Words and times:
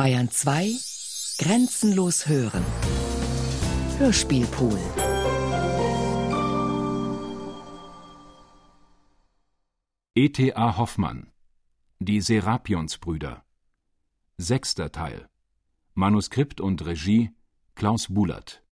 Bayern 0.00 0.30
2 0.30 0.76
Grenzenlos 1.40 2.26
hören. 2.26 2.64
Hörspielpool. 3.98 4.78
E.T.A. 10.14 10.78
Hoffmann 10.78 11.30
Die 11.98 12.22
Serapionsbrüder 12.22 13.44
Sechster 14.38 14.90
Teil 14.90 15.28
Manuskript 15.92 16.62
und 16.62 16.86
Regie 16.86 17.32
Klaus 17.74 18.06
Bulert 18.08 18.64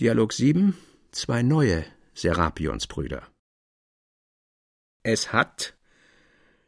Dialog 0.00 0.32
7 0.32 0.76
Zwei 1.10 1.42
neue 1.42 1.84
Serapionsbrüder. 2.14 3.26
Es 5.02 5.32
hat, 5.32 5.74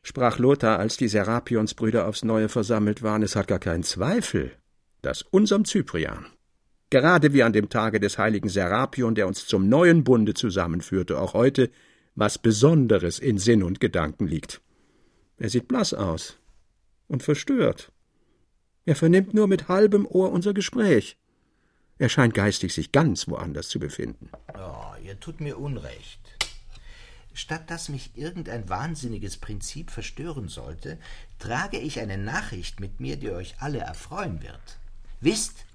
sprach 0.03 0.41
Lothar, 0.41 0.81
als 0.81 0.97
die 0.97 1.07
Serapionsbrüder 1.07 2.09
aufs 2.09 2.25
Neue 2.25 2.49
versammelt 2.49 3.05
waren, 3.05 3.23
es 3.23 3.37
hat 3.37 3.47
gar 3.47 3.61
keinen 3.61 3.85
Zweifel, 3.85 4.51
dass 5.01 5.23
unserem 5.23 5.65
Cyprian, 5.65 6.27
gerade 6.91 7.33
wie 7.33 7.45
an 7.45 7.53
dem 7.53 7.69
Tage 7.69 8.01
des 8.01 8.19
heiligen 8.19 8.49
Serapion, 8.49 9.15
der 9.15 9.29
uns 9.29 9.47
zum 9.47 9.69
neuen 9.69 10.03
Bunde 10.03 10.35
zusammenführte, 10.35 11.21
auch 11.21 11.33
heute 11.33 11.71
was 12.17 12.37
Besonderes 12.37 13.21
in 13.21 13.39
Sinn 13.39 13.63
und 13.63 13.79
Gedanken 13.79 14.27
liegt. 14.27 14.61
Er 15.37 15.51
sieht 15.51 15.69
blass 15.69 15.95
aus 15.95 16.37
und 17.07 17.23
verstört. 17.23 17.93
Er 18.87 18.97
vernimmt 18.97 19.35
nur 19.35 19.47
mit 19.47 19.69
halbem 19.69 20.05
Ohr 20.05 20.33
unser 20.33 20.53
Gespräch. 20.53 21.17
Er 22.01 22.09
scheint 22.09 22.33
geistig 22.33 22.73
sich 22.73 22.93
ganz 22.93 23.29
woanders 23.29 23.69
zu 23.69 23.79
befinden. 23.79 24.31
Oh, 24.55 24.95
ihr 25.05 25.21
tut 25.21 25.39
mir 25.43 25.59
Unrecht. 25.59 26.19
Statt 27.35 27.71
dass 27.71 27.91
mich 27.91 28.13
irgendein 28.17 28.71
wahnsinniges 28.71 29.37
Prinzip 29.37 29.91
verstören 29.91 30.49
sollte, 30.49 30.99
trage 31.39 31.79
ich 31.79 32.01
eine 32.01 32.17
Nachricht 32.17 32.81
mit 32.81 33.01
mir, 33.01 33.19
die 33.19 33.29
euch 33.29 33.57
alle 33.59 33.81
erfreuen 33.81 34.43
wird. 34.43 34.79
Wisst, 35.21 35.67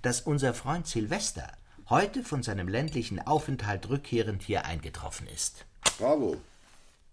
dass 0.00 0.22
unser 0.22 0.54
Freund 0.54 0.86
Silvester 0.86 1.52
heute 1.90 2.24
von 2.24 2.42
seinem 2.42 2.68
ländlichen 2.68 3.20
Aufenthalt 3.20 3.90
rückkehrend 3.90 4.42
hier 4.42 4.64
eingetroffen 4.64 5.26
ist. 5.26 5.66
Bravo. 5.98 6.40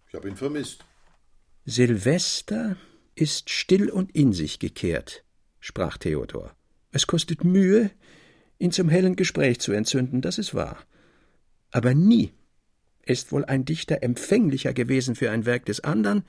Ich 0.07 0.15
habe 0.15 0.29
ihn 0.29 0.37
vermisst. 0.37 0.85
Silvester 1.65 2.77
ist 3.13 3.49
still 3.49 3.89
und 3.89 4.15
in 4.15 4.31
sich 4.31 4.59
gekehrt, 4.59 5.25
sprach 5.59 5.97
Theodor. 5.97 6.55
Es 6.93 7.07
kostet 7.07 7.43
Mühe, 7.43 7.91
ihn 8.59 8.71
zum 8.71 8.89
hellen 8.89 9.15
Gespräch 9.15 9.59
zu 9.59 9.71
entzünden, 9.71 10.21
das 10.21 10.37
ist 10.37 10.53
wahr. 10.53 10.77
Aber 11.71 11.93
nie 11.93 12.31
ist 13.05 13.31
wohl 13.31 13.45
ein 13.45 13.65
Dichter 13.65 14.03
empfänglicher 14.03 14.73
gewesen 14.73 15.15
für 15.15 15.31
ein 15.31 15.45
Werk 15.45 15.65
des 15.65 15.81
andern 15.81 16.23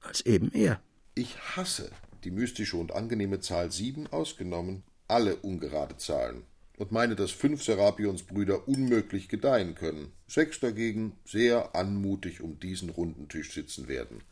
als 0.00 0.24
eben 0.24 0.52
er. 0.52 0.80
Ich 1.14 1.36
hasse 1.56 1.90
die 2.24 2.30
mystische 2.30 2.76
und 2.76 2.92
angenehme 2.92 3.40
Zahl 3.40 3.70
sieben 3.70 4.06
ausgenommen, 4.08 4.82
alle 5.08 5.36
ungerade 5.36 5.96
Zahlen, 5.96 6.42
und 6.76 6.92
meine, 6.92 7.16
dass 7.16 7.30
fünf 7.30 7.62
Serapionsbrüder 7.62 8.68
unmöglich 8.68 9.28
gedeihen 9.28 9.74
können, 9.74 10.12
sechs 10.26 10.60
dagegen 10.60 11.12
sehr 11.24 11.74
anmutig 11.74 12.40
um 12.40 12.58
diesen 12.60 12.90
runden 12.90 13.28
Tisch 13.28 13.52
sitzen 13.52 13.88
werden. 13.88 14.22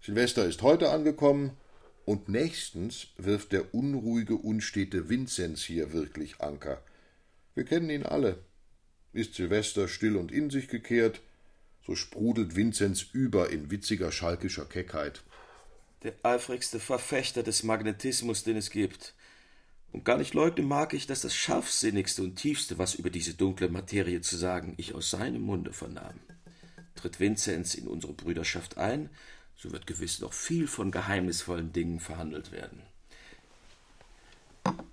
Silvester 0.00 0.46
ist 0.46 0.62
heute 0.62 0.90
angekommen, 0.90 1.52
und 2.10 2.28
nächstens 2.28 3.06
wirft 3.18 3.52
der 3.52 3.72
unruhige, 3.72 4.34
unstete 4.34 5.08
Vinzenz 5.08 5.62
hier 5.62 5.92
wirklich 5.92 6.40
Anker. 6.40 6.82
Wir 7.54 7.64
kennen 7.64 7.88
ihn 7.88 8.02
alle. 8.02 8.42
Ist 9.12 9.34
Silvester 9.34 9.86
still 9.86 10.16
und 10.16 10.32
in 10.32 10.50
sich 10.50 10.66
gekehrt, 10.66 11.20
so 11.86 11.94
sprudelt 11.94 12.56
Vinzenz 12.56 13.06
über 13.12 13.50
in 13.50 13.70
witziger 13.70 14.10
schalkischer 14.10 14.64
Keckheit. 14.64 15.22
Der 16.02 16.14
eifrigste 16.24 16.80
Verfechter 16.80 17.44
des 17.44 17.62
Magnetismus, 17.62 18.42
den 18.42 18.56
es 18.56 18.70
gibt. 18.70 19.14
Und 19.92 20.04
gar 20.04 20.18
nicht 20.18 20.34
leugnen 20.34 20.66
mag 20.66 20.94
ich, 20.94 21.06
dass 21.06 21.20
das 21.20 21.36
scharfsinnigste 21.36 22.24
und 22.24 22.34
tiefste, 22.34 22.76
was 22.76 22.96
über 22.96 23.10
diese 23.10 23.34
dunkle 23.34 23.68
Materie 23.68 24.20
zu 24.20 24.36
sagen, 24.36 24.74
ich 24.78 24.96
aus 24.96 25.10
seinem 25.10 25.42
Munde 25.42 25.72
vernahm. 25.72 26.18
Tritt 26.96 27.20
Vinzenz 27.20 27.76
in 27.76 27.86
unsere 27.86 28.14
Brüderschaft 28.14 28.78
ein, 28.78 29.10
so 29.60 29.70
wird 29.72 29.86
gewiss 29.86 30.20
noch 30.20 30.32
viel 30.32 30.66
von 30.66 30.90
geheimnisvollen 30.90 31.72
Dingen 31.72 32.00
verhandelt 32.00 32.50
werden. 32.50 32.80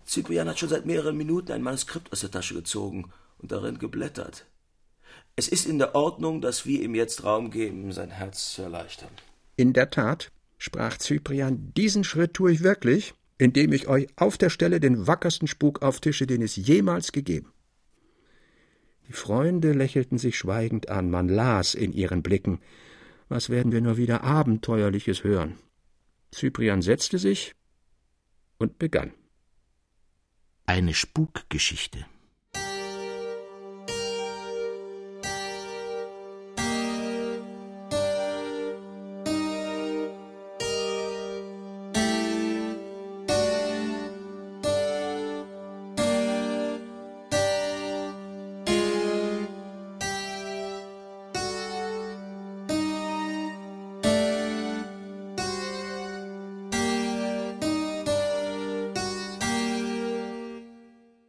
Cyprian 0.06 0.50
hat 0.50 0.60
schon 0.60 0.68
seit 0.68 0.86
mehreren 0.86 1.16
Minuten 1.16 1.54
ein 1.54 1.62
Manuskript 1.62 2.12
aus 2.12 2.20
der 2.20 2.32
Tasche 2.32 2.54
gezogen 2.54 3.10
und 3.38 3.54
darin 3.54 3.80
geblättert. 3.80 4.46
Es 5.38 5.48
ist 5.48 5.68
in 5.68 5.78
der 5.78 5.96
Ordnung, 5.96 6.42
dass 6.42 6.66
wir 6.66 6.82
ihm 6.82 6.96
jetzt 6.96 7.24
Raum 7.24 7.50
geben, 7.50 7.94
sein 7.94 8.12
Herz 8.12 8.54
zu 8.54 8.64
erleichtern. 8.64 9.12
In 9.56 9.72
der 9.72 9.90
Tat, 9.90 10.32
sprach 10.58 10.98
Cyprian, 10.98 11.72
diesen 11.78 12.04
Schritt 12.04 12.34
tue 12.34 12.52
ich 12.52 12.62
wirklich, 12.62 13.14
indem 13.38 13.72
ich 13.72 13.88
euch 13.88 14.08
auf 14.18 14.38
der 14.38 14.50
Stelle 14.50 14.82
den 14.82 15.08
wackersten 15.08 15.48
Spuk 15.48 15.82
auftische, 15.82 16.28
den 16.28 16.42
es 16.42 16.58
jemals 16.58 17.14
gegeben. 17.14 17.54
Die 19.08 19.14
Freunde 19.14 19.72
lächelten 19.72 20.18
sich 20.18 20.38
schweigend 20.38 20.90
an, 20.90 21.10
man 21.10 21.30
las 21.30 21.74
in 21.74 21.94
ihren 21.94 22.22
Blicken, 22.22 22.60
was 23.30 23.50
werden 23.50 23.72
wir 23.72 23.82
nur 23.82 23.98
wieder 23.98 24.24
Abenteuerliches 24.24 25.24
hören? 25.24 25.58
Cyprian 26.34 26.82
setzte 26.82 27.20
sich 27.20 27.54
und 28.58 28.80
begann. 28.80 29.14
Eine 30.66 30.94
Spukgeschichte. 30.94 32.06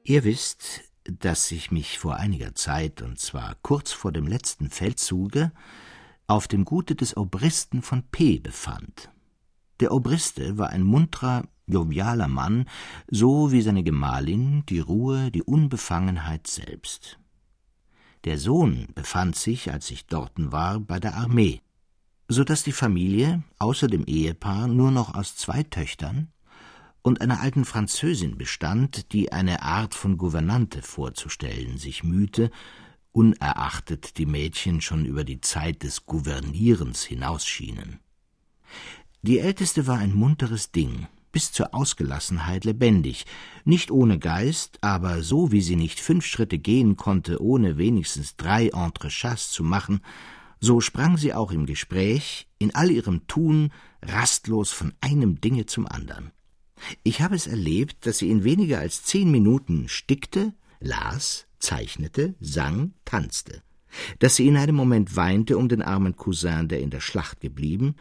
Ihr 0.08 0.24
wisst, 0.24 0.84
dass 1.04 1.52
ich 1.52 1.70
mich 1.70 1.98
vor 1.98 2.16
einiger 2.16 2.54
Zeit, 2.54 3.02
und 3.02 3.18
zwar 3.18 3.56
kurz 3.60 3.92
vor 3.92 4.10
dem 4.10 4.26
letzten 4.26 4.70
Feldzuge, 4.70 5.52
auf 6.26 6.48
dem 6.48 6.64
Gute 6.64 6.94
des 6.94 7.14
Obristen 7.14 7.82
von 7.82 8.02
P. 8.04 8.38
befand. 8.38 9.10
Der 9.80 9.92
Obriste 9.92 10.56
war 10.56 10.70
ein 10.70 10.82
muntrer, 10.82 11.46
jovialer 11.66 12.26
Mann, 12.26 12.70
so 13.10 13.52
wie 13.52 13.60
seine 13.60 13.82
Gemahlin, 13.82 14.64
die 14.70 14.80
Ruhe, 14.80 15.30
die 15.30 15.42
Unbefangenheit 15.42 16.46
selbst. 16.46 17.18
Der 18.24 18.38
Sohn 18.38 18.88
befand 18.94 19.36
sich, 19.36 19.70
als 19.70 19.90
ich 19.90 20.06
dorten 20.06 20.52
war, 20.52 20.80
bei 20.80 20.98
der 20.98 21.16
Armee, 21.16 21.60
so 22.28 22.44
dass 22.44 22.62
die 22.62 22.72
Familie 22.72 23.42
außer 23.58 23.88
dem 23.88 24.06
Ehepaar 24.06 24.68
nur 24.68 24.90
noch 24.90 25.14
aus 25.14 25.36
zwei 25.36 25.64
Töchtern, 25.64 26.32
und 27.02 27.20
einer 27.20 27.40
alten 27.40 27.64
Französin 27.64 28.36
bestand, 28.36 29.12
die 29.12 29.32
eine 29.32 29.62
Art 29.62 29.94
von 29.94 30.18
Gouvernante 30.18 30.82
vorzustellen 30.82 31.78
sich 31.78 32.04
mühte, 32.04 32.50
unerachtet 33.12 34.18
die 34.18 34.26
Mädchen 34.26 34.80
schon 34.80 35.04
über 35.04 35.24
die 35.24 35.40
Zeit 35.40 35.82
des 35.82 36.06
Gouvernierens 36.06 37.04
hinausschienen. 37.04 38.00
Die 39.22 39.38
älteste 39.38 39.86
war 39.86 39.98
ein 39.98 40.14
munteres 40.14 40.70
Ding, 40.70 41.08
bis 41.32 41.52
zur 41.52 41.74
Ausgelassenheit 41.74 42.64
lebendig, 42.64 43.26
nicht 43.64 43.90
ohne 43.90 44.18
Geist, 44.18 44.78
aber 44.82 45.22
so 45.22 45.52
wie 45.52 45.62
sie 45.62 45.76
nicht 45.76 46.00
fünf 46.00 46.24
Schritte 46.26 46.58
gehen 46.58 46.96
konnte, 46.96 47.42
ohne 47.42 47.76
wenigstens 47.76 48.36
drei 48.36 48.68
Entrechats 48.68 49.50
zu 49.50 49.62
machen, 49.62 50.00
so 50.60 50.80
sprang 50.80 51.16
sie 51.16 51.34
auch 51.34 51.52
im 51.52 51.66
Gespräch, 51.66 52.48
in 52.58 52.74
all 52.74 52.90
ihrem 52.90 53.26
Tun, 53.26 53.72
rastlos 54.02 54.70
von 54.70 54.92
einem 55.00 55.40
Dinge 55.40 55.66
zum 55.66 55.86
andern. 55.86 56.32
Ich 57.02 57.20
habe 57.20 57.34
es 57.34 57.46
erlebt, 57.46 58.06
dass 58.06 58.18
sie 58.18 58.30
in 58.30 58.44
weniger 58.44 58.78
als 58.78 59.04
zehn 59.04 59.30
Minuten 59.30 59.88
stickte, 59.88 60.54
las, 60.80 61.46
zeichnete, 61.58 62.34
sang, 62.40 62.92
tanzte, 63.04 63.62
dass 64.18 64.36
sie 64.36 64.46
in 64.46 64.56
einem 64.56 64.76
Moment 64.76 65.16
weinte 65.16 65.58
um 65.58 65.68
den 65.68 65.82
armen 65.82 66.16
Cousin, 66.16 66.68
der 66.68 66.80
in 66.80 66.90
der 66.90 67.00
Schlacht 67.00 67.40
geblieben, 67.40 67.96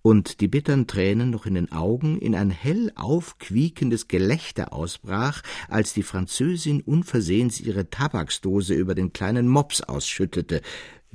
und 0.00 0.40
die 0.40 0.48
bittern 0.48 0.86
Tränen 0.86 1.30
noch 1.30 1.44
in 1.44 1.54
den 1.54 1.72
Augen 1.72 2.18
in 2.18 2.34
ein 2.34 2.50
hell 2.50 2.92
aufquiekendes 2.94 4.08
Gelächter 4.08 4.72
ausbrach, 4.72 5.42
als 5.68 5.92
die 5.92 6.04
Französin 6.04 6.80
unversehens 6.80 7.60
ihre 7.60 7.90
Tabaksdose 7.90 8.74
über 8.74 8.94
den 8.94 9.12
kleinen 9.12 9.48
Mops 9.48 9.80
ausschüttete, 9.80 10.62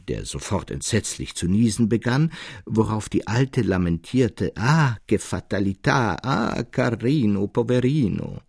der 0.08 0.26
sofort 0.26 0.72
entsetzlich 0.72 1.36
zu 1.36 1.48
niesen 1.48 1.90
begann, 1.90 2.32
worauf 2.66 3.10
die 3.10 3.28
Alte 3.28 3.62
lamentierte, 3.62 4.52
ah, 4.56 4.98
che 5.08 5.20
fatalità, 5.20 6.18
ah, 6.22 6.64
carino, 6.64 7.48
poverino. 7.48 8.42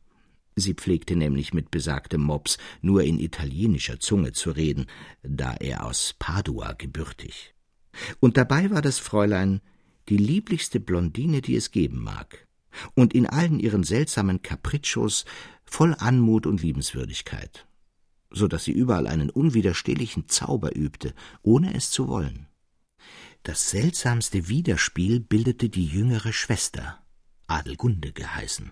Sie 0.56 0.75
pflegte 0.75 1.17
nämlich 1.17 1.53
mit 1.53 1.71
besagtem 1.71 2.21
Mops 2.21 2.59
nur 2.81 3.03
in 3.03 3.19
italienischer 3.19 3.99
Zunge 3.99 4.33
zu 4.33 4.51
reden, 4.51 4.87
da 5.23 5.55
er 5.55 5.85
aus 5.85 6.15
Padua 6.19 6.75
gebürtig. 6.75 7.55
Und 8.21 8.37
dabei 8.37 8.71
war 8.71 8.83
das 8.83 8.99
Fräulein 8.99 9.61
die 10.09 10.17
lieblichste 10.17 10.81
Blondine, 10.81 11.41
die 11.41 11.57
es 11.57 11.71
geben 11.71 12.03
mag, 12.03 12.47
und 12.95 13.15
in 13.15 13.27
allen 13.27 13.59
ihren 13.59 13.85
seltsamen 13.85 14.43
Capriccios 14.43 15.25
voll 15.65 15.95
Anmut 15.99 16.47
und 16.47 16.62
Liebenswürdigkeit, 16.62 17.67
so 18.35 18.49
dass 18.49 18.65
sie 18.65 18.73
überall 18.73 19.07
einen 19.07 19.31
unwiderstehlichen 19.31 20.29
Zauber 20.29 20.77
übte, 20.77 21.15
ohne 21.43 21.75
es 21.75 21.91
zu 21.91 22.09
wollen. 22.09 22.47
Das 23.43 23.71
seltsamste 23.71 24.49
Widerspiel 24.49 25.21
bildete 25.21 25.69
die 25.69 25.87
jüngere 25.87 26.33
Schwester, 26.33 26.99
Adelgunde 27.47 28.13
geheißen. 28.13 28.71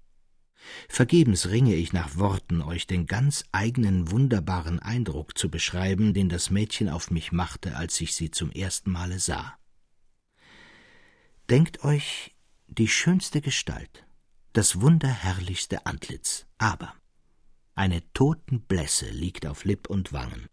Vergebens 0.89 1.49
ringe 1.49 1.75
ich 1.75 1.93
nach 1.93 2.17
Worten, 2.17 2.63
euch 2.63 2.87
den 2.87 3.07
ganz 3.07 3.45
eigenen 3.53 4.11
wunderbaren 4.11 4.79
Eindruck 4.79 5.37
zu 5.37 5.51
beschreiben, 5.51 6.15
den 6.15 6.29
das 6.29 6.51
Mädchen 6.51 6.89
auf 6.89 7.11
mich 7.11 7.33
machte, 7.33 7.77
als 7.77 8.01
ich 8.01 8.15
sie 8.15 8.31
zum 8.31 8.51
ersten 8.51 8.91
Male 8.91 9.19
sah. 9.19 9.59
Denkt 11.51 11.85
euch 11.85 12.35
die 12.69 12.89
schönste 12.89 13.41
Gestalt, 13.41 14.07
das 14.53 14.81
wunderherrlichste 14.81 15.85
Antlitz, 15.85 16.47
aber 16.59 16.95
eine 17.75 18.03
Totenblässe 18.13 19.11
liegt 19.11 19.47
auf 19.47 19.65
Lipp 19.65 19.89
und 19.89 20.13
Wangen, 20.13 20.47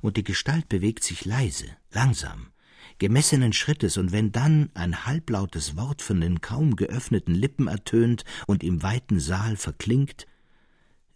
und 0.00 0.16
die 0.16 0.24
Gestalt 0.24 0.68
bewegt 0.68 1.04
sich 1.04 1.24
leise, 1.24 1.66
langsam, 1.90 2.52
gemessenen 2.98 3.52
Schrittes, 3.52 3.96
und 3.96 4.12
wenn 4.12 4.32
dann 4.32 4.70
ein 4.74 5.04
halblautes 5.06 5.76
Wort 5.76 6.02
von 6.02 6.20
den 6.20 6.40
kaum 6.40 6.76
geöffneten 6.76 7.34
Lippen 7.34 7.68
ertönt 7.68 8.24
und 8.46 8.62
im 8.62 8.82
weiten 8.82 9.20
Saal 9.20 9.56
verklingt, 9.56 10.26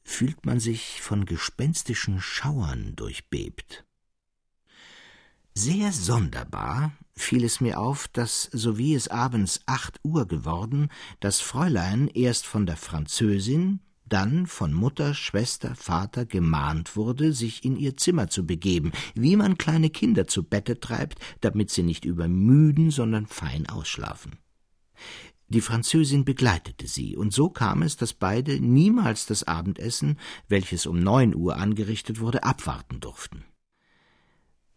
fühlt 0.05 0.47
man 0.47 0.61
sich 0.61 1.01
von 1.03 1.25
gespenstischen 1.27 2.21
Schauern 2.21 2.95
durchbebt. 2.95 3.85
Sehr 5.55 5.91
sonderbar 5.91 6.93
fiel 7.15 7.43
es 7.43 7.61
mir 7.61 7.81
auf, 7.81 8.09
dass, 8.09 8.43
sowie 8.53 8.95
es 8.95 9.09
abends 9.09 9.63
acht 9.65 9.99
Uhr 10.05 10.29
geworden, 10.29 10.91
das 11.21 11.41
Fräulein 11.41 12.09
erst 12.09 12.47
von 12.47 12.67
der 12.67 12.77
Französin, 12.77 13.81
dann 14.09 14.47
von 14.47 14.73
Mutter, 14.73 15.15
Schwester, 15.15 15.75
Vater 15.75 16.27
gemahnt 16.27 16.97
wurde, 16.97 17.33
sich 17.33 17.65
in 17.65 17.77
ihr 17.77 17.97
Zimmer 17.97 18.29
zu 18.29 18.47
begeben, 18.47 18.93
wie 19.15 19.37
man 19.37 19.59
kleine 19.59 19.91
Kinder 19.91 20.27
zu 20.27 20.43
Bette 20.43 20.81
treibt, 20.81 21.19
damit 21.41 21.71
sie 21.71 21.83
nicht 21.83 22.05
übermüden, 22.05 22.91
sondern 22.91 23.27
fein 23.27 23.69
ausschlafen. 23.69 24.39
Die 25.49 25.61
Französin 25.61 26.25
begleitete 26.25 26.89
sie, 26.89 27.17
und 27.17 27.33
so 27.33 27.51
kam 27.51 27.83
es, 27.83 27.97
dass 27.97 28.13
beide 28.13 28.59
niemals 28.59 29.27
das 29.27 29.45
Abendessen, 29.45 30.19
welches 30.49 30.87
um 30.87 30.99
neun 30.99 31.35
Uhr 31.37 31.57
angerichtet 31.57 32.19
wurde, 32.19 32.43
abwarten 32.43 32.99
durften. 32.99 33.45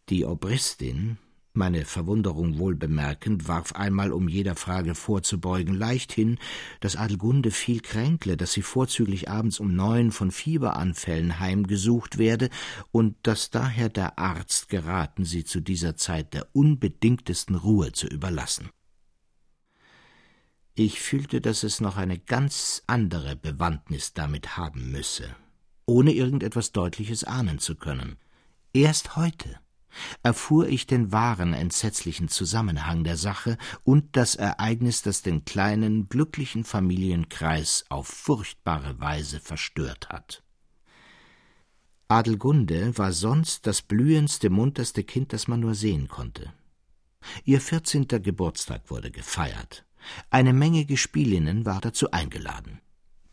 Die 0.10 0.26
Obristin, 0.26 1.18
meine 1.54 1.86
Verwunderung 1.86 2.60
wohl 2.60 2.76
bemerkend, 2.76 3.48
warf 3.48 3.74
einmal, 3.74 4.12
um 4.12 4.28
jeder 4.28 4.56
Frage 4.56 4.96
vorzubeugen, 4.96 5.74
leichthin, 5.74 6.38
dass 6.80 6.96
Adelgunde 6.96 7.52
viel 7.52 7.82
kränkle, 7.82 8.38
dass 8.38 8.54
sie 8.54 8.62
vorzüglich 8.62 9.30
abends 9.30 9.60
um 9.60 9.76
neun 9.76 10.12
von 10.12 10.32
Fieberanfällen 10.32 11.40
heimgesucht 11.40 12.18
werde 12.18 12.50
und 12.92 13.16
dass 13.24 13.50
daher 13.50 13.90
der 13.90 14.20
Arzt 14.20 14.70
geraten, 14.70 15.26
sie 15.26 15.44
zu 15.44 15.60
dieser 15.60 15.96
Zeit 15.96 16.34
der 16.34 16.48
unbedingtesten 16.54 17.56
Ruhe 17.56 17.92
zu 17.92 18.08
überlassen. 18.08 18.70
Ich 20.76 21.02
fühlte, 21.02 21.42
dass 21.42 21.64
es 21.64 21.82
noch 21.82 21.98
eine 21.98 22.18
ganz 22.18 22.84
andere 22.88 23.36
Bewandtnis 23.36 24.14
damit 24.14 24.56
haben 24.56 24.92
müsse, 24.92 25.36
ohne 25.86 26.14
irgendetwas 26.14 26.72
Deutliches 26.72 27.26
ahnen 27.26 27.60
zu 27.60 27.76
können. 27.76 28.16
Erst 28.72 29.18
heute, 29.18 29.60
erfuhr 30.24 30.68
ich 30.68 30.88
den 30.88 31.12
wahren 31.12 31.54
entsetzlichen 31.54 32.28
Zusammenhang 32.28 33.04
der 33.04 33.18
Sache 33.18 33.58
und 33.84 34.16
das 34.16 34.36
Ereignis, 34.36 35.02
das 35.02 35.22
den 35.22 35.46
kleinen, 35.46 36.10
glücklichen 36.10 36.64
Familienkreis 36.64 37.86
auf 37.90 38.08
furchtbare 38.08 39.00
Weise 39.00 39.40
verstört 39.40 40.10
hat. 40.10 40.44
Adelgunde 42.08 42.98
war 42.98 43.14
sonst 43.14 43.68
das 43.68 43.82
blühendste, 43.84 44.50
munterste 44.50 45.04
Kind, 45.04 45.32
das 45.32 45.48
man 45.48 45.60
nur 45.60 45.76
sehen 45.76 46.08
konnte. 46.08 46.52
Ihr 47.44 47.62
vierzehnter 47.62 48.20
Geburtstag 48.20 48.90
wurde 48.90 49.12
gefeiert. 49.12 49.86
Eine 50.30 50.54
Menge 50.54 50.86
Gespielinnen 50.86 51.66
war 51.66 51.82
dazu 51.82 52.12
eingeladen. 52.12 52.80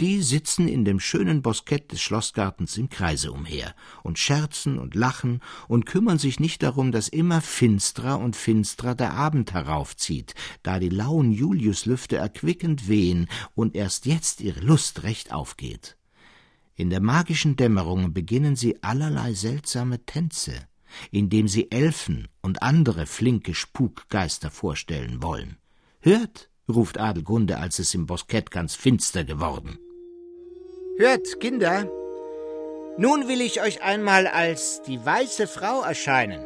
Die 0.01 0.21
sitzen 0.21 0.69
in 0.69 0.85
dem 0.85 1.01
schönen 1.01 1.41
Boskett 1.41 1.91
des 1.91 2.03
Schlossgartens 2.03 2.77
im 2.77 2.91
Kreise 2.91 3.33
umher 3.33 3.75
und 4.03 4.19
scherzen 4.19 4.79
und 4.79 4.95
lachen 4.95 5.41
und 5.69 5.87
kümmern 5.87 6.19
sich 6.19 6.39
nicht 6.39 6.63
darum, 6.63 6.93
dass 6.93 7.09
immer 7.09 7.41
finstrer 7.41 8.19
und 8.19 8.37
finstrer 8.37 8.95
der 8.95 9.15
Abend 9.15 9.55
heraufzieht, 9.55 10.35
da 10.63 10.79
die 10.79 10.91
lauen 10.91 11.33
Juliuslüfte 11.33 12.17
erquickend 12.17 12.89
wehen 12.89 13.27
und 13.55 13.75
erst 13.75 14.05
jetzt 14.05 14.43
ihre 14.43 14.61
Lust 14.61 15.03
recht 15.03 15.33
aufgeht. 15.33 15.97
In 16.75 16.91
der 16.91 17.01
magischen 17.01 17.57
Dämmerung 17.57 18.13
beginnen 18.13 18.55
sie 18.55 18.83
allerlei 18.83 19.33
seltsame 19.33 20.05
Tänze, 20.05 20.53
indem 21.11 21.49
sie 21.49 21.71
Elfen 21.71 22.29
und 22.43 22.61
andere 22.61 23.07
flinke 23.07 23.55
Spukgeister 23.55 24.51
vorstellen 24.51 25.23
wollen. 25.23 25.57
Hört, 26.01 26.51
ruft 26.69 26.99
Adelgunde, 26.99 27.57
als 27.57 27.79
es 27.79 27.95
im 27.95 28.05
Boskett 28.05 28.51
ganz 28.51 28.75
finster 28.75 29.25
geworden. 29.25 29.79
Hört, 30.99 31.41
Kinder, 31.41 31.85
nun 32.97 33.29
will 33.29 33.43
ich 33.43 33.61
euch 33.61 33.83
einmal 33.83 34.27
als 34.27 34.81
die 34.81 35.05
weiße 35.05 35.47
Frau 35.47 35.83
erscheinen, 35.83 36.43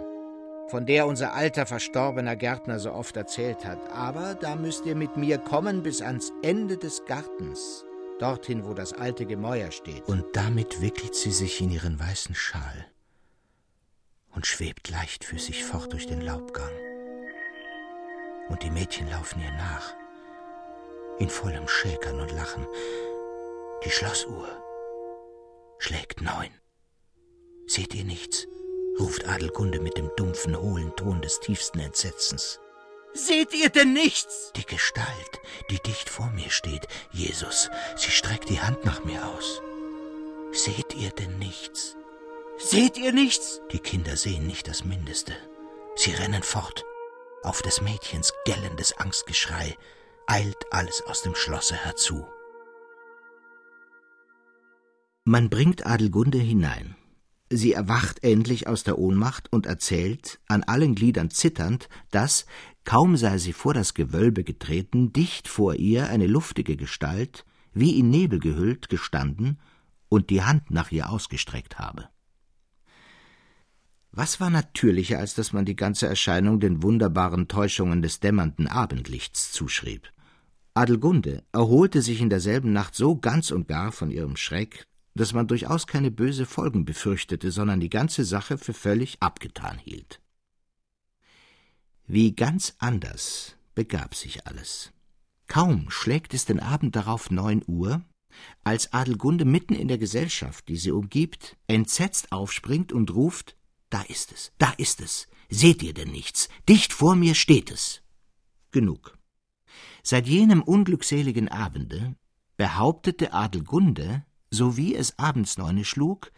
von 0.66 0.86
der 0.86 1.06
unser 1.06 1.34
alter 1.34 1.66
verstorbener 1.66 2.34
Gärtner 2.34 2.80
so 2.80 2.90
oft 2.92 3.16
erzählt 3.16 3.64
hat. 3.64 3.78
Aber 3.92 4.34
da 4.34 4.56
müsst 4.56 4.86
ihr 4.86 4.96
mit 4.96 5.16
mir 5.16 5.38
kommen 5.38 5.84
bis 5.84 6.02
ans 6.02 6.32
Ende 6.42 6.78
des 6.78 7.04
Gartens, 7.04 7.84
dorthin, 8.18 8.64
wo 8.64 8.74
das 8.74 8.92
alte 8.92 9.24
Gemäuer 9.24 9.70
steht. 9.70 10.02
Und 10.08 10.24
damit 10.32 10.80
wickelt 10.80 11.14
sie 11.14 11.30
sich 11.30 11.60
in 11.60 11.70
ihren 11.70 12.00
weißen 12.00 12.34
Schal 12.34 12.86
und 14.34 14.46
schwebt 14.46 14.90
leichtfüßig 14.90 15.64
fort 15.64 15.92
durch 15.92 16.08
den 16.08 16.22
Laubgang. 16.22 16.72
Und 18.48 18.64
die 18.64 18.70
Mädchen 18.70 19.08
laufen 19.10 19.40
ihr 19.40 19.52
nach, 19.52 19.94
in 21.20 21.28
vollem 21.28 21.68
Schäkern 21.68 22.18
und 22.18 22.32
Lachen, 22.32 22.66
die 23.84 23.90
Schlossuhr 23.90 24.48
schlägt 25.78 26.20
neun. 26.20 26.50
Seht 27.66 27.94
ihr 27.94 28.04
nichts? 28.04 28.46
ruft 28.98 29.26
Adelgunde 29.26 29.80
mit 29.80 29.96
dem 29.96 30.10
dumpfen, 30.16 30.60
hohlen 30.60 30.94
Ton 30.96 31.22
des 31.22 31.40
tiefsten 31.40 31.78
Entsetzens. 31.78 32.60
Seht 33.14 33.54
ihr 33.54 33.70
denn 33.70 33.92
nichts? 33.92 34.52
Die 34.56 34.66
Gestalt, 34.66 35.40
die 35.70 35.78
dicht 35.78 36.10
vor 36.10 36.30
mir 36.30 36.50
steht, 36.50 36.86
Jesus, 37.10 37.70
sie 37.96 38.10
streckt 38.10 38.50
die 38.50 38.60
Hand 38.60 38.84
nach 38.84 39.04
mir 39.04 39.26
aus. 39.26 39.62
Seht 40.52 40.94
ihr 40.94 41.10
denn 41.10 41.38
nichts? 41.38 41.96
Seht 42.58 42.98
ihr 42.98 43.12
nichts? 43.12 43.62
Die 43.72 43.78
Kinder 43.78 44.16
sehen 44.16 44.46
nicht 44.46 44.68
das 44.68 44.84
Mindeste. 44.84 45.34
Sie 45.96 46.12
rennen 46.12 46.42
fort. 46.42 46.84
Auf 47.42 47.62
des 47.62 47.80
Mädchens 47.80 48.34
gellendes 48.44 48.92
Angstgeschrei 48.98 49.76
eilt 50.26 50.70
alles 50.70 51.02
aus 51.06 51.22
dem 51.22 51.34
Schlosse 51.34 51.74
herzu. 51.74 52.26
Man 55.24 55.50
bringt 55.50 55.86
Adelgunde 55.86 56.38
hinein. 56.38 56.96
Sie 57.50 57.72
erwacht 57.72 58.22
endlich 58.22 58.68
aus 58.68 58.84
der 58.84 58.98
Ohnmacht 58.98 59.52
und 59.52 59.66
erzählt, 59.66 60.40
an 60.46 60.62
allen 60.62 60.94
Gliedern 60.94 61.30
zitternd, 61.30 61.88
dass, 62.10 62.46
kaum 62.84 63.16
sei 63.16 63.38
sie 63.38 63.52
vor 63.52 63.74
das 63.74 63.94
Gewölbe 63.94 64.44
getreten, 64.44 65.12
dicht 65.12 65.48
vor 65.48 65.74
ihr 65.74 66.08
eine 66.08 66.26
luftige 66.26 66.76
Gestalt, 66.76 67.44
wie 67.74 67.98
in 67.98 68.08
Nebel 68.08 68.38
gehüllt, 68.38 68.88
gestanden 68.88 69.58
und 70.08 70.30
die 70.30 70.42
Hand 70.42 70.70
nach 70.70 70.90
ihr 70.90 71.10
ausgestreckt 71.10 71.78
habe. 71.78 72.08
Was 74.12 74.40
war 74.40 74.50
natürlicher, 74.50 75.18
als 75.18 75.34
dass 75.34 75.52
man 75.52 75.64
die 75.64 75.76
ganze 75.76 76.06
Erscheinung 76.06 76.60
den 76.60 76.82
wunderbaren 76.82 77.46
Täuschungen 77.46 78.00
des 78.00 78.20
dämmernden 78.20 78.68
Abendlichts 78.68 79.52
zuschrieb? 79.52 80.10
Adelgunde 80.74 81.44
erholte 81.52 82.00
sich 82.00 82.20
in 82.20 82.30
derselben 82.30 82.72
Nacht 82.72 82.94
so 82.94 83.16
ganz 83.16 83.50
und 83.50 83.68
gar 83.68 83.92
von 83.92 84.10
ihrem 84.10 84.36
Schreck, 84.36 84.86
dass 85.20 85.34
man 85.34 85.46
durchaus 85.46 85.86
keine 85.86 86.10
böse 86.10 86.46
Folgen 86.46 86.86
befürchtete, 86.86 87.52
sondern 87.52 87.78
die 87.78 87.90
ganze 87.90 88.24
Sache 88.24 88.56
für 88.56 88.72
völlig 88.72 89.20
abgetan 89.20 89.76
hielt. 89.76 90.22
Wie 92.06 92.34
ganz 92.34 92.74
anders 92.78 93.58
begab 93.74 94.14
sich 94.14 94.46
alles. 94.46 94.94
Kaum 95.46 95.90
schlägt 95.90 96.32
es 96.32 96.46
den 96.46 96.58
Abend 96.58 96.96
darauf 96.96 97.30
neun 97.30 97.62
Uhr, 97.66 98.02
als 98.64 98.94
Adelgunde 98.94 99.44
mitten 99.44 99.74
in 99.74 99.88
der 99.88 99.98
Gesellschaft, 99.98 100.68
die 100.68 100.78
sie 100.78 100.90
umgibt, 100.90 101.58
entsetzt 101.66 102.32
aufspringt 102.32 102.90
und 102.90 103.12
ruft 103.12 103.58
Da 103.90 104.00
ist 104.00 104.32
es, 104.32 104.52
da 104.56 104.70
ist 104.78 105.02
es. 105.02 105.28
Seht 105.50 105.82
ihr 105.82 105.92
denn 105.92 106.12
nichts? 106.12 106.48
Dicht 106.66 106.94
vor 106.94 107.14
mir 107.14 107.34
steht 107.34 107.70
es. 107.70 108.00
Genug. 108.70 109.18
Seit 110.02 110.26
jenem 110.26 110.62
unglückseligen 110.62 111.48
Abende 111.48 112.16
behauptete 112.56 113.34
Adelgunde, 113.34 114.24
so 114.50 114.76
wie 114.76 114.94
es 114.94 115.18
abends 115.18 115.58
neune 115.58 115.84
schlug, 115.84 116.32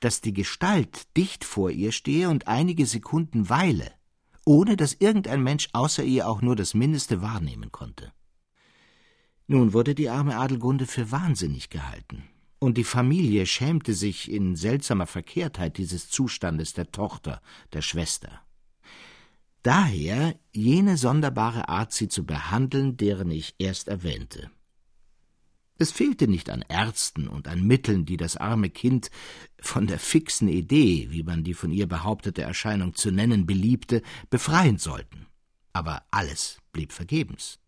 dass 0.00 0.20
die 0.20 0.34
Gestalt 0.34 1.16
dicht 1.16 1.44
vor 1.44 1.70
ihr 1.70 1.92
stehe 1.92 2.28
und 2.28 2.48
einige 2.48 2.86
Sekunden 2.86 3.48
weile, 3.48 3.92
ohne 4.44 4.76
dass 4.76 4.94
irgendein 4.94 5.42
Mensch 5.42 5.68
außer 5.72 6.02
ihr 6.02 6.28
auch 6.28 6.42
nur 6.42 6.56
das 6.56 6.74
Mindeste 6.74 7.22
wahrnehmen 7.22 7.70
konnte. 7.70 8.12
Nun 9.46 9.72
wurde 9.72 9.94
die 9.94 10.08
arme 10.08 10.36
Adelgunde 10.36 10.86
für 10.86 11.10
wahnsinnig 11.12 11.70
gehalten, 11.70 12.24
und 12.58 12.78
die 12.78 12.84
Familie 12.84 13.46
schämte 13.46 13.94
sich 13.94 14.30
in 14.30 14.56
seltsamer 14.56 15.06
Verkehrtheit 15.06 15.78
dieses 15.78 16.08
Zustandes 16.08 16.72
der 16.72 16.90
Tochter, 16.90 17.40
der 17.72 17.82
Schwester. 17.82 18.40
Daher 19.62 20.34
jene 20.52 20.96
sonderbare 20.96 21.68
Art, 21.68 21.92
sie 21.92 22.08
zu 22.08 22.24
behandeln, 22.24 22.96
deren 22.96 23.30
ich 23.30 23.54
erst 23.58 23.86
erwähnte. 23.86 24.50
Es 25.82 25.90
fehlte 25.90 26.28
nicht 26.28 26.48
an 26.48 26.64
Ärzten 26.68 27.26
und 27.26 27.48
an 27.48 27.66
Mitteln, 27.66 28.06
die 28.06 28.16
das 28.16 28.36
arme 28.36 28.70
Kind 28.70 29.10
von 29.60 29.88
der 29.88 29.98
fixen 29.98 30.46
Idee, 30.46 31.08
wie 31.10 31.24
man 31.24 31.42
die 31.42 31.54
von 31.54 31.72
ihr 31.72 31.88
behauptete 31.88 32.40
Erscheinung 32.42 32.94
zu 32.94 33.10
nennen 33.10 33.46
beliebte, 33.46 34.00
befreien 34.30 34.78
sollten. 34.78 35.26
Aber 35.72 36.04
alles 36.12 36.58
blieb 36.70 36.92
vergebens. 36.92 37.58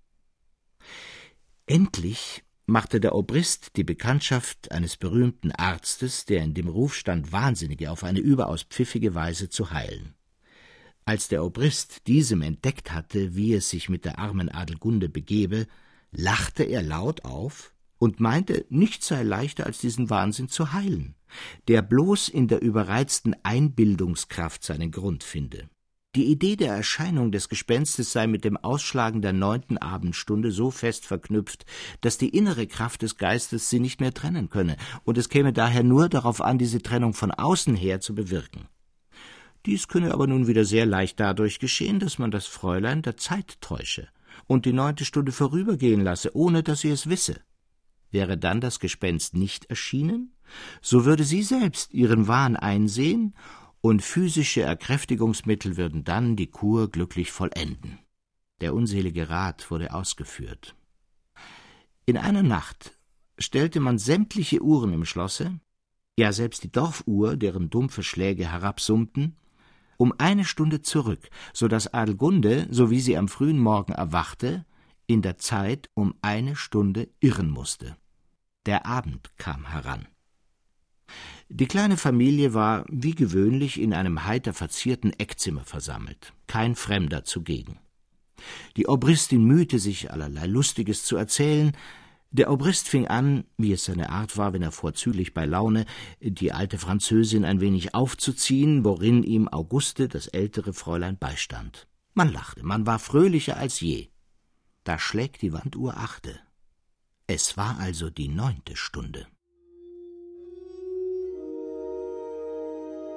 Endlich 1.66 2.44
machte 2.66 3.00
der 3.00 3.16
Obrist 3.16 3.74
die 3.74 3.82
Bekanntschaft 3.82 4.70
eines 4.70 4.96
berühmten 4.96 5.50
Arztes, 5.50 6.24
der 6.24 6.44
in 6.44 6.54
dem 6.54 6.68
Ruf 6.68 6.94
stand, 6.94 7.32
Wahnsinnige 7.32 7.90
auf 7.90 8.04
eine 8.04 8.20
überaus 8.20 8.62
pfiffige 8.62 9.16
Weise 9.16 9.48
zu 9.48 9.72
heilen. 9.72 10.14
Als 11.04 11.26
der 11.26 11.42
Obrist 11.42 12.06
diesem 12.06 12.42
entdeckt 12.42 12.92
hatte, 12.92 13.34
wie 13.34 13.54
es 13.54 13.70
sich 13.70 13.88
mit 13.88 14.04
der 14.04 14.20
armen 14.20 14.50
Adelgunde 14.50 15.08
begebe, 15.08 15.66
lachte 16.12 16.62
er 16.62 16.80
laut 16.80 17.24
auf 17.24 17.73
und 17.98 18.20
meinte, 18.20 18.66
nichts 18.68 19.08
sei 19.08 19.22
leichter 19.22 19.66
als 19.66 19.78
diesen 19.78 20.10
Wahnsinn 20.10 20.48
zu 20.48 20.72
heilen, 20.72 21.14
der 21.68 21.82
bloß 21.82 22.28
in 22.28 22.48
der 22.48 22.62
überreizten 22.62 23.36
Einbildungskraft 23.42 24.64
seinen 24.64 24.90
Grund 24.90 25.24
finde. 25.24 25.68
Die 26.14 26.26
Idee 26.26 26.54
der 26.54 26.72
Erscheinung 26.72 27.32
des 27.32 27.48
Gespenstes 27.48 28.12
sei 28.12 28.28
mit 28.28 28.44
dem 28.44 28.56
Ausschlagen 28.56 29.20
der 29.20 29.32
neunten 29.32 29.78
Abendstunde 29.78 30.52
so 30.52 30.70
fest 30.70 31.06
verknüpft, 31.06 31.66
dass 32.02 32.18
die 32.18 32.28
innere 32.28 32.68
Kraft 32.68 33.02
des 33.02 33.16
Geistes 33.16 33.68
sie 33.68 33.80
nicht 33.80 34.00
mehr 34.00 34.14
trennen 34.14 34.48
könne, 34.48 34.76
und 35.02 35.18
es 35.18 35.28
käme 35.28 35.52
daher 35.52 35.82
nur 35.82 36.08
darauf 36.08 36.40
an, 36.40 36.56
diese 36.56 36.80
Trennung 36.82 37.14
von 37.14 37.32
außen 37.32 37.74
her 37.74 38.00
zu 38.00 38.14
bewirken. 38.14 38.68
Dies 39.66 39.88
könne 39.88 40.12
aber 40.12 40.28
nun 40.28 40.46
wieder 40.46 40.64
sehr 40.64 40.86
leicht 40.86 41.18
dadurch 41.18 41.58
geschehen, 41.58 41.98
dass 41.98 42.18
man 42.18 42.30
das 42.30 42.46
Fräulein 42.46 43.02
der 43.02 43.16
Zeit 43.16 43.60
täusche 43.60 44.08
und 44.46 44.66
die 44.66 44.72
neunte 44.72 45.04
Stunde 45.04 45.32
vorübergehen 45.32 46.02
lasse, 46.02 46.36
ohne 46.36 46.62
dass 46.62 46.80
sie 46.80 46.90
es 46.90 47.08
wisse. 47.08 47.40
Wäre 48.14 48.38
dann 48.38 48.60
das 48.60 48.78
Gespenst 48.78 49.34
nicht 49.34 49.64
erschienen, 49.64 50.36
so 50.80 51.04
würde 51.04 51.24
sie 51.24 51.42
selbst 51.42 51.92
ihren 51.92 52.28
Wahn 52.28 52.54
einsehen, 52.54 53.34
und 53.80 54.02
physische 54.02 54.62
Erkräftigungsmittel 54.62 55.76
würden 55.76 56.04
dann 56.04 56.36
die 56.36 56.46
Kur 56.46 56.88
glücklich 56.88 57.32
vollenden. 57.32 57.98
Der 58.60 58.72
unselige 58.72 59.30
Rat 59.30 59.68
wurde 59.68 59.92
ausgeführt. 59.92 60.76
In 62.06 62.16
einer 62.16 62.44
Nacht 62.44 62.96
stellte 63.36 63.80
man 63.80 63.98
sämtliche 63.98 64.62
Uhren 64.62 64.92
im 64.92 65.04
Schlosse, 65.04 65.58
ja 66.16 66.30
selbst 66.30 66.62
die 66.62 66.70
Dorfuhr, 66.70 67.36
deren 67.36 67.68
dumpfe 67.68 68.04
Schläge 68.04 68.48
herabsummten, 68.48 69.36
um 69.96 70.14
eine 70.18 70.44
Stunde 70.44 70.82
zurück, 70.82 71.30
so 71.52 71.66
dass 71.66 71.92
Adelgunde, 71.92 72.68
so 72.70 72.90
wie 72.90 73.00
sie 73.00 73.18
am 73.18 73.26
frühen 73.26 73.58
Morgen 73.58 73.92
erwachte, 73.92 74.64
in 75.08 75.20
der 75.20 75.36
Zeit 75.38 75.90
um 75.94 76.14
eine 76.22 76.54
Stunde 76.54 77.08
irren 77.18 77.50
musste. 77.50 77.96
Der 78.66 78.86
Abend 78.86 79.30
kam 79.36 79.70
heran. 79.70 80.06
Die 81.48 81.66
kleine 81.66 81.96
Familie 81.96 82.54
war 82.54 82.86
wie 82.88 83.14
gewöhnlich 83.14 83.80
in 83.80 83.92
einem 83.92 84.24
heiter 84.24 84.54
verzierten 84.54 85.12
Eckzimmer 85.12 85.64
versammelt, 85.64 86.32
kein 86.46 86.74
Fremder 86.74 87.24
zugegen. 87.24 87.78
Die 88.76 88.88
Obristin 88.88 89.44
mühte 89.44 89.78
sich, 89.78 90.10
allerlei 90.10 90.46
Lustiges 90.46 91.04
zu 91.04 91.16
erzählen, 91.16 91.72
der 92.30 92.50
Obrist 92.50 92.88
fing 92.88 93.06
an, 93.06 93.44
wie 93.58 93.72
es 93.72 93.84
seine 93.84 94.10
Art 94.10 94.36
war, 94.36 94.52
wenn 94.52 94.62
er 94.62 94.72
vorzüglich 94.72 95.34
bei 95.34 95.44
Laune, 95.44 95.86
die 96.20 96.50
alte 96.50 96.78
Französin 96.78 97.44
ein 97.44 97.60
wenig 97.60 97.94
aufzuziehen, 97.94 98.84
worin 98.84 99.22
ihm 99.22 99.46
Auguste, 99.46 100.08
das 100.08 100.26
ältere 100.26 100.72
Fräulein, 100.72 101.16
beistand. 101.16 101.86
Man 102.12 102.32
lachte, 102.32 102.64
man 102.64 102.86
war 102.86 102.98
fröhlicher 102.98 103.56
als 103.56 103.78
je. 103.78 104.08
Da 104.82 104.98
schlägt 104.98 105.42
die 105.42 105.52
Wanduhr 105.52 105.96
achte. 105.96 106.40
Es 107.26 107.56
war 107.56 107.78
also 107.80 108.10
die 108.10 108.28
neunte 108.28 108.76
Stunde. 108.76 109.26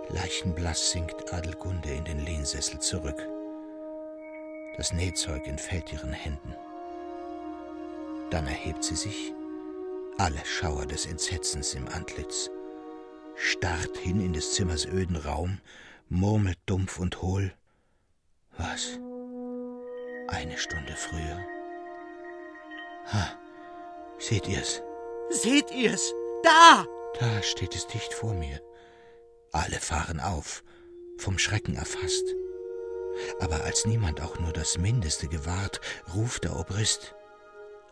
Leichenblass 0.07 0.91
sinkt 0.91 1.33
Adelgunde 1.33 1.89
in 1.89 2.05
den 2.05 2.19
Lehnsessel 2.19 2.79
zurück. 2.79 3.21
Das 4.77 4.93
Nähzeug 4.93 5.45
entfällt 5.45 5.91
ihren 5.91 6.13
Händen. 6.13 6.55
Dann 8.29 8.47
erhebt 8.47 8.85
sie 8.85 8.95
sich, 8.95 9.33
alle 10.17 10.43
Schauer 10.45 10.85
des 10.85 11.05
Entsetzens 11.05 11.73
im 11.73 11.89
Antlitz, 11.89 12.49
starrt 13.35 13.97
hin 13.97 14.21
in 14.21 14.31
des 14.31 14.53
Zimmers 14.53 14.85
öden 14.85 15.17
Raum, 15.17 15.59
murmelt 16.07 16.59
dumpf 16.65 16.97
und 16.97 17.21
hohl. 17.21 17.53
Was? 18.57 18.99
Eine 20.29 20.57
Stunde 20.57 20.95
früher? 20.95 21.45
Ha! 23.07 23.37
Seht 24.19 24.47
ihr's? 24.47 24.81
Seht 25.29 25.71
ihr's? 25.71 26.13
Da! 26.43 26.85
Da 27.19 27.43
steht 27.43 27.75
es 27.75 27.87
dicht 27.87 28.13
vor 28.13 28.33
mir. 28.33 28.61
Alle 29.51 29.79
fahren 29.79 30.19
auf, 30.19 30.63
vom 31.17 31.37
Schrecken 31.39 31.75
erfasst. 31.75 32.25
Aber 33.39 33.63
als 33.63 33.85
niemand 33.85 34.21
auch 34.21 34.39
nur 34.39 34.53
das 34.53 34.77
Mindeste 34.77 35.27
gewahrt, 35.27 35.81
ruft 36.13 36.43
der 36.43 36.55
Obrist 36.55 37.15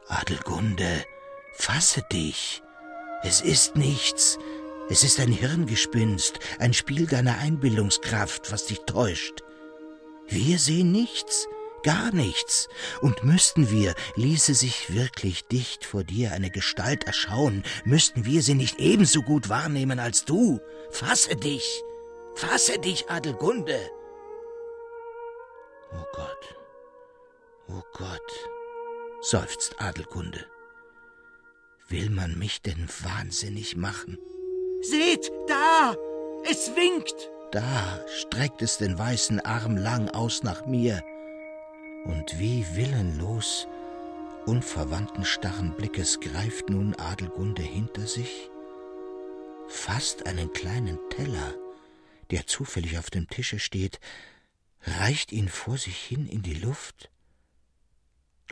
Adelgunde, 0.07 1.03
fasse 1.53 2.03
dich. 2.11 2.61
Es 3.23 3.41
ist 3.41 3.75
nichts. 3.75 4.37
Es 4.87 5.03
ist 5.03 5.19
ein 5.19 5.31
Hirngespinst, 5.31 6.37
ein 6.59 6.73
Spiel 6.73 7.07
deiner 7.07 7.39
Einbildungskraft, 7.39 8.51
was 8.51 8.67
dich 8.67 8.81
täuscht. 8.81 9.41
Wir 10.27 10.59
sehen 10.59 10.91
nichts, 10.91 11.47
gar 11.85 12.11
nichts. 12.11 12.67
Und 12.99 13.23
müssten 13.23 13.69
wir, 13.69 13.93
ließe 14.15 14.55
sich 14.55 14.93
wirklich 14.93 15.45
dicht 15.45 15.85
vor 15.85 16.03
dir 16.03 16.33
eine 16.33 16.49
Gestalt 16.49 17.05
erschauen, 17.05 17.63
müssten 17.85 18.25
wir 18.25 18.41
sie 18.41 18.55
nicht 18.55 18.79
ebenso 18.79 19.21
gut 19.21 19.47
wahrnehmen 19.49 19.99
als 19.99 20.25
du. 20.25 20.59
Fasse 20.89 21.35
dich, 21.35 21.83
fasse 22.33 22.79
dich, 22.79 23.09
Adelgunde. 23.09 23.79
O 25.91 25.97
oh 25.97 26.05
Gott, 26.13 26.57
o 27.69 27.73
oh 27.77 27.83
Gott, 27.93 28.49
seufzt 29.21 29.79
Adelgunde. 29.79 30.43
Will 31.87 32.09
man 32.09 32.37
mich 32.39 32.63
denn 32.63 32.89
wahnsinnig 33.03 33.75
machen? 33.77 34.17
Seht, 34.81 35.31
da! 35.47 35.95
Es 36.49 36.75
winkt! 36.75 37.29
Da 37.51 38.03
streckt 38.07 38.63
es 38.63 38.77
den 38.79 38.97
weißen 38.97 39.39
Arm 39.39 39.77
lang 39.77 40.09
aus 40.09 40.41
nach 40.41 40.65
mir 40.65 41.03
und 42.05 42.39
wie 42.39 42.65
willenlos, 42.75 43.67
unverwandten 44.45 45.25
starren 45.25 45.75
Blickes 45.75 46.19
greift 46.19 46.69
nun 46.69 46.95
Adelgunde 46.95 47.63
hinter 47.63 48.07
sich, 48.07 48.49
fasst 49.67 50.25
einen 50.27 50.53
kleinen 50.53 50.99
Teller, 51.09 51.53
der 52.31 52.47
zufällig 52.47 52.97
auf 52.97 53.09
dem 53.09 53.27
Tische 53.27 53.59
steht, 53.59 53.99
reicht 54.83 55.31
ihn 55.31 55.49
vor 55.49 55.77
sich 55.77 55.97
hin 55.97 56.27
in 56.27 56.43
die 56.43 56.53
Luft, 56.53 57.09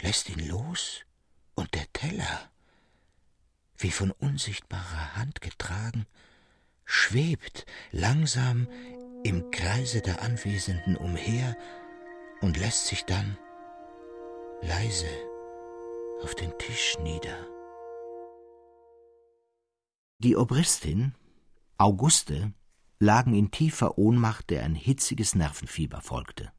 lässt 0.01 0.29
ihn 0.29 0.47
los, 0.47 1.01
und 1.55 1.75
der 1.75 1.91
Teller, 1.93 2.49
wie 3.77 3.91
von 3.91 4.09
unsichtbarer 4.09 5.15
Hand 5.15 5.41
getragen, 5.41 6.07
schwebt 6.85 7.65
langsam 7.91 8.67
im 9.23 9.51
Kreise 9.51 10.01
der 10.01 10.21
Anwesenden 10.23 10.97
umher 10.97 11.55
und 12.43 12.59
lässt 12.59 12.87
sich 12.87 13.05
dann 13.05 13.37
leise 14.61 15.07
auf 16.21 16.35
den 16.35 16.51
Tisch 16.57 16.97
nieder. 17.01 17.47
Die 20.19 20.35
Obristin, 20.35 21.15
Auguste, 21.77 22.53
lagen 22.99 23.33
in 23.33 23.49
tiefer 23.49 23.97
Ohnmacht, 23.97 24.49
der 24.49 24.63
ein 24.63 24.75
hitziges 24.75 25.35
Nervenfieber 25.35 26.01
folgte. 26.01 26.51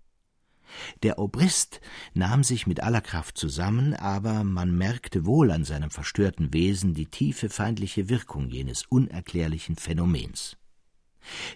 Der 1.02 1.18
Obrist 1.18 1.80
nahm 2.14 2.44
sich 2.44 2.66
mit 2.66 2.80
aller 2.80 3.02
Kraft 3.02 3.36
zusammen, 3.36 3.94
aber 3.94 4.42
man 4.42 4.76
merkte 4.76 5.26
wohl 5.26 5.50
an 5.50 5.64
seinem 5.64 5.90
verstörten 5.90 6.52
Wesen 6.54 6.94
die 6.94 7.06
tiefe 7.06 7.50
feindliche 7.50 8.08
Wirkung 8.08 8.48
jenes 8.48 8.84
unerklärlichen 8.86 9.76
Phänomens. 9.76 10.56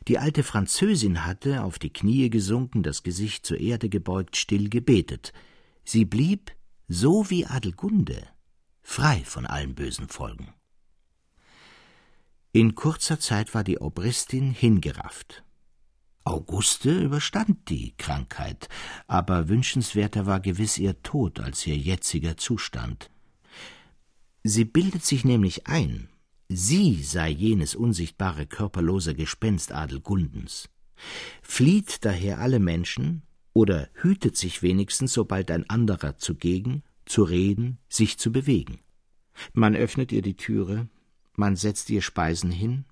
Die 0.07 0.19
alte 0.19 0.43
Französin 0.43 1.25
hatte, 1.25 1.63
auf 1.63 1.79
die 1.79 1.93
Knie 1.93 2.31
gesunken, 2.31 2.83
das 2.83 3.03
Gesicht 3.03 3.47
zur 3.47 3.59
Erde 3.59 3.89
gebeugt, 3.89 4.37
still 4.37 4.69
gebetet. 4.69 5.33
Sie 5.85 6.05
blieb, 6.05 6.53
so 6.89 7.31
wie 7.31 7.47
Adelgunde, 7.47 8.27
frei 8.83 9.23
von 9.25 9.47
allen 9.47 9.75
bösen 9.75 10.09
Folgen. 10.09 10.55
In 12.53 12.75
kurzer 12.75 13.21
Zeit 13.21 13.55
war 13.55 13.63
die 13.63 13.79
Obristin 13.79 14.53
hingerafft. 14.53 15.45
Auguste 16.25 16.91
überstand 16.91 17.69
die 17.69 17.95
Krankheit, 17.97 18.69
aber 19.07 19.49
wünschenswerter 19.49 20.27
war 20.27 20.41
gewiss 20.41 20.77
ihr 20.79 21.03
Tod 21.03 21.41
als 21.41 21.67
ihr 21.67 21.77
jetziger 21.77 22.37
Zustand. 22.37 23.11
Sie 24.45 24.65
bildet 24.65 25.05
sich 25.05 25.25
nämlich 25.25 25.67
ein, 25.67 26.09
sie 26.49 27.02
sei 27.02 27.31
jenes 27.31 27.75
unsichtbare 27.75 28.47
körperlose 28.47 29.14
Gespenst 29.14 29.73
Adelgundens, 29.73 30.69
flieht 31.43 32.05
daher 32.05 32.40
alle 32.40 32.59
Menschen 32.59 33.23
oder 33.52 33.88
hütet 33.95 34.37
sich 34.37 34.62
wenigstens, 34.62 35.12
sobald 35.12 35.50
ein 35.50 35.69
anderer 35.69 36.17
zugegen, 36.17 36.83
zu 37.05 37.23
reden, 37.23 37.78
sich 37.88 38.19
zu 38.19 38.33
bewegen. 38.33 38.81
Man 39.52 39.76
öffnet 39.76 40.12
ihr 40.12 40.23
die 40.23 40.37
Türe, 40.37 40.88
man 41.35 41.57
setzt 41.57 41.90
ihr 41.90 42.02
Speisen 42.02 42.50
hin, 42.50 42.85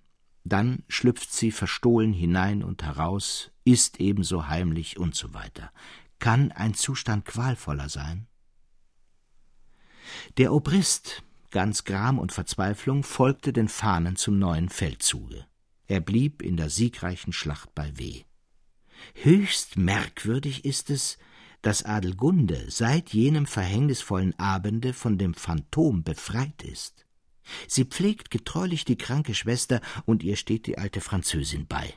dann 0.44 0.84
schlüpft 0.88 1.32
sie 1.32 1.50
verstohlen 1.50 2.12
hinein 2.12 2.62
und 2.62 2.84
heraus, 2.84 3.50
ist 3.64 3.98
ebenso 3.98 4.46
heimlich 4.48 4.98
und 4.98 5.14
so 5.16 5.34
weiter. 5.34 5.72
Kann 6.18 6.52
ein 6.52 6.75
Zustand 6.75 7.25
qualvoller 7.25 7.88
sein? 7.88 8.28
Der 10.38 10.52
Obrist, 10.52 11.25
ganz 11.50 11.84
Gram 11.84 12.18
und 12.18 12.32
Verzweiflung, 12.32 13.02
folgte 13.02 13.52
den 13.52 13.68
Fahnen 13.68 14.16
zum 14.16 14.38
neuen 14.38 14.68
Feldzuge. 14.68 15.46
Er 15.86 16.00
blieb 16.00 16.42
in 16.42 16.56
der 16.56 16.70
siegreichen 16.70 17.32
Schlacht 17.32 17.74
bei 17.74 17.96
W. 17.98 18.22
Höchst 19.14 19.76
merkwürdig 19.76 20.64
ist 20.64 20.90
es, 20.90 21.18
dass 21.62 21.84
Adelgunde 21.84 22.66
seit 22.68 23.12
jenem 23.12 23.46
verhängnisvollen 23.46 24.38
Abende 24.38 24.92
von 24.92 25.18
dem 25.18 25.34
Phantom 25.34 26.02
befreit 26.02 26.62
ist. 26.62 27.06
Sie 27.68 27.84
pflegt 27.84 28.30
getreulich 28.30 28.84
die 28.84 28.98
kranke 28.98 29.34
Schwester, 29.34 29.80
und 30.04 30.22
ihr 30.22 30.36
steht 30.36 30.66
die 30.66 30.78
alte 30.78 31.00
Französin 31.00 31.66
bei. 31.66 31.94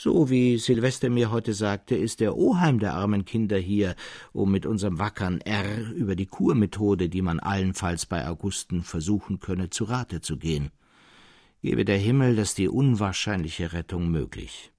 So 0.00 0.30
wie 0.30 0.58
Silvester 0.58 1.10
mir 1.10 1.32
heute 1.32 1.54
sagte, 1.54 1.96
ist 1.96 2.20
der 2.20 2.36
Oheim 2.36 2.78
der 2.78 2.94
armen 2.94 3.24
Kinder 3.24 3.58
hier, 3.58 3.96
um 4.32 4.52
mit 4.52 4.64
unserem 4.64 5.00
wackern 5.00 5.40
R 5.40 5.90
über 5.90 6.14
die 6.14 6.26
Kurmethode, 6.26 7.08
die 7.08 7.20
man 7.20 7.40
allenfalls 7.40 8.06
bei 8.06 8.28
Augusten 8.28 8.84
versuchen 8.84 9.40
könne, 9.40 9.70
zu 9.70 9.82
Rate 9.82 10.20
zu 10.20 10.36
gehen. 10.36 10.70
Gebe 11.62 11.84
der 11.84 11.98
Himmel, 11.98 12.36
dass 12.36 12.54
die 12.54 12.68
unwahrscheinliche 12.68 13.72
Rettung 13.72 14.08
möglich. 14.08 14.70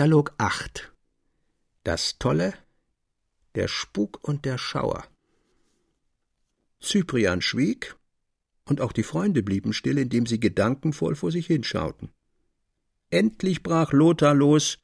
Dialog 0.00 0.32
8 0.38 0.94
Das 1.84 2.18
Tolle, 2.18 2.54
der 3.54 3.68
Spuk 3.68 4.18
und 4.26 4.46
der 4.46 4.56
Schauer. 4.56 5.04
Cyprian 6.82 7.42
schwieg, 7.42 7.96
und 8.64 8.80
auch 8.80 8.92
die 8.92 9.02
Freunde 9.02 9.42
blieben 9.42 9.74
still, 9.74 9.98
indem 9.98 10.24
sie 10.24 10.40
gedankenvoll 10.40 11.16
vor 11.16 11.30
sich 11.30 11.48
hinschauten. 11.48 12.08
Endlich 13.10 13.62
brach 13.62 13.92
Lothar 13.92 14.32
los. 14.32 14.78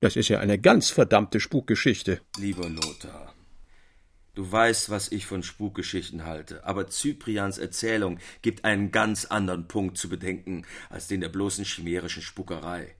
Das 0.00 0.16
ist 0.16 0.26
ja 0.26 0.40
eine 0.40 0.58
ganz 0.58 0.90
verdammte 0.90 1.38
Spukgeschichte. 1.38 2.20
Lieber 2.36 2.68
Lothar, 2.68 3.32
du 4.34 4.50
weißt, 4.50 4.90
was 4.90 5.12
ich 5.12 5.24
von 5.24 5.44
Spukgeschichten 5.44 6.24
halte, 6.24 6.64
aber 6.64 6.88
Cyprians 6.88 7.58
Erzählung 7.58 8.18
gibt 8.42 8.64
einen 8.64 8.90
ganz 8.90 9.24
anderen 9.24 9.68
Punkt 9.68 9.98
zu 9.98 10.08
bedenken 10.08 10.66
als 10.90 11.06
den 11.06 11.20
der 11.20 11.28
bloßen 11.28 11.64
chimärischen 11.64 12.22
Spukerei. 12.22 12.96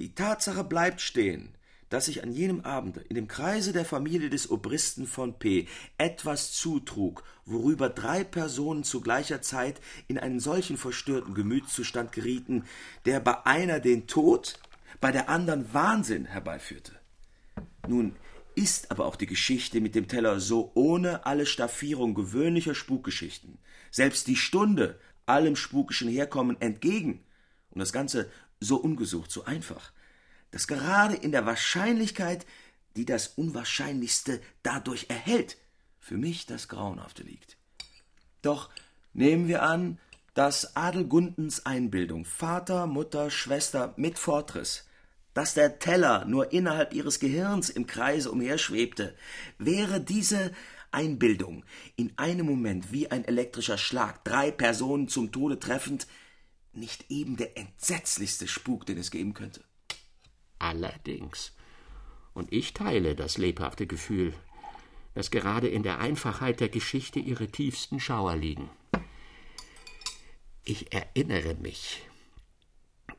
Die 0.00 0.14
Tatsache 0.14 0.64
bleibt 0.64 1.02
stehen, 1.02 1.50
dass 1.90 2.06
sich 2.06 2.22
an 2.22 2.32
jenem 2.32 2.62
Abende 2.62 3.00
in 3.00 3.16
dem 3.16 3.28
Kreise 3.28 3.74
der 3.74 3.84
Familie 3.84 4.30
des 4.30 4.50
Obristen 4.50 5.06
von 5.06 5.38
P. 5.38 5.68
etwas 5.98 6.52
zutrug, 6.52 7.22
worüber 7.44 7.90
drei 7.90 8.24
Personen 8.24 8.82
zu 8.82 9.02
gleicher 9.02 9.42
Zeit 9.42 9.78
in 10.08 10.16
einen 10.16 10.40
solchen 10.40 10.78
verstörten 10.78 11.34
Gemütszustand 11.34 12.12
gerieten, 12.12 12.64
der 13.04 13.20
bei 13.20 13.44
einer 13.44 13.78
den 13.78 14.06
Tod, 14.06 14.58
bei 15.02 15.12
der 15.12 15.28
anderen 15.28 15.74
Wahnsinn 15.74 16.24
herbeiführte. 16.24 16.92
Nun 17.86 18.16
ist 18.54 18.90
aber 18.90 19.04
auch 19.04 19.16
die 19.16 19.26
Geschichte 19.26 19.82
mit 19.82 19.94
dem 19.94 20.08
Teller 20.08 20.40
so 20.40 20.72
ohne 20.72 21.26
alle 21.26 21.44
Staffierung 21.44 22.14
gewöhnlicher 22.14 22.74
Spukgeschichten, 22.74 23.58
selbst 23.90 24.28
die 24.28 24.36
Stunde 24.36 24.98
allem 25.26 25.56
spukischen 25.56 26.08
Herkommen 26.08 26.58
entgegen, 26.58 27.22
und 27.72 27.78
das 27.78 27.92
Ganze 27.92 28.30
so 28.60 28.76
ungesucht, 28.76 29.30
so 29.30 29.44
einfach, 29.44 29.92
dass 30.50 30.66
gerade 30.66 31.16
in 31.16 31.32
der 31.32 31.46
Wahrscheinlichkeit, 31.46 32.46
die 32.96 33.04
das 33.04 33.28
Unwahrscheinlichste 33.28 34.40
dadurch 34.62 35.06
erhält, 35.08 35.56
für 35.98 36.16
mich 36.16 36.46
das 36.46 36.68
Grauenhafte 36.68 37.22
liegt. 37.22 37.56
Doch 38.42 38.70
nehmen 39.12 39.48
wir 39.48 39.62
an, 39.62 39.98
dass 40.34 40.76
Adelgundens 40.76 41.66
Einbildung 41.66 42.24
Vater, 42.24 42.86
Mutter, 42.86 43.30
Schwester 43.30 43.94
mit 43.96 44.18
fortriss, 44.18 44.86
dass 45.34 45.54
der 45.54 45.78
Teller 45.78 46.24
nur 46.24 46.52
innerhalb 46.52 46.92
ihres 46.92 47.20
Gehirns 47.20 47.70
im 47.70 47.86
Kreise 47.86 48.30
umherschwebte, 48.30 49.14
wäre 49.58 50.00
diese 50.00 50.52
Einbildung 50.90 51.64
in 51.96 52.12
einem 52.16 52.46
Moment 52.46 52.92
wie 52.92 53.10
ein 53.10 53.24
elektrischer 53.24 53.78
Schlag 53.78 54.24
drei 54.24 54.50
Personen 54.50 55.08
zum 55.08 55.30
Tode 55.30 55.60
treffend 55.60 56.06
nicht 56.80 57.10
eben 57.10 57.36
der 57.36 57.56
entsetzlichste 57.56 58.48
Spuk, 58.48 58.86
den 58.86 58.98
es 58.98 59.10
geben 59.10 59.34
könnte? 59.34 59.62
Allerdings. 60.58 61.52
Und 62.34 62.52
ich 62.52 62.74
teile 62.74 63.14
das 63.14 63.38
lebhafte 63.38 63.86
Gefühl, 63.86 64.34
dass 65.14 65.30
gerade 65.30 65.68
in 65.68 65.82
der 65.82 65.98
Einfachheit 65.98 66.60
der 66.60 66.68
Geschichte 66.68 67.18
ihre 67.18 67.48
tiefsten 67.48 68.00
Schauer 68.00 68.36
liegen. 68.36 68.70
Ich 70.64 70.92
erinnere 70.92 71.54
mich, 71.54 72.02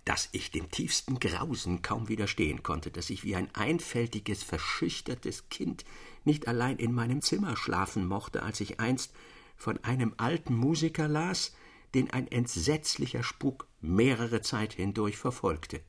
dass 0.05 0.29
ich 0.31 0.51
dem 0.51 0.71
tiefsten 0.71 1.19
Grausen 1.19 1.81
kaum 1.81 2.07
widerstehen 2.07 2.63
konnte, 2.63 2.91
dass 2.91 3.09
ich 3.09 3.23
wie 3.23 3.35
ein 3.35 3.53
einfältiges, 3.53 4.43
verschüchtertes 4.43 5.49
Kind 5.49 5.85
nicht 6.23 6.47
allein 6.47 6.77
in 6.77 6.93
meinem 6.93 7.21
Zimmer 7.21 7.55
schlafen 7.57 8.07
mochte, 8.07 8.43
als 8.43 8.61
ich 8.61 8.79
einst 8.79 9.13
von 9.57 9.83
einem 9.83 10.13
alten 10.17 10.55
Musiker 10.55 11.07
las, 11.07 11.53
den 11.93 12.11
ein 12.11 12.27
entsetzlicher 12.27 13.23
Spuk 13.23 13.67
mehrere 13.79 14.41
Zeit 14.41 14.73
hindurch 14.73 15.17
verfolgte 15.17 15.81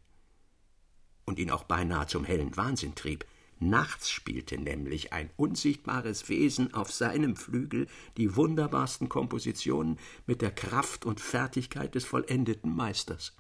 und 1.25 1.39
ihn 1.39 1.51
auch 1.51 1.65
beinahe 1.65 2.07
zum 2.07 2.25
hellen 2.25 2.57
Wahnsinn 2.57 2.95
trieb. 2.95 3.25
Nachts 3.59 4.11
spielte 4.11 4.59
nämlich 4.59 5.13
ein 5.13 5.31
unsichtbares 5.37 6.29
Wesen 6.29 6.75
auf 6.75 6.91
seinem 6.91 7.37
Flügel 7.37 7.87
die 8.17 8.35
wunderbarsten 8.35 9.09
Kompositionen 9.09 9.99
mit 10.27 10.43
der 10.43 10.51
Kraft 10.51 11.07
und 11.07 11.21
Fertigkeit 11.21 11.95
des 11.95 12.05
vollendeten 12.05 12.75
Meisters. 12.75 13.37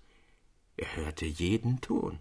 Er 0.76 0.96
hörte 0.96 1.26
jeden 1.26 1.80
Ton. 1.80 2.20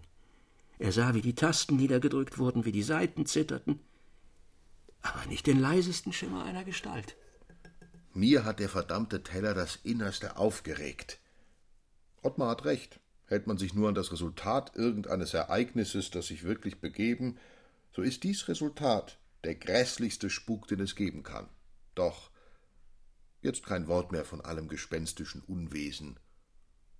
Er 0.78 0.90
sah, 0.90 1.14
wie 1.14 1.20
die 1.20 1.36
Tasten 1.36 1.76
niedergedrückt 1.76 2.38
wurden, 2.38 2.64
wie 2.64 2.72
die 2.72 2.82
Saiten 2.82 3.24
zitterten, 3.24 3.78
aber 5.00 5.26
nicht 5.26 5.46
den 5.46 5.60
leisesten 5.60 6.12
Schimmer 6.12 6.44
einer 6.44 6.64
Gestalt. 6.64 7.16
Mir 8.14 8.44
hat 8.44 8.58
der 8.60 8.68
verdammte 8.68 9.22
Teller 9.22 9.54
das 9.54 9.76
Innerste 9.76 10.36
aufgeregt. 10.36 11.18
Ottmar 12.22 12.50
hat 12.50 12.64
recht. 12.64 13.00
Hält 13.26 13.46
man 13.46 13.56
sich 13.56 13.72
nur 13.72 13.88
an 13.88 13.94
das 13.94 14.12
Resultat 14.12 14.76
irgendeines 14.76 15.32
Ereignisses, 15.32 16.10
das 16.10 16.26
sich 16.26 16.42
wirklich 16.42 16.80
begeben, 16.80 17.38
so 17.90 18.02
ist 18.02 18.24
dies 18.24 18.48
Resultat 18.48 19.18
der 19.44 19.54
grässlichste 19.54 20.28
Spuk, 20.30 20.68
den 20.68 20.80
es 20.80 20.94
geben 20.94 21.22
kann. 21.22 21.48
Doch 21.94 22.30
jetzt 23.40 23.64
kein 23.64 23.88
Wort 23.88 24.12
mehr 24.12 24.24
von 24.24 24.40
allem 24.40 24.68
gespenstischen 24.68 25.42
Unwesen. 25.42 26.18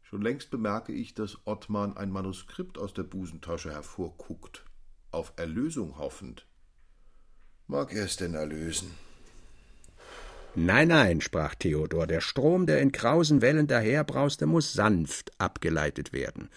Schon 0.03 0.23
längst 0.23 0.51
bemerke 0.51 0.93
ich, 0.93 1.15
dass 1.15 1.39
Ottmann 1.47 1.97
ein 1.97 2.11
Manuskript 2.11 2.79
aus 2.79 2.95
der 2.95 3.05
Busentasche 3.05 3.71
hervorguckt, 3.71 4.65
auf 5.11 5.33
Erlösung 5.37 5.99
hoffend. 5.99 6.47
Mag 7.67 7.93
er 7.95 8.05
es 8.05 8.17
denn 8.17 8.35
erlösen? 8.35 8.91
Nein, 10.55 10.89
nein, 10.89 11.23
sprach 11.23 11.55
Theodor, 11.55 12.07
der 12.07 12.21
Strom, 12.21 12.67
der 12.67 12.81
in 12.81 12.93
krausen 12.93 13.41
Wellen 13.41 13.67
daherbrauste, 13.67 14.45
muss 14.45 14.75
sanft 14.75 15.33
abgeleitet 15.39 16.13
werden. 16.13 16.51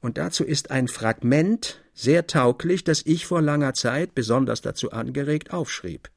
Und 0.00 0.18
dazu 0.18 0.44
ist 0.44 0.70
ein 0.70 0.88
Fragment 0.88 1.82
sehr 1.94 2.26
tauglich, 2.26 2.84
das 2.84 3.02
ich 3.06 3.26
vor 3.26 3.40
langer 3.40 3.72
Zeit, 3.72 4.14
besonders 4.14 4.60
dazu 4.60 4.92
angeregt, 4.92 5.54
aufschrieb. 5.54 6.10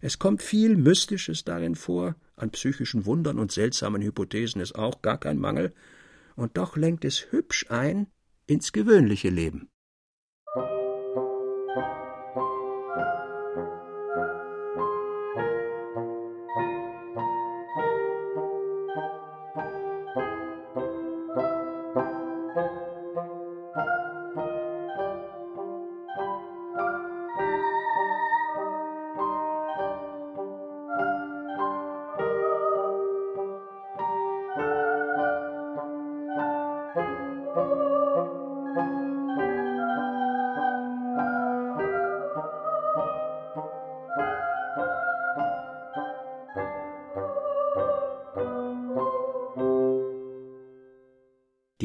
Es 0.00 0.18
kommt 0.18 0.42
viel 0.42 0.76
Mystisches 0.76 1.44
darin 1.44 1.74
vor, 1.74 2.16
an 2.36 2.50
psychischen 2.50 3.04
Wundern 3.04 3.38
und 3.38 3.52
seltsamen 3.52 4.00
Hypothesen 4.00 4.62
ist 4.62 4.74
auch 4.74 5.02
gar 5.02 5.18
kein 5.18 5.38
Mangel, 5.38 5.74
und 6.34 6.56
doch 6.56 6.76
lenkt 6.78 7.04
es 7.04 7.30
hübsch 7.30 7.66
ein 7.68 8.06
ins 8.46 8.72
gewöhnliche 8.72 9.28
Leben. 9.28 9.68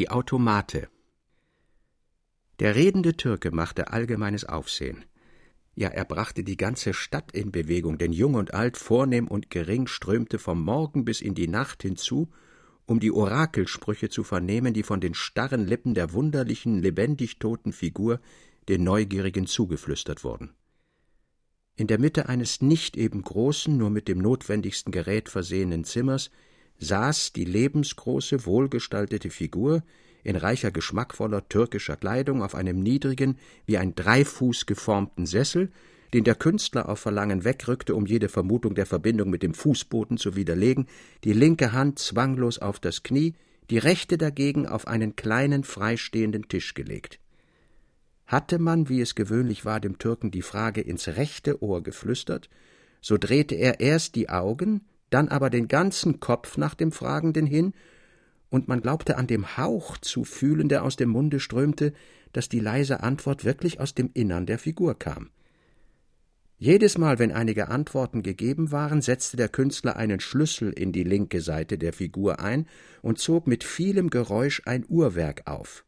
Die 0.05 0.11
Automate 0.11 0.87
Der 2.59 2.75
redende 2.75 3.17
Türke 3.17 3.49
machte 3.49 3.91
allgemeines 3.91 4.45
Aufsehen. 4.45 5.03
Ja, 5.73 5.87
er 5.87 6.05
brachte 6.05 6.43
die 6.43 6.57
ganze 6.57 6.93
Stadt 6.93 7.31
in 7.31 7.51
Bewegung, 7.51 7.97
denn 7.97 8.13
jung 8.13 8.35
und 8.35 8.53
alt, 8.53 8.77
vornehm 8.77 9.27
und 9.27 9.49
gering 9.49 9.87
strömte 9.87 10.37
vom 10.37 10.61
Morgen 10.61 11.05
bis 11.05 11.21
in 11.21 11.33
die 11.33 11.47
Nacht 11.47 11.81
hinzu, 11.81 12.29
um 12.85 12.99
die 12.99 13.11
Orakelsprüche 13.11 14.09
zu 14.09 14.23
vernehmen, 14.23 14.75
die 14.75 14.83
von 14.83 15.01
den 15.01 15.15
starren 15.15 15.65
Lippen 15.65 15.95
der 15.95 16.13
wunderlichen, 16.13 16.83
lebendig 16.83 17.39
toten 17.39 17.73
Figur 17.73 18.19
den 18.69 18.83
Neugierigen 18.83 19.47
zugeflüstert 19.47 20.23
wurden. 20.23 20.53
In 21.77 21.87
der 21.87 21.99
Mitte 21.99 22.29
eines 22.29 22.61
nicht 22.61 22.95
eben 22.95 23.23
großen, 23.23 23.75
nur 23.75 23.89
mit 23.89 24.07
dem 24.07 24.19
notwendigsten 24.19 24.91
Gerät 24.91 25.29
versehenen 25.29 25.83
Zimmers 25.83 26.29
saß 26.79 27.33
die 27.33 27.45
lebensgroße, 27.45 28.45
wohlgestaltete 28.45 29.29
Figur 29.29 29.83
in 30.23 30.35
reicher, 30.35 30.71
geschmackvoller 30.71 31.47
türkischer 31.47 31.95
Kleidung 31.95 32.41
auf 32.41 32.55
einem 32.55 32.81
niedrigen, 32.81 33.37
wie 33.65 33.77
ein 33.77 33.93
Dreifuß 33.95 34.65
geformten 34.65 35.25
Sessel, 35.25 35.71
den 36.13 36.23
der 36.23 36.35
Künstler 36.35 36.89
auf 36.89 36.99
Verlangen 36.99 37.43
wegrückte, 37.43 37.93
um 37.93 38.05
jede 38.05 38.29
Vermutung 38.29 38.73
der 38.73 38.85
Verbindung 38.85 39.29
mit 39.29 39.43
dem 39.43 39.53
Fußboden 39.53 40.17
zu 40.17 40.35
widerlegen, 40.35 40.87
die 41.23 41.33
linke 41.33 41.73
Hand 41.73 41.99
zwanglos 41.99 42.57
auf 42.59 42.79
das 42.79 43.03
Knie, 43.03 43.35
die 43.69 43.77
rechte 43.77 44.17
dagegen 44.17 44.67
auf 44.67 44.87
einen 44.87 45.15
kleinen 45.15 45.63
freistehenden 45.63 46.47
Tisch 46.47 46.73
gelegt. 46.73 47.19
Hatte 48.25 48.59
man, 48.59 48.89
wie 48.89 49.01
es 49.01 49.15
gewöhnlich 49.15 49.65
war, 49.65 49.79
dem 49.79 49.99
Türken 49.99 50.31
die 50.31 50.41
Frage 50.41 50.81
ins 50.81 51.07
rechte 51.07 51.61
Ohr 51.61 51.83
geflüstert, 51.83 52.49
so 53.01 53.17
drehte 53.17 53.55
er 53.55 53.79
erst 53.79 54.15
die 54.15 54.29
Augen, 54.29 54.81
dann 55.09 55.27
aber 55.27 55.49
den 55.49 55.67
ganzen 55.67 56.19
Kopf 56.19 56.57
nach 56.57 56.75
dem 56.75 56.91
Fragenden 56.91 57.45
hin, 57.45 57.73
und 58.49 58.67
man 58.67 58.81
glaubte 58.81 59.17
an 59.17 59.27
dem 59.27 59.57
Hauch 59.57 59.97
zu 59.97 60.23
fühlen, 60.23 60.69
der 60.69 60.83
aus 60.83 60.95
dem 60.95 61.09
Munde 61.09 61.39
strömte, 61.39 61.93
dass 62.31 62.47
die 62.47 62.59
leise 62.59 63.01
Antwort 63.01 63.43
wirklich 63.43 63.79
aus 63.79 63.95
dem 63.95 64.11
Innern 64.13 64.45
der 64.45 64.59
Figur 64.59 64.97
kam. 64.97 65.29
Jedes 66.57 66.97
Mal, 66.97 67.19
wenn 67.19 67.33
einige 67.33 67.67
Antworten 67.67 68.23
gegeben 68.23 68.71
waren, 68.71 69.01
setzte 69.01 69.35
der 69.35 69.49
Künstler 69.49 69.97
einen 69.97 70.21
Schlüssel 70.21 70.71
in 70.71 70.93
die 70.93 71.03
linke 71.03 71.41
Seite 71.41 71.77
der 71.77 71.91
Figur 71.91 72.39
ein 72.39 72.65
und 73.01 73.19
zog 73.19 73.45
mit 73.45 73.65
vielem 73.65 74.09
Geräusch 74.09 74.61
ein 74.65 74.85
Uhrwerk 74.87 75.47
auf. 75.47 75.83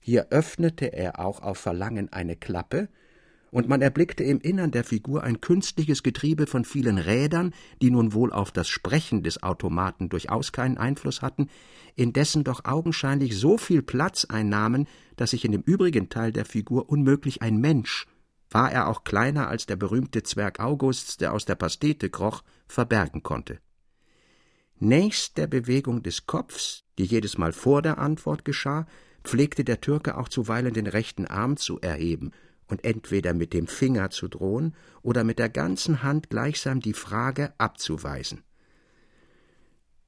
Hier 0.00 0.28
öffnete 0.30 0.86
er 0.92 1.18
auch 1.18 1.42
auf 1.42 1.58
Verlangen 1.58 2.10
eine 2.12 2.36
Klappe, 2.36 2.88
und 3.54 3.68
man 3.68 3.82
erblickte 3.82 4.24
im 4.24 4.40
Innern 4.40 4.72
der 4.72 4.82
Figur 4.82 5.22
ein 5.22 5.40
künstliches 5.40 6.02
Getriebe 6.02 6.48
von 6.48 6.64
vielen 6.64 6.98
Rädern, 6.98 7.54
die 7.80 7.92
nun 7.92 8.12
wohl 8.12 8.32
auf 8.32 8.50
das 8.50 8.68
Sprechen 8.68 9.22
des 9.22 9.44
Automaten 9.44 10.08
durchaus 10.08 10.50
keinen 10.50 10.76
Einfluss 10.76 11.22
hatten, 11.22 11.48
indessen 11.94 12.42
doch 12.42 12.64
augenscheinlich 12.64 13.38
so 13.38 13.56
viel 13.56 13.80
Platz 13.80 14.24
einnahmen, 14.24 14.88
dass 15.14 15.30
sich 15.30 15.44
in 15.44 15.52
dem 15.52 15.62
übrigen 15.62 16.08
Teil 16.08 16.32
der 16.32 16.46
Figur 16.46 16.88
unmöglich 16.88 17.42
ein 17.42 17.58
Mensch, 17.58 18.08
war 18.50 18.72
er 18.72 18.88
auch 18.88 19.04
kleiner 19.04 19.46
als 19.46 19.66
der 19.66 19.76
berühmte 19.76 20.24
Zwerg 20.24 20.58
Augusts, 20.58 21.16
der 21.16 21.32
aus 21.32 21.44
der 21.44 21.54
Pastete 21.54 22.10
kroch, 22.10 22.42
verbergen 22.66 23.22
konnte. 23.22 23.60
Nächst 24.80 25.38
der 25.38 25.46
Bewegung 25.46 26.02
des 26.02 26.26
Kopfs, 26.26 26.82
die 26.98 27.04
jedes 27.04 27.38
Mal 27.38 27.52
vor 27.52 27.82
der 27.82 27.98
Antwort 27.98 28.44
geschah, 28.44 28.88
pflegte 29.22 29.62
der 29.62 29.80
Türke 29.80 30.18
auch 30.18 30.28
zuweilen 30.28 30.74
den 30.74 30.88
rechten 30.88 31.28
Arm 31.28 31.56
zu 31.56 31.80
erheben 31.80 32.32
und 32.74 32.84
entweder 32.84 33.34
mit 33.34 33.52
dem 33.52 33.68
Finger 33.68 34.10
zu 34.10 34.26
drohen 34.26 34.74
oder 35.00 35.22
mit 35.22 35.38
der 35.38 35.48
ganzen 35.48 36.02
Hand 36.02 36.28
gleichsam 36.28 36.80
die 36.80 36.92
Frage 36.92 37.52
abzuweisen. 37.56 38.42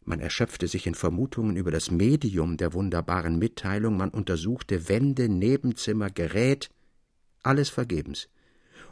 Man 0.05 0.18
erschöpfte 0.18 0.66
sich 0.66 0.88
in 0.88 0.96
Vermutungen 0.96 1.55
über 1.55 1.70
das 1.70 1.92
Medium 1.92 2.57
der 2.57 2.72
wunderbaren 2.72 3.38
Mitteilung, 3.38 3.96
man 3.96 4.11
untersuchte 4.11 4.88
Wände, 4.88 5.29
Nebenzimmer, 5.29 6.11
Gerät, 6.11 6.68
alles 7.44 7.68
vergebens. 7.68 8.29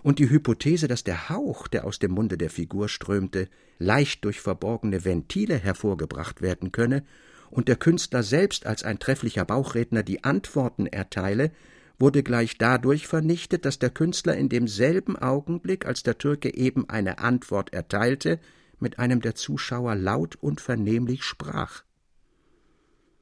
Und 0.04 0.20
die 0.20 0.30
Hypothese, 0.30 0.86
dass 0.86 1.02
der 1.02 1.28
Hauch, 1.28 1.66
der 1.66 1.84
aus 1.84 1.98
dem 1.98 2.12
Munde 2.12 2.38
der 2.38 2.50
Figur 2.50 2.88
strömte, 2.88 3.48
leicht 3.80 4.24
durch 4.24 4.40
verborgene 4.40 5.04
Ventile 5.04 5.58
hervorgebracht 5.58 6.42
werden 6.42 6.70
könne 6.70 7.04
und 7.50 7.66
der 7.66 7.76
Künstler 7.76 8.22
selbst 8.22 8.66
als 8.66 8.84
ein 8.84 9.00
trefflicher 9.00 9.44
Bauchredner 9.44 10.04
die 10.04 10.22
Antworten 10.22 10.86
erteile, 10.86 11.50
wurde 11.98 12.22
gleich 12.22 12.58
dadurch 12.58 13.06
vernichtet, 13.06 13.64
dass 13.64 13.78
der 13.78 13.90
Künstler 13.90 14.36
in 14.36 14.48
demselben 14.48 15.16
Augenblick, 15.16 15.86
als 15.86 16.02
der 16.02 16.18
Türke 16.18 16.54
eben 16.54 16.88
eine 16.88 17.18
Antwort 17.18 17.72
erteilte, 17.72 18.40
mit 18.78 18.98
einem 18.98 19.20
der 19.20 19.34
Zuschauer 19.34 19.94
laut 19.94 20.36
und 20.36 20.60
vernehmlich 20.60 21.22
sprach. 21.22 21.82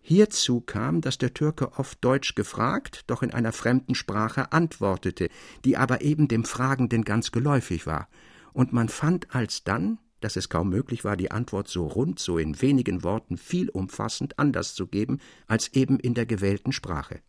Hierzu 0.01 0.61
kam, 0.61 1.01
dass 1.01 1.17
der 1.17 1.33
Türke 1.33 1.79
oft 1.79 2.05
Deutsch 2.05 2.35
gefragt, 2.35 3.05
doch 3.07 3.23
in 3.23 3.33
einer 3.33 3.53
fremden 3.53 3.95
Sprache 3.95 4.51
antwortete, 4.51 5.29
die 5.65 5.77
aber 5.77 6.01
eben 6.01 6.27
dem 6.27 6.45
Fragenden 6.45 7.05
ganz 7.05 7.31
geläufig 7.31 7.87
war, 7.87 8.09
und 8.53 8.73
man 8.73 8.89
fand 8.89 9.35
alsdann, 9.35 9.99
dass 10.21 10.37
es 10.37 10.49
kaum 10.49 10.69
möglich 10.69 11.05
war, 11.05 11.17
die 11.17 11.31
Antwort 11.31 11.69
so 11.69 11.87
rund, 11.87 12.19
so 12.19 12.39
in 12.39 12.61
wenigen 12.61 13.03
Worten 13.03 13.37
viel 13.37 13.69
umfassend 13.71 14.39
anders 14.39 14.75
zu 14.75 14.87
geben, 14.87 15.21
als 15.47 15.69
eben 15.69 15.99
in 16.01 16.15
der 16.15 16.27
gewählten 16.27 16.73
Sprache. 16.73 17.21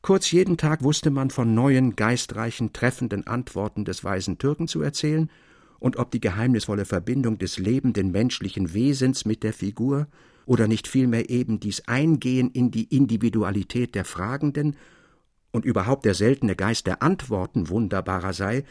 Kurz 0.00 0.30
jeden 0.30 0.56
Tag 0.56 0.82
wusste 0.82 1.10
man 1.10 1.30
von 1.30 1.54
neuen, 1.54 1.96
geistreichen, 1.96 2.72
treffenden 2.72 3.26
Antworten 3.26 3.84
des 3.84 4.04
weisen 4.04 4.38
Türken 4.38 4.68
zu 4.68 4.80
erzählen, 4.80 5.30
und 5.80 5.96
ob 5.96 6.10
die 6.10 6.20
geheimnisvolle 6.20 6.84
Verbindung 6.84 7.38
des 7.38 7.58
lebenden 7.58 8.10
menschlichen 8.10 8.74
Wesens 8.74 9.24
mit 9.24 9.42
der 9.42 9.52
Figur 9.52 10.08
oder 10.44 10.66
nicht 10.66 10.88
vielmehr 10.88 11.30
eben 11.30 11.60
dies 11.60 11.86
Eingehen 11.86 12.50
in 12.50 12.70
die 12.70 12.84
Individualität 12.84 13.94
der 13.94 14.04
Fragenden 14.04 14.76
und 15.52 15.64
überhaupt 15.64 16.04
der 16.04 16.14
seltene 16.14 16.56
Geist 16.56 16.86
der 16.86 17.02
Antworten 17.02 17.68
wunderbarer 17.68 18.32
sei, 18.32 18.64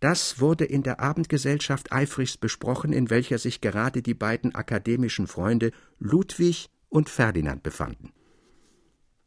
das 0.00 0.40
wurde 0.40 0.64
in 0.64 0.82
der 0.82 0.98
Abendgesellschaft 0.98 1.92
eifrigst 1.92 2.40
besprochen, 2.40 2.92
in 2.92 3.10
welcher 3.10 3.38
sich 3.38 3.60
gerade 3.60 4.00
die 4.02 4.14
beiden 4.14 4.54
akademischen 4.54 5.26
Freunde 5.26 5.72
Ludwig 5.98 6.68
und 6.88 7.10
Ferdinand 7.10 7.62
befanden. 7.62 8.12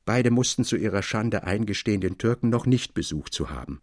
Beide 0.06 0.32
mussten 0.32 0.64
zu 0.64 0.76
ihrer 0.76 1.02
Schande 1.02 1.44
eingestehen, 1.44 2.02
den 2.02 2.18
Türken 2.18 2.50
noch 2.50 2.66
nicht 2.66 2.94
besucht 2.94 3.34
zu 3.34 3.50
haben. 3.50 3.82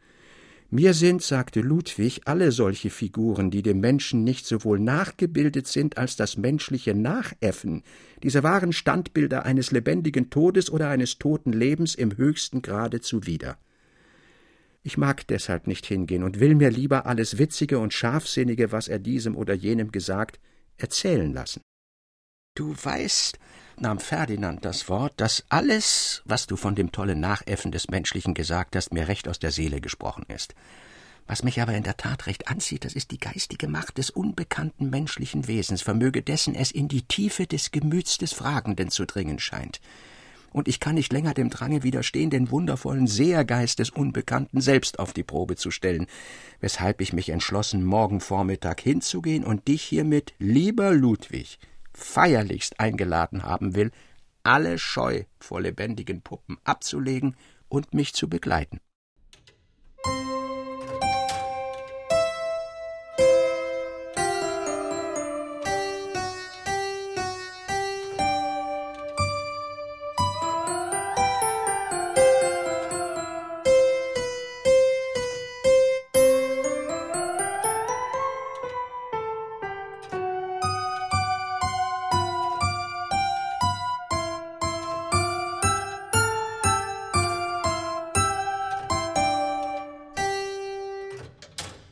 Mir 0.72 0.94
sind, 0.94 1.20
sagte 1.20 1.62
Ludwig, 1.62 2.22
alle 2.26 2.52
solche 2.52 2.90
Figuren, 2.90 3.50
die 3.50 3.62
dem 3.62 3.80
Menschen 3.80 4.22
nicht 4.22 4.46
sowohl 4.46 4.78
nachgebildet 4.78 5.66
sind 5.66 5.98
als 5.98 6.14
das 6.14 6.36
menschliche 6.36 6.94
Nachäffen, 6.94 7.82
diese 8.22 8.44
wahren 8.44 8.72
Standbilder 8.72 9.44
eines 9.44 9.72
lebendigen 9.72 10.30
Todes 10.30 10.70
oder 10.70 10.88
eines 10.88 11.18
toten 11.18 11.52
Lebens 11.52 11.96
im 11.96 12.16
höchsten 12.16 12.62
Grade 12.62 13.00
zuwider. 13.00 13.58
Ich 14.84 14.96
mag 14.96 15.26
deshalb 15.26 15.66
nicht 15.66 15.86
hingehen 15.86 16.22
und 16.22 16.38
will 16.38 16.54
mir 16.54 16.70
lieber 16.70 17.04
alles 17.04 17.36
Witzige 17.38 17.80
und 17.80 17.92
Scharfsinnige, 17.92 18.70
was 18.70 18.86
er 18.86 19.00
diesem 19.00 19.36
oder 19.36 19.54
jenem 19.54 19.90
gesagt, 19.90 20.38
erzählen 20.76 21.32
lassen. 21.32 21.62
Du 22.54 22.76
weißt, 22.80 23.38
nahm 23.80 23.98
Ferdinand 23.98 24.64
das 24.64 24.88
Wort, 24.88 25.14
dass 25.16 25.44
alles, 25.48 26.22
was 26.24 26.46
du 26.46 26.56
von 26.56 26.74
dem 26.74 26.92
tollen 26.92 27.20
Nachäffen 27.20 27.72
des 27.72 27.88
Menschlichen 27.88 28.34
gesagt 28.34 28.76
hast, 28.76 28.92
mir 28.92 29.08
recht 29.08 29.28
aus 29.28 29.38
der 29.38 29.50
Seele 29.50 29.80
gesprochen 29.80 30.24
ist. 30.28 30.54
Was 31.26 31.44
mich 31.44 31.60
aber 31.60 31.74
in 31.74 31.84
der 31.84 31.96
Tat 31.96 32.26
recht 32.26 32.48
anzieht, 32.48 32.84
das 32.84 32.94
ist 32.94 33.12
die 33.12 33.20
geistige 33.20 33.68
Macht 33.68 33.98
des 33.98 34.10
unbekannten 34.10 34.90
menschlichen 34.90 35.46
Wesens, 35.46 35.82
vermöge 35.82 36.22
dessen 36.22 36.54
es 36.54 36.72
in 36.72 36.88
die 36.88 37.02
Tiefe 37.02 37.46
des 37.46 37.70
Gemüts 37.70 38.18
des 38.18 38.32
Fragenden 38.32 38.90
zu 38.90 39.04
dringen 39.04 39.38
scheint. 39.38 39.80
Und 40.52 40.66
ich 40.66 40.80
kann 40.80 40.96
nicht 40.96 41.12
länger 41.12 41.32
dem 41.32 41.48
Drange 41.48 41.84
widerstehen, 41.84 42.30
den 42.30 42.50
wundervollen 42.50 43.06
Sehergeist 43.06 43.78
des 43.78 43.90
Unbekannten 43.90 44.60
selbst 44.60 44.98
auf 44.98 45.12
die 45.12 45.22
Probe 45.22 45.54
zu 45.54 45.70
stellen, 45.70 46.06
weshalb 46.60 47.00
ich 47.00 47.12
mich 47.12 47.28
entschlossen, 47.28 47.84
morgen 47.84 48.20
Vormittag 48.20 48.80
hinzugehen 48.80 49.44
und 49.44 49.68
dich 49.68 49.82
hiermit, 49.82 50.34
lieber 50.38 50.92
Ludwig, 50.92 51.58
feierlichst 52.00 52.80
eingeladen 52.80 53.44
haben 53.44 53.74
will, 53.74 53.90
alle 54.42 54.78
Scheu 54.78 55.24
vor 55.38 55.60
lebendigen 55.60 56.22
Puppen 56.22 56.58
abzulegen 56.64 57.36
und 57.68 57.94
mich 57.94 58.14
zu 58.14 58.28
begleiten. 58.28 58.80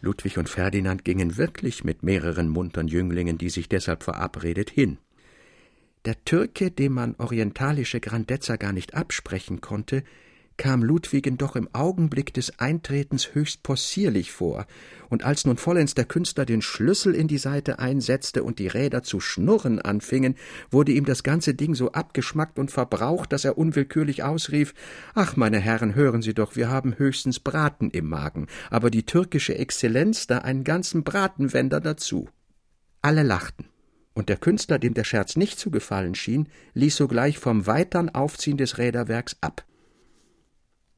Ludwig 0.08 0.38
und 0.38 0.48
Ferdinand 0.48 1.04
gingen 1.04 1.36
wirklich 1.36 1.84
mit 1.84 2.02
mehreren 2.02 2.48
muntern 2.48 2.88
Jünglingen, 2.88 3.36
die 3.36 3.50
sich 3.50 3.68
deshalb 3.68 4.02
verabredet, 4.02 4.70
hin. 4.70 4.96
Der 6.06 6.24
Türke, 6.24 6.70
dem 6.70 6.94
man 6.94 7.14
orientalische 7.18 8.00
Grandezza 8.00 8.56
gar 8.56 8.72
nicht 8.72 8.94
absprechen 8.94 9.60
konnte, 9.60 10.02
kam 10.58 10.82
Ludwigen 10.82 11.38
doch 11.38 11.56
im 11.56 11.72
Augenblick 11.72 12.34
des 12.34 12.58
Eintretens 12.58 13.34
höchst 13.34 13.62
possierlich 13.62 14.32
vor, 14.32 14.66
und 15.08 15.24
als 15.24 15.46
nun 15.46 15.56
vollends 15.56 15.94
der 15.94 16.04
Künstler 16.04 16.44
den 16.44 16.60
Schlüssel 16.60 17.14
in 17.14 17.28
die 17.28 17.38
Seite 17.38 17.78
einsetzte 17.78 18.42
und 18.42 18.58
die 18.58 18.66
Räder 18.66 19.02
zu 19.02 19.20
schnurren 19.20 19.80
anfingen, 19.80 20.34
wurde 20.70 20.92
ihm 20.92 21.06
das 21.06 21.22
ganze 21.22 21.54
Ding 21.54 21.74
so 21.74 21.92
abgeschmackt 21.92 22.58
und 22.58 22.70
verbraucht, 22.70 23.32
dass 23.32 23.46
er 23.46 23.56
unwillkürlich 23.56 24.22
ausrief 24.22 24.74
Ach, 25.14 25.36
meine 25.36 25.58
Herren, 25.58 25.94
hören 25.94 26.20
Sie 26.20 26.34
doch, 26.34 26.56
wir 26.56 26.68
haben 26.68 26.98
höchstens 26.98 27.40
Braten 27.40 27.90
im 27.90 28.08
Magen, 28.08 28.48
aber 28.68 28.90
die 28.90 29.06
türkische 29.06 29.56
Exzellenz 29.56 30.26
da 30.26 30.38
einen 30.38 30.64
ganzen 30.64 31.04
Bratenwender 31.04 31.80
dazu. 31.80 32.28
Alle 33.00 33.22
lachten 33.22 33.66
und 34.18 34.28
der 34.28 34.36
Künstler, 34.36 34.80
dem 34.80 34.94
der 34.94 35.04
Scherz 35.04 35.36
nicht 35.36 35.60
zu 35.60 35.70
gefallen 35.70 36.16
schien, 36.16 36.48
ließ 36.74 36.96
sogleich 36.96 37.38
vom 37.38 37.68
weitern 37.68 38.08
Aufziehen 38.08 38.56
des 38.56 38.76
Räderwerks 38.76 39.36
ab. 39.40 39.64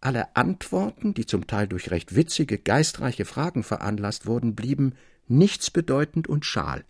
Alle 0.01 0.35
Antworten, 0.35 1.13
die 1.13 1.27
zum 1.27 1.47
Teil 1.47 1.69
durch 1.69 1.91
recht 1.91 2.15
witzige, 2.15 2.59
geistreiche 2.59 3.27
Fragen 3.27 3.63
veranlasst 3.63 4.25
wurden, 4.27 4.55
blieben 4.55 4.95
nichtsbedeutend 5.29 6.27
und 6.27 6.47
schal. 6.47 6.85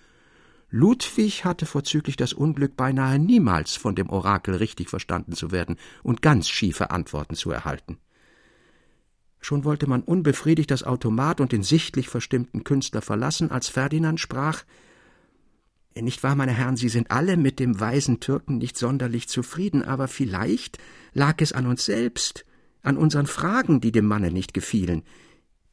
Ludwig 0.71 1.45
hatte 1.45 1.67
vorzüglich 1.67 2.17
das 2.17 2.33
Unglück, 2.33 2.77
beinahe 2.77 3.19
niemals 3.19 3.75
von 3.75 3.97
dem 3.97 4.09
Orakel 4.09 4.55
richtig 4.55 4.89
verstanden 4.89 5.33
zu 5.33 5.51
werden 5.51 5.77
und 6.05 6.23
ganz 6.23 6.49
schiefe 6.49 6.93
Antworten 6.93 7.35
zu 7.35 7.51
erhalten. 7.51 7.99
Schon 9.41 9.65
wollte 9.65 9.89
man 9.89 10.03
unbefriedigt 10.03 10.71
das 10.71 10.85
Automat 10.85 11.41
und 11.41 11.51
den 11.51 11.65
sichtlich 11.65 12.09
verstimmten 12.09 12.63
Künstler 12.63 13.03
verlassen, 13.03 13.51
als 13.51 13.69
Ferdinand 13.69 14.21
sprach 14.21 14.63
Nicht 15.97 16.23
wahr, 16.23 16.37
meine 16.37 16.53
Herren, 16.53 16.77
Sie 16.77 16.91
sind 16.91 17.11
alle 17.11 17.37
mit 17.37 17.59
dem 17.59 17.81
weisen 17.81 18.21
Türken 18.21 18.59
nicht 18.59 18.79
sonderlich 18.79 19.29
zufrieden, 19.29 19.83
aber 19.83 20.07
vielleicht 20.07 20.79
lag 21.15 21.41
es 21.41 21.53
an 21.53 21.67
uns 21.67 21.85
selbst, 21.85 22.45
an 22.83 22.97
unseren 22.97 23.27
Fragen, 23.27 23.81
die 23.81 23.93
dem 23.93 24.07
Manne 24.07 24.31
nicht 24.31 24.55
gefielen. 24.55 25.03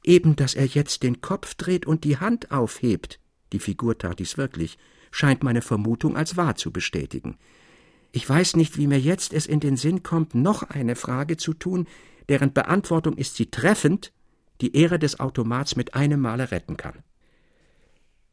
Eben, 0.03 0.35
dass 0.35 0.53
er 0.53 0.65
jetzt 0.65 1.03
den 1.03 1.21
Kopf 1.21 1.55
dreht 1.55 1.85
und 1.85 2.03
die 2.03 2.17
Hand 2.17 2.51
aufhebt, 2.51 3.19
die 3.53 3.59
Figur 3.59 3.97
tat 3.97 4.19
dies 4.19 4.37
wirklich, 4.37 4.77
scheint 5.11 5.43
meine 5.43 5.61
Vermutung 5.61 6.17
als 6.17 6.37
wahr 6.37 6.55
zu 6.55 6.71
bestätigen. 6.71 7.37
Ich 8.11 8.27
weiß 8.27 8.55
nicht, 8.55 8.77
wie 8.77 8.87
mir 8.87 8.99
jetzt 8.99 9.33
es 9.33 9.45
in 9.45 9.59
den 9.59 9.77
Sinn 9.77 10.03
kommt, 10.03 10.35
noch 10.35 10.63
eine 10.63 10.95
Frage 10.95 11.37
zu 11.37 11.53
tun, 11.53 11.87
deren 12.29 12.53
Beantwortung 12.53 13.15
ist 13.17 13.35
sie 13.35 13.47
treffend, 13.47 14.11
die 14.61 14.75
Ehre 14.75 14.99
des 14.99 15.19
Automats 15.19 15.75
mit 15.75 15.93
einem 15.93 16.21
Male 16.21 16.51
retten 16.51 16.77
kann. 16.77 17.03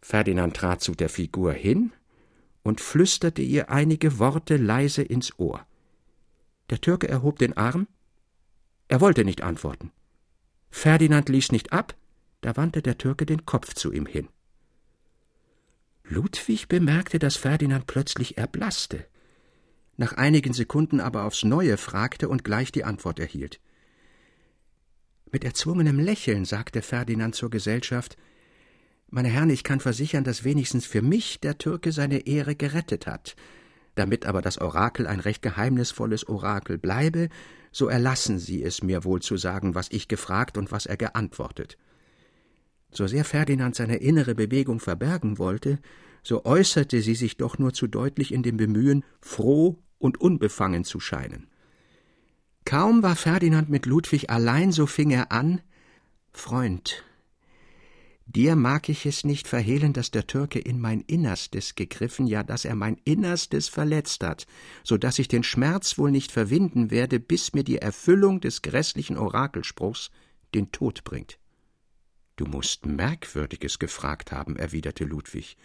Ferdinand 0.00 0.54
trat 0.56 0.80
zu 0.82 0.94
der 0.94 1.08
Figur 1.08 1.52
hin 1.52 1.92
und 2.62 2.80
flüsterte 2.80 3.42
ihr 3.42 3.70
einige 3.70 4.18
Worte 4.18 4.56
leise 4.56 5.02
ins 5.02 5.38
Ohr. 5.38 5.66
Der 6.70 6.80
Türke 6.80 7.08
erhob 7.08 7.38
den 7.38 7.56
Arm, 7.56 7.87
er 8.94 9.00
wollte 9.00 9.24
nicht 9.24 9.42
antworten. 9.42 9.90
Ferdinand 10.70 11.28
ließ 11.28 11.50
nicht 11.50 11.72
ab, 11.72 11.96
da 12.42 12.57
wandte 12.57 12.80
der 12.80 12.96
Türke 12.96 13.26
den 13.26 13.44
Kopf 13.44 13.74
zu 13.74 13.92
ihm 13.92 14.07
hin. 14.07 14.28
Ludwig 16.04 16.68
bemerkte, 16.68 17.18
dass 17.18 17.35
Ferdinand 17.35 17.88
plötzlich 17.88 18.38
erblaßte, 18.38 19.04
nach 19.96 20.12
einigen 20.12 20.52
Sekunden 20.52 21.00
aber 21.00 21.24
aufs 21.24 21.42
Neue 21.42 21.76
fragte 21.76 22.28
und 22.28 22.44
gleich 22.44 22.70
die 22.70 22.85
Antwort 22.85 23.18
erhielt. 23.18 23.59
Mit 25.33 25.42
erzwungenem 25.42 25.98
Lächeln 25.98 26.44
sagte 26.44 26.80
Ferdinand 26.80 27.35
zur 27.35 27.50
Gesellschaft 27.50 28.16
Meine 29.11 29.28
Herren, 29.28 29.50
ich 29.50 29.64
kann 29.64 29.80
versichern, 29.80 30.22
dass 30.22 30.44
wenigstens 30.44 30.87
für 30.87 31.02
mich 31.02 31.40
der 31.40 31.59
Türke 31.59 31.90
seine 31.90 32.28
Ehre 32.28 32.54
gerettet 32.54 33.09
hat. 33.09 33.35
Damit 33.96 34.24
aber 34.24 34.40
das 34.40 34.59
Orakel 34.59 35.09
ein 35.09 35.18
recht 35.18 35.42
geheimnisvolles 35.42 36.28
Orakel 36.28 36.78
bleibe, 36.78 37.28
so 37.74 37.88
erlassen 37.88 38.38
Sie 38.38 38.62
es 38.62 38.84
mir 38.84 39.02
wohl 39.02 39.20
zu 39.20 39.37
sagen, 39.37 39.74
was 39.74 39.90
ich 39.90 40.06
gefragt 40.06 40.56
und 40.56 40.70
was 40.70 40.87
er 40.87 40.96
geantwortet. 40.96 41.76
So 42.92 43.08
sehr 43.08 43.24
Ferdinand 43.24 43.74
seine 43.74 43.96
innere 43.96 44.37
Bewegung 44.37 44.78
verbergen 44.78 45.38
wollte, 45.38 45.80
so 46.22 46.44
äußerte 46.44 47.02
sie 47.02 47.16
sich 47.16 47.37
doch 47.37 47.58
nur 47.58 47.72
zu 47.72 47.88
deutlich 47.88 48.32
in 48.32 48.44
dem 48.44 48.56
Bemühen, 48.56 49.04
froh 49.20 49.82
und 49.98 50.20
unbefangen 50.20 50.84
zu 50.84 51.00
scheinen. 51.00 51.48
Kaum 52.64 53.02
war 53.02 53.16
Ferdinand 53.16 53.68
mit 53.68 53.87
Ludwig 53.87 54.30
allein, 54.30 54.70
so 54.70 54.87
fing 54.87 55.10
er 55.10 55.32
an 55.32 55.60
Freund, 56.30 57.04
Dir 58.26 58.56
mag 58.56 58.88
ich 58.88 59.04
es 59.04 59.24
nicht 59.24 59.46
verhehlen, 59.46 59.92
dass 59.92 60.10
der 60.10 60.26
Türke 60.26 60.58
in 60.58 60.80
mein 60.80 61.02
Innerstes 61.02 61.74
gegriffen, 61.74 62.26
ja, 62.26 62.42
dass 62.42 62.64
er 62.64 62.74
mein 62.74 62.96
Innerstes 63.04 63.68
verletzt 63.68 64.24
hat, 64.24 64.46
so 64.82 64.96
dass 64.96 65.18
ich 65.18 65.28
den 65.28 65.42
Schmerz 65.42 65.98
wohl 65.98 66.10
nicht 66.10 66.32
verwinden 66.32 66.90
werde, 66.90 67.20
bis 67.20 67.52
mir 67.52 67.64
die 67.64 67.78
Erfüllung 67.78 68.40
des 68.40 68.62
grässlichen 68.62 69.18
Orakelspruchs 69.18 70.10
den 70.54 70.72
Tod 70.72 71.04
bringt. 71.04 71.38
Du 72.37 72.46
musst 72.46 72.87
Merkwürdiges 72.87 73.78
gefragt 73.78 74.32
haben, 74.32 74.56
erwiderte 74.56 75.04
Ludwig. 75.04 75.56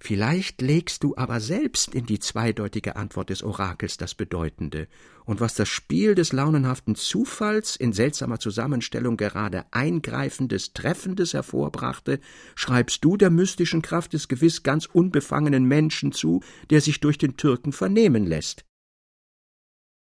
Vielleicht 0.00 0.62
legst 0.62 1.02
du 1.02 1.16
aber 1.16 1.40
selbst 1.40 1.92
in 1.92 2.06
die 2.06 2.20
zweideutige 2.20 2.94
Antwort 2.94 3.30
des 3.30 3.42
Orakels 3.42 3.96
das 3.96 4.14
Bedeutende, 4.14 4.86
und 5.24 5.40
was 5.40 5.54
das 5.54 5.68
Spiel 5.68 6.14
des 6.14 6.32
launenhaften 6.32 6.94
Zufalls 6.94 7.74
in 7.74 7.92
seltsamer 7.92 8.38
Zusammenstellung 8.38 9.16
gerade 9.16 9.66
Eingreifendes, 9.72 10.72
Treffendes 10.72 11.34
hervorbrachte, 11.34 12.20
schreibst 12.54 13.04
du 13.04 13.16
der 13.16 13.30
mystischen 13.30 13.82
Kraft 13.82 14.12
des 14.12 14.28
gewiss 14.28 14.62
ganz 14.62 14.86
unbefangenen 14.86 15.64
Menschen 15.64 16.12
zu, 16.12 16.42
der 16.70 16.80
sich 16.80 17.00
durch 17.00 17.18
den 17.18 17.36
Türken 17.36 17.72
vernehmen 17.72 18.24
lässt. 18.24 18.64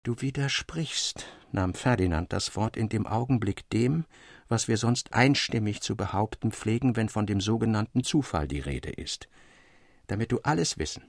Du 0.03 0.21
widersprichst, 0.21 1.27
nahm 1.53 1.75
Ferdinand 1.75 2.33
das 2.33 2.57
Wort 2.57 2.79
in 2.79 2.89
dem 2.89 3.07
Augenblick 3.07 3.69
dem, 3.69 4.07
was 4.49 4.67
wir 4.67 4.79
sonst 4.79 5.13
einstimmig 5.13 5.83
zu 5.83 5.95
behaupten 5.95 6.53
pflegen, 6.53 6.97
wenn 6.97 7.11
von 7.11 7.27
dem 7.27 7.41
sogenannten 7.41 8.03
Zufall 8.03 8.49
die 8.49 8.61
Rede 8.61 8.91
ist 8.91 9.29
damit 10.07 10.33
du 10.33 10.41
alles 10.41 10.79
wissen, 10.79 11.05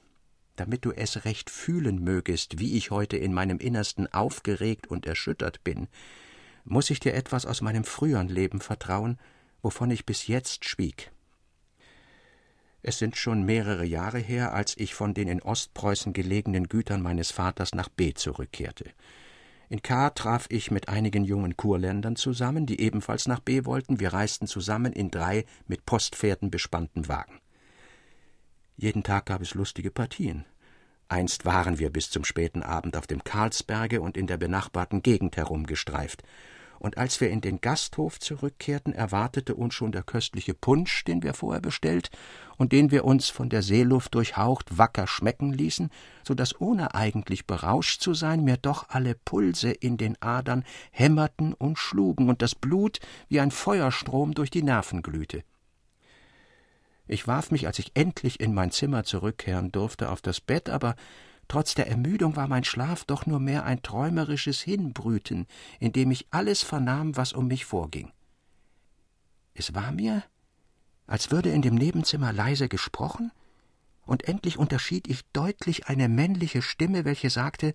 damit 0.56 0.86
du 0.86 0.92
es 0.92 1.26
recht 1.26 1.50
fühlen 1.50 2.04
mögest, 2.04 2.60
wie 2.60 2.78
ich 2.78 2.92
heute 2.92 3.18
in 3.18 3.34
meinem 3.34 3.58
Innersten 3.60 4.12
aufgeregt 4.12 4.88
und 4.88 5.06
erschüttert 5.06 5.64
bin, 5.64 5.88
muss 6.64 6.90
ich 6.90 7.00
dir 7.00 7.14
etwas 7.14 7.46
aus 7.46 7.62
meinem 7.62 7.84
früheren 7.84 8.30
Leben 8.30 8.60
vertrauen, 8.60 9.20
wovon 9.62 9.92
ich 9.92 10.06
bis 10.06 10.28
jetzt 10.28 10.66
schwieg. 10.66 11.12
Es 12.82 13.00
sind 13.00 13.18
schon 13.18 13.44
mehrere 13.44 13.84
Jahre 13.84 14.20
her, 14.20 14.54
als 14.54 14.78
ich 14.78 14.94
von 14.94 15.16
den 15.16 15.28
in 15.28 15.42
Ostpreußen 15.42 16.14
gelegenen 16.14 16.68
Gütern 16.68 17.02
meines 17.02 17.32
Vaters 17.32 17.74
nach 17.74 17.90
B 17.90 18.14
zurückkehrte. 18.14 18.86
In 19.70 19.82
K 19.82 20.12
traf 20.12 20.46
ich 20.50 20.70
mit 20.70 20.90
einigen 20.90 21.24
jungen 21.24 21.58
Kurländern 21.58 22.16
zusammen, 22.16 22.68
die 22.68 22.80
ebenfalls 22.80 23.28
nach 23.28 23.40
B 23.40 23.66
wollten. 23.66 24.00
Wir 24.00 24.14
reisten 24.14 24.46
zusammen 24.46 24.94
in 24.94 25.10
drei 25.10 25.46
mit 25.66 25.88
Postpferden 25.88 26.52
bespannten 26.52 27.08
Wagen. 27.08 27.40
Jeden 28.78 29.04
Tag 29.04 29.28
gab 29.28 29.42
es 29.42 29.54
lustige 29.54 29.90
Partien. 29.90 30.46
Einst 31.08 31.46
waren 31.46 31.80
wir 31.80 31.92
bis 31.92 32.10
zum 32.10 32.26
späten 32.26 32.64
Abend 32.64 32.98
auf 32.98 33.08
dem 33.08 33.24
Karlsberge 33.24 34.02
und 34.02 34.18
in 34.18 34.28
der 34.28 34.38
benachbarten 34.38 35.02
Gegend 35.02 35.38
herumgestreift, 35.38 36.24
und 36.78 36.98
als 36.98 37.22
wir 37.22 37.30
in 37.30 37.42
den 37.42 37.62
Gasthof 37.62 38.20
zurückkehrten, 38.20 38.94
erwartete 38.94 39.56
uns 39.56 39.74
schon 39.74 39.92
der 39.92 40.04
köstliche 40.04 40.54
Punsch, 40.54 41.04
den 41.06 41.24
wir 41.24 41.34
vorher 41.34 41.62
bestellt 41.62 42.10
und 42.58 42.74
den 42.74 42.92
wir 42.92 43.06
uns 43.06 43.30
von 43.30 43.50
der 43.50 43.62
Seeluft 43.62 44.14
durchhaucht 44.14 44.78
wacker 44.78 45.08
schmecken 45.08 45.54
ließen, 45.54 45.90
so 46.28 46.34
dass 46.34 46.60
ohne 46.60 46.94
eigentlich 46.94 47.48
berauscht 47.48 48.02
zu 48.02 48.14
sein, 48.14 48.44
mir 48.44 48.58
doch 48.58 48.90
alle 48.90 49.16
Pulse 49.16 49.72
in 49.72 49.98
den 49.98 50.22
Adern 50.22 50.64
hämmerten 50.92 51.54
und 51.54 51.80
schlugen 51.80 52.30
und 52.30 52.42
das 52.42 52.56
Blut 52.56 53.00
wie 53.30 53.40
ein 53.40 53.52
Feuerstrom 53.52 54.34
durch 54.34 54.52
die 54.52 54.64
Nerven 54.64 55.02
glühte. 55.02 55.44
Ich 57.08 57.28
warf 57.28 57.52
mich, 57.52 57.68
als 57.68 57.80
ich 57.80 57.92
endlich 57.96 58.40
in 58.40 58.54
mein 58.54 58.72
Zimmer 58.72 59.04
zurückkehren 59.04 59.72
durfte, 59.72 60.10
auf 60.10 60.22
das 60.22 60.42
Bett, 60.42 60.70
aber 60.70 60.96
Trotz 61.48 61.76
der 61.76 61.88
Ermüdung 61.88 62.36
war 62.36 62.48
mein 62.48 62.64
Schlaf 62.64 63.06
doch 63.06 63.26
nur 63.26 63.40
mehr 63.40 63.66
ein 63.66 63.84
träumerisches 63.84 64.62
Hinbrüten, 64.62 65.46
in 65.80 65.94
dem 65.94 66.12
ich 66.12 66.28
alles 66.32 66.64
vernahm, 66.64 67.16
was 67.16 67.34
um 67.34 67.48
mich 67.48 67.66
vorging. 67.66 68.12
Es 69.54 69.74
war 69.74 69.92
mir, 69.92 70.24
als 71.08 71.32
würde 71.32 71.52
in 71.52 71.62
dem 71.62 71.76
Nebenzimmer 71.76 72.34
leise 72.34 72.68
gesprochen, 72.68 73.32
und 74.06 74.28
endlich 74.28 74.58
unterschied 74.58 75.08
ich 75.08 75.26
deutlich 75.32 75.88
eine 75.88 76.08
männliche 76.08 76.62
Stimme, 76.62 77.06
welche 77.06 77.30
sagte 77.30 77.74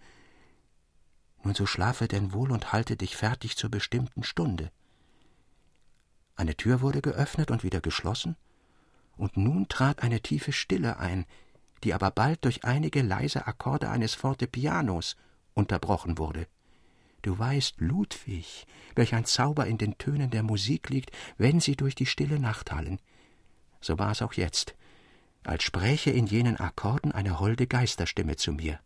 Nun 1.43 1.55
so 1.55 1.67
schlafe 1.67 2.07
denn 2.07 2.33
wohl 2.33 2.53
und 2.53 2.73
halte 2.73 2.97
dich 2.97 3.17
fertig 3.17 3.57
zur 3.57 3.71
bestimmten 3.71 4.23
Stunde. 4.23 4.71
Eine 6.37 6.57
Tür 6.57 6.83
wurde 6.83 7.03
geöffnet 7.03 7.51
und 7.51 7.65
wieder 7.65 7.81
geschlossen, 7.81 8.37
und 9.21 9.37
nun 9.37 9.69
trat 9.69 10.03
eine 10.03 10.23
tiefe 10.23 10.51
Stille 10.51 10.99
ein, 10.99 11.27
die 11.85 11.93
aber 11.93 12.11
bald 12.11 12.45
durch 12.45 12.65
einige 12.65 13.03
leise 13.03 13.47
Akkorde 13.47 13.91
eines 13.91 14.15
Fortepianos 14.15 15.17
unterbrochen 15.53 16.17
wurde. 16.17 16.47
Du 17.23 17.39
weißt, 17.39 17.75
Ludwig, 17.81 18.67
welch 18.95 19.15
ein 19.15 19.27
Zauber 19.27 19.67
in 19.67 19.77
den 19.77 19.99
Tönen 19.99 20.31
der 20.31 20.43
Musik 20.43 20.89
liegt, 20.89 21.11
wenn 21.37 21.61
sie 21.61 21.77
durch 21.77 21.95
die 21.95 22.07
stille 22.07 22.41
Nacht 22.41 22.73
hallen. 22.73 22.99
So 23.83 23.99
war 23.99 24.11
es 24.11 24.23
auch 24.23 24.33
jetzt, 24.33 24.75
als 25.45 25.65
spräche 25.65 26.11
in 26.11 26.27
jenen 26.27 26.57
Akkorden 26.57 27.13
eine 27.13 27.41
holde 27.41 27.67
Geisterstimme 27.67 28.37
zu 28.37 28.55
mir. 28.55 28.81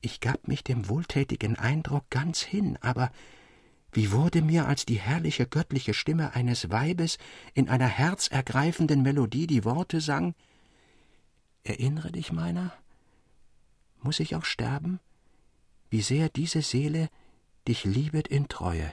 Ich 0.00 0.20
gab 0.20 0.48
mich 0.48 0.64
dem 0.64 0.88
wohltätigen 0.88 1.56
Eindruck 1.56 2.10
ganz 2.10 2.42
hin, 2.42 2.78
aber 2.80 3.12
wie 3.92 4.12
wurde 4.12 4.42
mir 4.42 4.66
als 4.66 4.84
die 4.84 5.00
herrliche 5.00 5.46
göttliche 5.46 5.94
Stimme 5.94 6.34
eines 6.34 6.70
Weibes 6.70 7.18
in 7.54 7.68
einer 7.68 7.86
herzergreifenden 7.86 9.02
Melodie 9.02 9.46
die 9.46 9.64
Worte 9.64 10.00
sang 10.00 10.34
Erinnere 11.64 12.12
dich 12.12 12.32
meiner? 12.32 12.72
Muss 14.00 14.20
ich 14.20 14.36
auch 14.36 14.44
sterben? 14.44 15.00
Wie 15.90 16.02
sehr 16.02 16.28
diese 16.28 16.62
Seele 16.62 17.08
dich 17.68 17.84
liebet 17.84 18.28
in 18.28 18.48
Treue. 18.48 18.92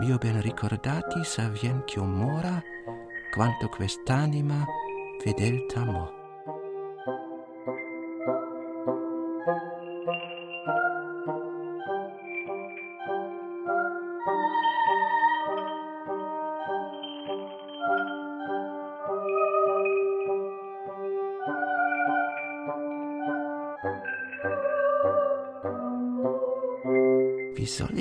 Mio 0.00 0.18
ben 0.18 0.40
ricordati 0.40 1.24
savientio 1.24 2.04
mora, 2.04 2.62
quanto 3.32 3.68
quest'anima 3.68 4.66
fedelta 5.20 5.84
mo. 5.84 6.17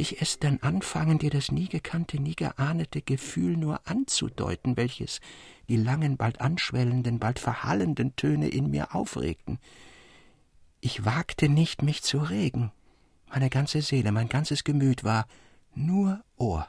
Ich 0.08 0.22
es 0.22 0.40
denn 0.40 0.62
anfangen, 0.64 1.20
dir 1.20 1.30
das 1.30 1.52
nie 1.52 1.68
gekannte, 1.68 2.22
nie 2.22 2.36
geahnete 2.36 3.02
Gefühl 3.02 3.58
nur 3.58 3.82
anzudeuten, 3.88 4.78
welches 4.78 5.20
die 5.68 5.78
langen, 5.78 6.18
bald 6.18 6.40
anschwellenden, 6.40 7.20
bald 7.20 7.40
verhallenden 7.40 8.16
Töne 8.16 8.48
in 8.48 8.70
mir 8.70 8.96
aufregten? 8.96 9.60
Ich 10.80 11.04
wagte 11.06 11.50
nicht, 11.50 11.82
mich 11.82 12.04
zu 12.04 12.20
regen. 12.20 12.72
Meine 13.30 13.50
ganze 13.50 13.82
Seele, 13.82 14.12
mein 14.12 14.30
ganzes 14.30 14.64
Gemüt 14.64 15.04
war 15.04 15.28
nur 15.76 16.24
Ohr. 16.38 16.68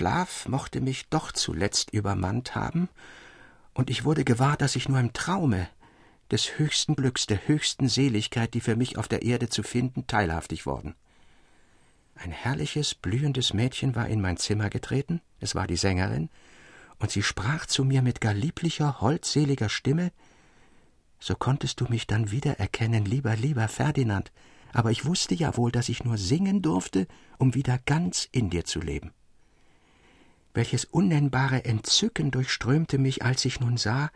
Schlaf 0.00 0.48
mochte 0.48 0.80
mich 0.80 1.10
doch 1.10 1.30
zuletzt 1.30 1.92
übermannt 1.92 2.54
haben, 2.54 2.88
und 3.74 3.90
ich 3.90 4.06
wurde 4.06 4.24
gewahr, 4.24 4.56
dass 4.56 4.74
ich 4.74 4.88
nur 4.88 4.98
im 4.98 5.12
Traume 5.12 5.68
des 6.30 6.58
höchsten 6.58 6.96
Glücks, 6.96 7.26
der 7.26 7.46
höchsten 7.46 7.86
Seligkeit, 7.86 8.54
die 8.54 8.62
für 8.62 8.76
mich 8.76 8.96
auf 8.96 9.08
der 9.08 9.20
Erde 9.20 9.50
zu 9.50 9.62
finden, 9.62 10.06
teilhaftig 10.06 10.64
worden. 10.64 10.94
Ein 12.14 12.30
herrliches, 12.30 12.94
blühendes 12.94 13.52
Mädchen 13.52 13.94
war 13.94 14.08
in 14.08 14.22
mein 14.22 14.38
Zimmer 14.38 14.70
getreten, 14.70 15.20
es 15.38 15.54
war 15.54 15.66
die 15.66 15.76
Sängerin, 15.76 16.30
und 16.98 17.10
sie 17.10 17.22
sprach 17.22 17.66
zu 17.66 17.84
mir 17.84 18.00
mit 18.00 18.22
gar 18.22 18.32
lieblicher, 18.32 19.02
holdseliger 19.02 19.68
Stimme 19.68 20.12
So 21.18 21.34
konntest 21.34 21.78
du 21.78 21.84
mich 21.90 22.06
dann 22.06 22.30
wieder 22.30 22.58
erkennen, 22.58 23.04
lieber, 23.04 23.36
lieber 23.36 23.68
Ferdinand, 23.68 24.32
aber 24.72 24.92
ich 24.92 25.04
wusste 25.04 25.34
ja 25.34 25.58
wohl, 25.58 25.70
dass 25.70 25.90
ich 25.90 26.04
nur 26.04 26.16
singen 26.16 26.62
durfte, 26.62 27.06
um 27.36 27.54
wieder 27.54 27.78
ganz 27.84 28.30
in 28.32 28.48
dir 28.48 28.64
zu 28.64 28.80
leben. 28.80 29.12
Welches 30.52 30.84
unnennbare 30.84 31.64
Entzücken 31.64 32.30
durchströmte 32.30 32.98
mich, 32.98 33.24
als 33.24 33.44
ich 33.44 33.60
nun 33.60 33.76
sah, 33.76 34.10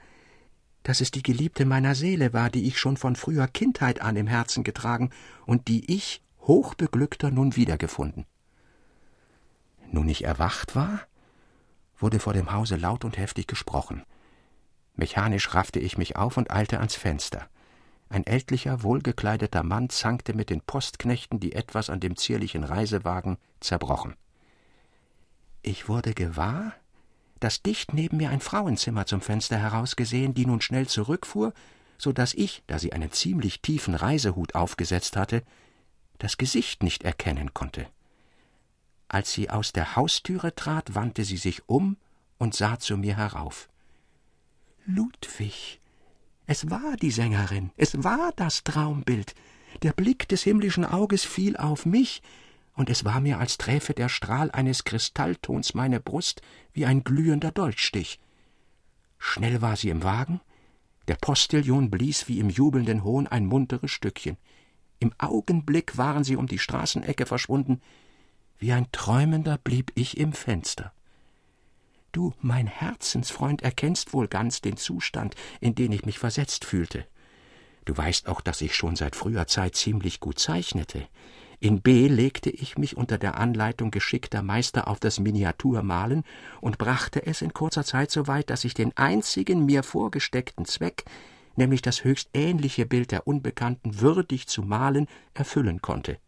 dass 0.82 1.00
es 1.00 1.10
die 1.10 1.22
Geliebte 1.22 1.64
meiner 1.64 1.94
Seele 1.94 2.32
war, 2.32 2.50
die 2.50 2.66
ich 2.66 2.78
schon 2.78 2.96
von 2.96 3.16
früher 3.16 3.48
Kindheit 3.48 4.02
an 4.02 4.16
im 4.16 4.26
Herzen 4.26 4.64
getragen 4.64 5.10
und 5.46 5.68
die 5.68 5.92
ich, 5.92 6.22
hochbeglückter, 6.40 7.30
nun 7.30 7.56
wiedergefunden. 7.56 8.26
Nun 9.90 10.08
ich 10.08 10.24
erwacht 10.24 10.76
war, 10.76 11.00
wurde 11.96 12.18
vor 12.18 12.32
dem 12.32 12.52
Hause 12.52 12.76
laut 12.76 13.04
und 13.04 13.16
heftig 13.16 13.46
gesprochen. 13.46 14.02
Mechanisch 14.94 15.54
raffte 15.54 15.80
ich 15.80 15.96
mich 15.96 16.16
auf 16.16 16.36
und 16.36 16.50
eilte 16.50 16.78
ans 16.78 16.96
Fenster. 16.96 17.48
Ein 18.08 18.26
ältlicher, 18.26 18.82
wohlgekleideter 18.82 19.62
Mann 19.62 19.88
zankte 19.88 20.34
mit 20.34 20.50
den 20.50 20.60
Postknechten, 20.60 21.40
die 21.40 21.52
etwas 21.52 21.90
an 21.90 22.00
dem 22.00 22.16
zierlichen 22.16 22.64
Reisewagen 22.64 23.38
zerbrochen. 23.60 24.14
Ich 25.66 25.88
wurde 25.88 26.12
gewahr, 26.12 26.74
dass 27.40 27.62
dicht 27.62 27.94
neben 27.94 28.18
mir 28.18 28.28
ein 28.28 28.42
Frauenzimmer 28.42 29.06
zum 29.06 29.22
Fenster 29.22 29.56
herausgesehen, 29.56 30.34
die 30.34 30.44
nun 30.44 30.60
schnell 30.60 30.86
zurückfuhr, 30.86 31.54
so 31.96 32.12
dass 32.12 32.34
ich, 32.34 32.62
da 32.66 32.78
sie 32.78 32.92
einen 32.92 33.10
ziemlich 33.12 33.62
tiefen 33.62 33.94
Reisehut 33.94 34.54
aufgesetzt 34.54 35.16
hatte, 35.16 35.42
das 36.18 36.36
Gesicht 36.36 36.82
nicht 36.82 37.02
erkennen 37.02 37.54
konnte. 37.54 37.86
Als 39.08 39.32
sie 39.32 39.48
aus 39.48 39.72
der 39.72 39.96
Haustüre 39.96 40.54
trat, 40.54 40.94
wandte 40.94 41.24
sie 41.24 41.38
sich 41.38 41.66
um 41.66 41.96
und 42.36 42.54
sah 42.54 42.78
zu 42.78 42.98
mir 42.98 43.16
herauf. 43.16 43.70
Ludwig, 44.84 45.80
es 46.46 46.68
war 46.68 46.96
die 47.00 47.10
Sängerin, 47.10 47.70
es 47.78 48.04
war 48.04 48.32
das 48.36 48.64
Traumbild. 48.64 49.34
Der 49.82 49.94
Blick 49.94 50.28
des 50.28 50.42
himmlischen 50.42 50.84
Auges 50.84 51.24
fiel 51.24 51.56
auf 51.56 51.86
mich, 51.86 52.20
und 52.74 52.90
es 52.90 53.04
war 53.04 53.20
mir, 53.20 53.38
als 53.38 53.58
träfe 53.58 53.94
der 53.94 54.08
Strahl 54.08 54.50
eines 54.50 54.84
Kristalltons 54.84 55.74
meine 55.74 56.00
Brust 56.00 56.42
wie 56.72 56.86
ein 56.86 57.04
glühender 57.04 57.50
Dolchstich. 57.50 58.20
Schnell 59.18 59.62
war 59.62 59.76
sie 59.76 59.90
im 59.90 60.02
Wagen, 60.02 60.40
der 61.08 61.16
Postillion 61.16 61.90
blies 61.90 62.28
wie 62.28 62.40
im 62.40 62.50
jubelnden 62.50 63.04
Hohn 63.04 63.26
ein 63.26 63.46
munteres 63.46 63.90
Stückchen. 63.90 64.36
Im 64.98 65.12
Augenblick 65.18 65.98
waren 65.98 66.24
sie 66.24 66.36
um 66.36 66.46
die 66.46 66.58
Straßenecke 66.58 67.26
verschwunden, 67.26 67.80
wie 68.58 68.72
ein 68.72 68.90
Träumender 68.92 69.58
blieb 69.58 69.92
ich 69.94 70.16
im 70.16 70.32
Fenster. 70.32 70.92
Du, 72.12 72.32
mein 72.40 72.66
Herzensfreund, 72.66 73.62
erkennst 73.62 74.12
wohl 74.12 74.28
ganz 74.28 74.60
den 74.60 74.76
Zustand, 74.76 75.34
in 75.60 75.74
den 75.74 75.92
ich 75.92 76.06
mich 76.06 76.18
versetzt 76.18 76.64
fühlte. 76.64 77.06
Du 77.84 77.96
weißt 77.96 78.28
auch, 78.28 78.40
dass 78.40 78.60
ich 78.60 78.74
schon 78.74 78.96
seit 78.96 79.16
früher 79.16 79.46
Zeit 79.46 79.74
ziemlich 79.74 80.20
gut 80.20 80.38
zeichnete. 80.38 81.06
In 81.64 81.80
B 81.80 82.08
legte 82.08 82.50
ich 82.50 82.76
mich 82.76 82.94
unter 82.94 83.16
der 83.16 83.38
Anleitung 83.38 83.90
geschickter 83.90 84.42
Meister 84.42 84.86
auf 84.86 85.00
das 85.00 85.18
Miniaturmalen 85.18 86.22
und 86.60 86.76
brachte 86.76 87.24
es 87.24 87.40
in 87.40 87.54
kurzer 87.54 87.84
Zeit 87.86 88.10
so 88.10 88.26
weit, 88.26 88.50
dass 88.50 88.64
ich 88.64 88.74
den 88.74 88.94
einzigen 88.98 89.64
mir 89.64 89.82
vorgesteckten 89.82 90.66
Zweck, 90.66 91.04
nämlich 91.56 91.80
das 91.80 92.04
höchst 92.04 92.28
ähnliche 92.34 92.84
Bild 92.84 93.12
der 93.12 93.26
Unbekannten 93.26 94.02
würdig 94.02 94.46
zu 94.46 94.60
malen, 94.60 95.06
erfüllen 95.32 95.80
konnte. 95.80 96.18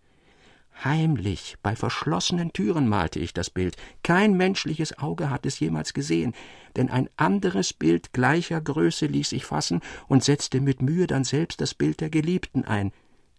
Heimlich, 0.82 1.57
bei 1.62 1.76
verschlossenen 1.76 2.55
Türen 2.55 2.89
malte 2.89 3.18
ich 3.18 3.34
das 3.34 3.51
Bild. 3.51 3.76
Kein 4.03 4.39
menschliches 4.39 4.99
Auge 4.99 5.28
hat 5.28 5.45
es 5.45 5.61
jemals 5.61 5.93
gesehen, 5.93 6.32
denn 6.76 6.89
ein 6.89 7.11
anderes 7.18 7.74
Bild 7.74 8.14
gleicher 8.14 8.62
Größe 8.62 9.05
ließ 9.05 9.32
ich 9.32 9.45
fassen 9.45 9.82
und 10.09 10.24
setzte 10.24 10.62
mit 10.62 10.80
Mühe 10.80 11.07
dann 11.07 11.24
selbst 11.24 11.61
das 11.61 11.74
Bild 11.74 12.01
der 12.01 12.09
Geliebten 12.09 12.64
ein, 12.64 12.91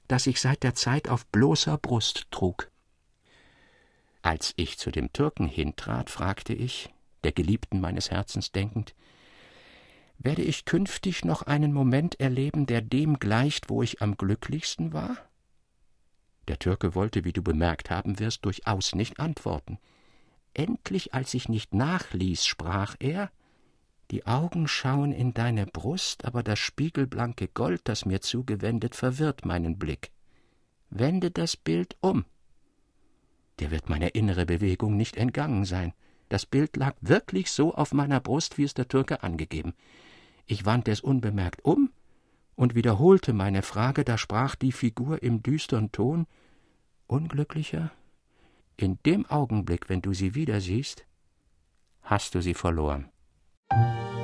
das 0.08 0.28
ich 0.28 0.40
seit 0.40 0.64
der 0.64 0.76
Zeit 0.76 1.10
auf 1.10 1.26
bloßer 1.28 1.78
Brust 1.78 2.28
trug. 2.32 2.72
Als 4.22 4.54
ich 4.58 4.78
zu 4.78 4.92
dem 4.92 5.14
Türken 5.14 5.48
hintrat, 5.48 6.10
fragte 6.10 6.54
ich, 6.54 6.90
der 7.24 7.32
Geliebten 7.32 7.80
meines 7.80 8.12
Herzens 8.12 8.52
denkend, 8.52 8.96
werde 10.18 10.42
ich 10.42 10.66
künftig 10.66 11.24
noch 11.24 11.44
einen 11.44 11.74
Moment 11.74 12.20
erleben, 12.20 12.66
der 12.66 12.82
dem 12.82 13.20
gleicht, 13.20 13.70
wo 13.70 13.84
ich 13.84 14.02
am 14.02 14.18
glücklichsten 14.18 14.94
war? 14.94 15.18
Der 16.48 16.60
Türke 16.60 16.96
wollte, 16.96 17.24
wie 17.24 17.34
du 17.34 17.44
bemerkt 17.44 17.90
haben 17.90 18.20
wirst, 18.20 18.46
durchaus 18.46 18.96
nicht 18.96 19.20
antworten. 19.20 19.80
Endlich, 20.54 21.14
als 21.14 21.34
ich 21.34 21.50
nicht 21.50 21.74
nachließ, 21.74 22.46
sprach 22.46 22.96
er 23.00 23.32
Die 24.12 24.26
Augen 24.26 24.68
schauen 24.68 25.12
in 25.12 25.34
deine 25.34 25.66
Brust, 25.66 26.24
aber 26.24 26.42
das 26.42 26.60
spiegelblanke 26.60 27.50
Gold, 27.50 27.82
das 27.86 28.06
mir 28.06 28.22
zugewendet, 28.22 28.96
verwirrt 28.96 29.46
meinen 29.46 29.78
Blick. 29.78 30.12
Wende 30.90 31.30
das 31.30 31.58
Bild 31.58 31.98
um. 32.00 32.24
Der 33.60 33.72
wird 33.72 33.90
meine 33.90 34.10
innere 34.10 34.46
Bewegung 34.46 34.96
nicht 34.96 35.18
entgangen 35.18 35.66
sein. 35.66 35.94
Das 36.30 36.46
Bild 36.46 36.78
lag 36.78 36.96
wirklich 37.02 37.52
so 37.52 37.74
auf 37.74 37.94
meiner 37.94 38.20
Brust, 38.20 38.58
wie 38.58 38.64
es 38.64 38.74
der 38.74 38.88
Türke 38.88 39.24
angegeben. 39.24 39.74
Ich 40.46 40.66
wandte 40.66 40.92
es 40.92 41.02
unbemerkt 41.02 41.66
um 41.66 41.92
und 42.56 42.76
wiederholte 42.76 43.34
meine 43.34 43.62
Frage, 43.62 44.06
da 44.06 44.18
sprach 44.18 44.56
die 44.56 44.72
Figur 44.72 45.22
im 45.22 45.44
düstern 45.44 45.92
Ton 45.92 46.28
Unglücklicher, 47.08 47.92
in 48.76 49.00
dem 49.06 49.26
Augenblick, 49.26 49.90
wenn 49.90 50.02
du 50.02 50.14
sie 50.14 50.36
wieder 50.36 50.60
siehst, 50.60 51.06
hast 52.02 52.36
du 52.36 52.42
sie 52.42 52.54
verloren. 52.54 53.10
Schon 53.70 54.17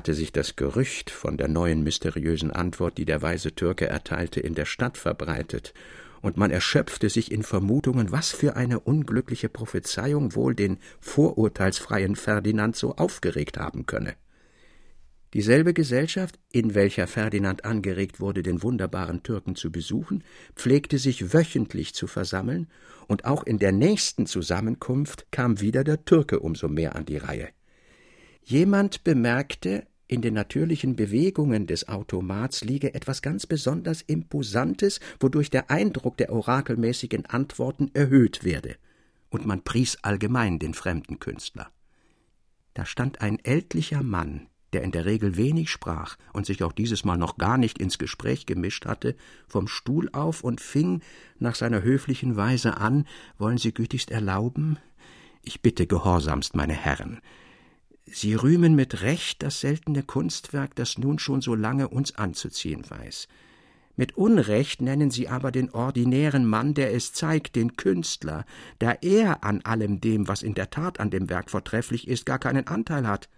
hatte 0.00 0.14
sich 0.14 0.32
das 0.32 0.56
Gerücht 0.56 1.10
von 1.10 1.36
der 1.36 1.48
neuen 1.48 1.82
mysteriösen 1.82 2.50
Antwort, 2.50 2.96
die 2.96 3.04
der 3.04 3.20
weise 3.20 3.54
Türke 3.54 3.86
erteilte, 3.86 4.40
in 4.40 4.54
der 4.54 4.64
Stadt 4.64 4.96
verbreitet, 4.96 5.74
und 6.22 6.38
man 6.38 6.50
erschöpfte 6.50 7.10
sich 7.10 7.30
in 7.30 7.42
Vermutungen, 7.42 8.10
was 8.10 8.30
für 8.30 8.56
eine 8.56 8.80
unglückliche 8.80 9.50
Prophezeiung 9.50 10.34
wohl 10.34 10.54
den 10.54 10.78
vorurteilsfreien 11.00 12.16
Ferdinand 12.16 12.76
so 12.76 12.96
aufgeregt 12.96 13.58
haben 13.58 13.84
könne. 13.84 14.14
Dieselbe 15.34 15.74
Gesellschaft, 15.74 16.38
in 16.50 16.74
welcher 16.74 17.06
Ferdinand 17.06 17.66
angeregt 17.66 18.20
wurde, 18.20 18.42
den 18.42 18.62
wunderbaren 18.62 19.22
Türken 19.22 19.54
zu 19.54 19.70
besuchen, 19.70 20.24
pflegte 20.56 20.96
sich 20.96 21.34
wöchentlich 21.34 21.92
zu 21.92 22.06
versammeln, 22.06 22.68
und 23.06 23.26
auch 23.26 23.44
in 23.44 23.58
der 23.58 23.72
nächsten 23.72 24.24
Zusammenkunft 24.24 25.26
kam 25.30 25.60
wieder 25.60 25.84
der 25.84 26.06
Türke 26.06 26.40
umso 26.40 26.68
mehr 26.68 26.96
an 26.96 27.04
die 27.04 27.18
Reihe. 27.18 27.50
Jemand 28.50 29.04
bemerkte, 29.04 29.86
in 30.08 30.22
den 30.22 30.34
natürlichen 30.34 30.96
Bewegungen 30.96 31.68
des 31.68 31.86
Automats 31.86 32.64
liege 32.64 32.94
etwas 32.94 33.22
ganz 33.22 33.46
besonders 33.46 34.02
Imposantes, 34.02 34.98
wodurch 35.20 35.50
der 35.50 35.70
Eindruck 35.70 36.16
der 36.16 36.32
orakelmäßigen 36.32 37.26
Antworten 37.26 37.92
erhöht 37.94 38.42
werde, 38.42 38.74
und 39.28 39.46
man 39.46 39.62
pries 39.62 39.98
allgemein 40.02 40.58
den 40.58 40.74
fremden 40.74 41.20
Künstler. 41.20 41.70
Da 42.74 42.86
stand 42.86 43.20
ein 43.20 43.38
ältlicher 43.44 44.02
Mann, 44.02 44.48
der 44.72 44.82
in 44.82 44.90
der 44.90 45.04
Regel 45.04 45.36
wenig 45.36 45.70
sprach 45.70 46.16
und 46.32 46.44
sich 46.44 46.64
auch 46.64 46.72
dieses 46.72 47.04
Mal 47.04 47.18
noch 47.18 47.38
gar 47.38 47.56
nicht 47.56 47.78
ins 47.78 47.98
Gespräch 47.98 48.46
gemischt 48.46 48.84
hatte, 48.84 49.14
vom 49.46 49.68
Stuhl 49.68 50.08
auf 50.12 50.42
und 50.42 50.60
fing 50.60 51.02
nach 51.38 51.54
seiner 51.54 51.82
höflichen 51.84 52.34
Weise 52.34 52.78
an 52.78 53.06
Wollen 53.38 53.58
Sie 53.58 53.72
gütigst 53.72 54.10
erlauben? 54.10 54.76
Ich 55.42 55.62
bitte 55.62 55.86
gehorsamst, 55.86 56.56
meine 56.56 56.74
Herren, 56.74 57.20
Sie 58.12 58.34
rühmen 58.34 58.74
mit 58.74 59.02
Recht 59.02 59.42
das 59.42 59.60
seltene 59.60 60.02
Kunstwerk, 60.02 60.74
das 60.74 60.98
nun 60.98 61.18
schon 61.18 61.40
so 61.40 61.54
lange 61.54 61.88
uns 61.88 62.16
anzuziehen 62.16 62.84
weiß. 62.88 63.28
Mit 63.96 64.16
Unrecht 64.16 64.80
nennen 64.82 65.10
Sie 65.10 65.28
aber 65.28 65.52
den 65.52 65.70
ordinären 65.70 66.44
Mann, 66.44 66.74
der 66.74 66.92
es 66.94 67.12
zeigt, 67.12 67.54
den 67.54 67.76
Künstler, 67.76 68.44
da 68.78 68.92
er 69.02 69.44
an 69.44 69.60
allem 69.62 70.00
dem, 70.00 70.26
was 70.26 70.42
in 70.42 70.54
der 70.54 70.70
Tat 70.70 70.98
an 70.98 71.10
dem 71.10 71.28
Werk 71.28 71.50
vortrefflich 71.50 72.08
ist, 72.08 72.26
gar 72.26 72.38
keinen 72.38 72.66
Anteil 72.66 73.06
hat. 73.06 73.28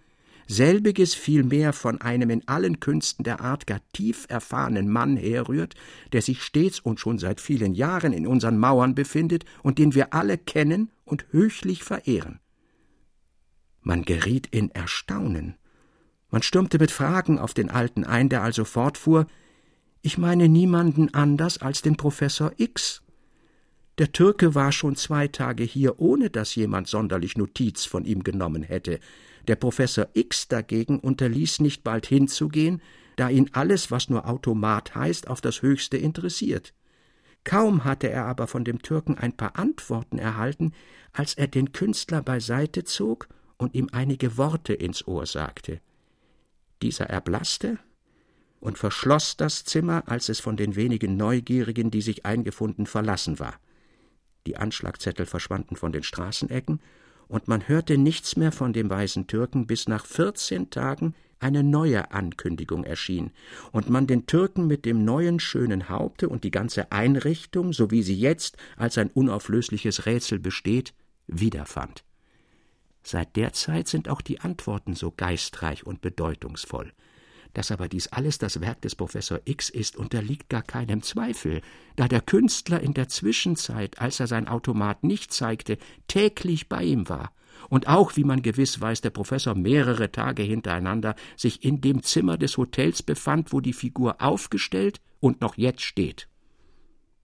Selbiges 0.47 1.13
vielmehr 1.13 1.71
von 1.71 2.01
einem 2.01 2.29
in 2.29 2.47
allen 2.47 2.79
Künsten 2.79 3.23
der 3.23 3.41
Art 3.41 3.67
gar 3.67 3.81
tief 3.93 4.25
erfahrenen 4.29 4.89
Mann 4.89 5.17
herrührt, 5.17 5.75
der 6.11 6.21
sich 6.21 6.41
stets 6.41 6.79
und 6.79 6.99
schon 6.99 7.19
seit 7.19 7.39
vielen 7.39 7.73
Jahren 7.73 8.11
in 8.11 8.27
unseren 8.27 8.57
Mauern 8.57 8.95
befindet 8.95 9.45
und 9.61 9.77
den 9.77 9.93
wir 9.95 10.13
alle 10.13 10.37
kennen 10.37 10.91
und 11.05 11.25
höchlich 11.31 11.83
verehren. 11.83 12.39
Man 13.83 14.03
geriet 14.03 14.47
in 14.47 14.71
Erstaunen. 14.71 15.55
Man 16.31 16.41
stürmte 16.41 16.79
mit 16.79 16.89
Fragen 16.89 17.37
auf 17.37 17.53
den 17.53 17.69
Alten 17.69 18.05
ein, 18.05 18.29
der 18.29 18.41
also 18.41 18.65
fortfuhr 18.65 19.27
Ich 20.01 20.17
meine 20.17 20.49
niemanden 20.49 21.13
anders 21.13 21.59
als 21.59 21.81
den 21.81 21.95
Professor 21.95 22.51
X. 22.57 23.03
Der 23.99 24.11
Türke 24.11 24.55
war 24.55 24.71
schon 24.71 24.95
zwei 24.95 25.27
Tage 25.27 25.63
hier, 25.63 25.99
ohne 25.99 26.29
dass 26.29 26.55
jemand 26.55 26.87
sonderlich 26.87 27.37
Notiz 27.37 27.85
von 27.85 28.05
ihm 28.05 28.23
genommen 28.23 28.63
hätte. 28.63 28.99
Der 29.47 29.55
Professor 29.55 30.07
X 30.13 30.47
dagegen 30.47 30.99
unterließ 30.99 31.59
nicht 31.59 31.83
bald 31.83 32.07
hinzugehen, 32.07 32.81
da 33.17 33.29
ihn 33.29 33.49
alles, 33.53 33.91
was 33.91 34.09
nur 34.09 34.27
Automat 34.27 34.95
heißt, 34.95 35.27
auf 35.27 35.41
das 35.41 35.61
höchste 35.61 35.97
interessiert. 35.97 36.73
Kaum 37.43 37.83
hatte 37.83 38.09
er 38.09 38.25
aber 38.25 38.47
von 38.47 38.63
dem 38.63 38.81
Türken 38.81 39.17
ein 39.17 39.33
paar 39.33 39.59
Antworten 39.59 40.17
erhalten, 40.17 40.71
als 41.11 41.33
er 41.35 41.47
den 41.47 41.73
Künstler 41.73 42.21
beiseite 42.23 42.85
zog 42.85 43.27
und 43.57 43.75
ihm 43.75 43.89
einige 43.91 44.37
Worte 44.37 44.73
ins 44.73 45.07
Ohr 45.07 45.25
sagte. 45.25 45.79
Dieser 46.81 47.05
erblaßte 47.05 47.77
und 48.59 48.77
verschloss 48.77 49.37
das 49.37 49.65
Zimmer, 49.65 50.03
als 50.07 50.29
es 50.29 50.39
von 50.39 50.57
den 50.57 50.75
wenigen 50.75 51.17
Neugierigen, 51.17 51.91
die 51.91 52.01
sich 52.01 52.25
eingefunden, 52.25 52.85
verlassen 52.85 53.39
war. 53.39 53.59
Die 54.47 54.57
Anschlagzettel 54.57 55.25
verschwanden 55.25 55.75
von 55.75 55.91
den 55.91 56.03
Straßenecken, 56.03 56.79
und 57.27 57.47
man 57.47 57.67
hörte 57.67 57.97
nichts 57.97 58.35
mehr 58.35 58.51
von 58.51 58.73
dem 58.73 58.89
weisen 58.89 59.27
Türken, 59.27 59.65
bis 59.65 59.87
nach 59.87 60.05
vierzehn 60.05 60.69
Tagen 60.69 61.15
eine 61.39 61.63
neue 61.63 62.11
Ankündigung 62.11 62.83
erschien 62.83 63.31
und 63.71 63.89
man 63.89 64.07
den 64.07 64.25
Türken 64.27 64.65
mit 64.65 64.85
dem 64.85 65.03
neuen 65.03 65.39
schönen 65.39 65.89
Haupte 65.89 66.29
und 66.29 66.43
die 66.43 66.51
ganze 66.51 66.91
Einrichtung, 66.91 67.73
so 67.73 67.91
wie 67.91 68.01
sie 68.01 68.15
jetzt 68.15 68.57
als 68.77 68.97
ein 68.97 69.09
unauflösliches 69.09 70.05
Rätsel 70.05 70.39
besteht, 70.39 70.93
wiederfand. 71.27 72.03
Seit 73.03 73.35
der 73.35 73.53
Zeit 73.53 73.87
sind 73.87 74.09
auch 74.09 74.21
die 74.21 74.39
Antworten 74.39 74.95
so 74.95 75.11
geistreich 75.11 75.85
und 75.85 76.01
bedeutungsvoll. 76.01 76.93
Dass 77.53 77.69
aber 77.69 77.87
dies 77.87 78.07
alles 78.07 78.39
das 78.39 78.61
Werk 78.61 78.81
des 78.81 78.95
Professor 78.95 79.39
X 79.45 79.69
ist, 79.69 79.95
unterliegt 79.95 80.49
gar 80.49 80.63
keinem 80.63 81.03
Zweifel, 81.03 81.61
da 81.95 82.07
der 82.07 82.21
Künstler 82.21 82.79
in 82.79 82.93
der 82.93 83.09
Zwischenzeit, 83.09 83.99
als 83.99 84.19
er 84.19 84.27
sein 84.27 84.47
Automat 84.47 85.03
nicht 85.03 85.31
zeigte, 85.31 85.77
täglich 86.07 86.69
bei 86.69 86.83
ihm 86.83 87.09
war 87.09 87.31
und 87.69 87.87
auch, 87.87 88.15
wie 88.15 88.23
man 88.23 88.41
gewiss 88.41 88.79
weiß, 88.79 89.01
der 89.01 89.09
Professor 89.09 89.55
mehrere 89.55 90.11
Tage 90.11 90.43
hintereinander 90.43 91.15
sich 91.35 91.63
in 91.63 91.81
dem 91.81 92.03
Zimmer 92.03 92.37
des 92.37 92.57
Hotels 92.57 93.03
befand, 93.03 93.53
wo 93.53 93.61
die 93.61 93.73
Figur 93.73 94.21
aufgestellt 94.21 95.01
und 95.19 95.41
noch 95.41 95.57
jetzt 95.57 95.81
steht. 95.81 96.27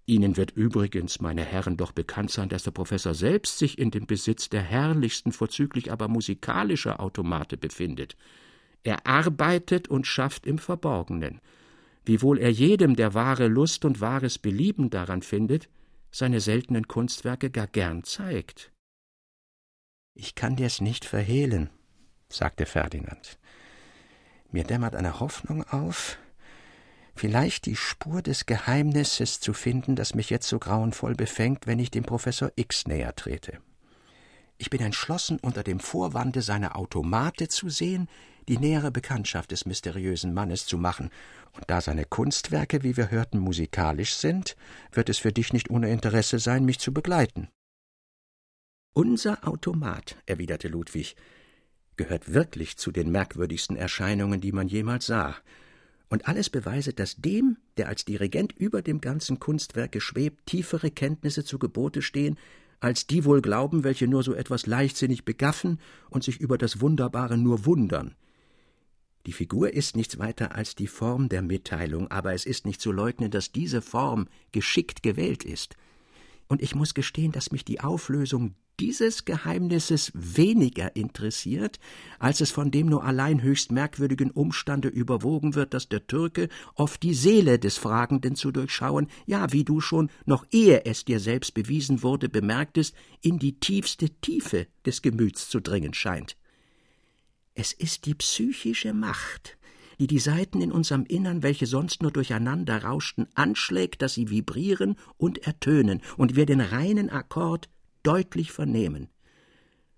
Ihnen 0.10 0.38
wird 0.38 0.52
übrigens, 0.52 1.22
meine 1.22 1.46
Herren, 1.46 1.78
doch 1.78 1.92
bekannt 1.92 2.32
sein, 2.32 2.50
dass 2.50 2.64
der 2.64 2.72
Professor 2.72 3.14
selbst 3.14 3.60
sich 3.60 3.78
in 3.78 3.92
dem 3.92 4.08
Besitz 4.08 4.50
der 4.50 4.64
herrlichsten, 4.64 5.32
vorzüglich 5.32 5.92
aber 5.92 6.08
musikalischer 6.08 7.00
Automate 7.00 7.58
befindet. 7.58 8.18
Er 8.82 9.06
arbeitet 9.06 9.88
und 9.88 10.08
schafft 10.08 10.48
im 10.48 10.58
Verborgenen, 10.58 11.42
wiewohl 12.06 12.40
er 12.40 12.50
jedem, 12.50 12.96
der 12.96 13.14
wahre 13.14 13.48
Lust 13.48 13.86
und 13.86 14.02
wahres 14.02 14.40
Belieben 14.40 14.90
daran 14.90 15.22
findet, 15.22 15.70
seine 16.10 16.42
seltenen 16.42 16.88
Kunstwerke 16.88 17.52
gar 17.52 17.68
gern 17.68 18.04
zeigt. 18.04 18.72
Ich 20.16 20.34
kann 20.34 20.56
dir's 20.56 20.82
nicht 20.82 21.06
verhehlen, 21.06 21.70
sagte 22.30 22.66
Ferdinand. 22.66 23.38
Mir 24.52 24.64
dämmert 24.64 24.96
eine 24.96 25.20
Hoffnung 25.20 25.64
auf, 25.66 26.18
vielleicht 27.20 27.66
die 27.66 27.76
Spur 27.76 28.22
des 28.22 28.46
Geheimnisses 28.46 29.42
zu 29.42 29.54
finden, 29.54 29.98
das 29.98 30.16
mich 30.16 30.30
jetzt 30.30 30.48
so 30.48 30.58
grauenvoll 30.58 31.16
befängt, 31.16 31.68
wenn 31.68 31.78
ich 31.78 31.92
dem 31.92 32.04
Professor 32.04 32.50
X 32.56 32.88
näher 32.88 33.14
trete. 33.14 33.60
Ich 34.58 34.70
bin 34.70 34.82
entschlossen, 34.82 35.38
unter 35.42 35.64
dem 35.64 35.82
Vorwande 35.82 36.42
seiner 36.42 36.78
Automate 36.78 37.50
zu 37.50 37.70
sehen, 37.70 38.08
die 38.48 38.58
nähere 38.58 38.90
Bekanntschaft 38.90 39.52
des 39.52 39.66
mysteriösen 39.66 40.34
Mannes 40.34 40.66
zu 40.66 40.78
machen, 40.78 41.10
und 41.54 41.66
da 41.68 41.82
seine 41.82 42.06
Kunstwerke, 42.06 42.84
wie 42.84 42.96
wir 42.96 43.12
hörten, 43.12 43.40
musikalisch 43.40 44.16
sind, 44.16 44.56
wird 44.94 45.10
es 45.10 45.18
für 45.18 45.34
dich 45.34 45.52
nicht 45.52 45.70
ohne 45.70 45.90
Interesse 45.90 46.40
sein, 46.40 46.64
mich 46.64 46.80
zu 46.80 46.94
begleiten. 46.94 47.50
Unser 48.94 49.46
Automat, 49.46 50.16
erwiderte 50.26 50.70
Ludwig, 50.70 51.16
gehört 51.98 52.34
wirklich 52.34 52.78
zu 52.78 52.92
den 52.92 53.12
merkwürdigsten 53.12 53.76
Erscheinungen, 53.76 54.40
die 54.40 54.54
man 54.54 54.70
jemals 54.70 55.06
sah, 55.06 55.36
und 56.10 56.28
alles 56.28 56.50
beweiset, 56.50 57.00
dass 57.00 57.18
dem, 57.18 57.58
der 57.78 57.88
als 57.88 58.06
Dirigent 58.06 58.54
über 58.54 58.82
dem 58.82 59.00
ganzen 59.00 59.40
Kunstwerke 59.40 60.02
schwebt, 60.02 60.46
tiefere 60.46 60.92
Kenntnisse 60.92 61.44
zu 61.44 61.60
Gebote 61.60 62.02
stehen, 62.02 62.38
als 62.80 63.08
die 63.08 63.26
wohl 63.26 63.42
glauben, 63.42 63.84
welche 63.84 64.08
nur 64.08 64.24
so 64.24 64.34
etwas 64.34 64.66
leichtsinnig 64.66 65.26
begaffen 65.26 65.80
und 66.10 66.24
sich 66.24 66.40
über 66.40 66.58
das 66.58 66.82
Wunderbare 66.82 67.38
nur 67.38 67.66
wundern. 67.66 68.16
Die 69.26 69.34
Figur 69.34 69.74
ist 69.74 69.96
nichts 69.96 70.18
weiter 70.18 70.56
als 70.56 70.76
die 70.76 70.88
Form 70.88 71.30
der 71.30 71.42
Mitteilung, 71.42 72.10
aber 72.10 72.34
es 72.34 72.46
ist 72.46 72.66
nicht 72.66 72.82
zu 72.82 72.92
leugnen, 72.92 73.32
dass 73.32 73.52
diese 73.52 73.82
Form 73.82 74.28
geschickt 74.52 75.04
gewählt 75.04 75.44
ist. 75.44 75.76
Und 76.48 76.62
ich 76.62 76.74
muss 76.74 76.94
gestehen, 76.94 77.32
dass 77.32 77.52
mich 77.52 77.66
die 77.66 77.82
Auflösung 77.82 78.56
dieses 78.80 79.26
Geheimnisses 79.26 80.12
weniger 80.14 80.96
interessiert, 80.96 81.80
als 82.18 82.42
es 82.42 82.52
von 82.52 82.72
dem 82.72 82.88
nur 82.88 83.04
allein 83.04 83.42
höchst 83.42 83.72
merkwürdigen 83.72 84.32
Umstande 84.32 84.88
überwogen 84.88 85.56
wird, 85.56 85.74
dass 85.74 85.90
der 85.90 86.08
Türke 86.08 86.50
oft 86.76 87.04
die 87.04 87.14
Seele 87.14 87.60
des 87.60 87.78
Fragenden 87.78 88.36
zu 88.36 88.52
durchschauen, 88.52 89.08
ja, 89.26 89.52
wie 89.52 89.64
du 89.64 89.82
schon, 89.82 90.10
noch 90.26 90.46
ehe 90.52 90.86
es 90.86 91.06
dir 91.06 91.20
selbst 91.20 91.54
bewiesen 91.54 92.04
wurde, 92.04 92.30
bemerktest, 92.30 92.96
in 93.22 93.40
die 93.40 93.60
tiefste 93.60 94.10
Tiefe 94.10 94.68
des 94.86 95.02
Gemüts 95.02 95.50
zu 95.50 95.60
dringen 95.60 95.94
scheint. 95.94 96.38
Es 97.56 97.74
ist 97.74 98.06
die 98.06 98.16
psychische 98.16 98.94
Macht, 98.94 99.58
die 100.00 100.08
die 100.08 100.20
Saiten 100.20 100.62
in 100.62 100.72
unserem 100.72 101.04
Innern, 101.06 101.44
welche 101.44 101.66
sonst 101.66 102.02
nur 102.02 102.12
durcheinander 102.12 102.84
rauschten, 102.84 103.28
anschlägt, 103.36 104.02
dass 104.02 104.14
sie 104.14 104.30
vibrieren 104.30 104.96
und 105.18 105.40
ertönen 105.40 106.02
und 106.16 106.38
wir 106.38 106.46
den 106.46 106.62
reinen 106.62 107.10
Akkord 107.10 107.68
deutlich 108.04 108.52
vernehmen. 108.52 109.10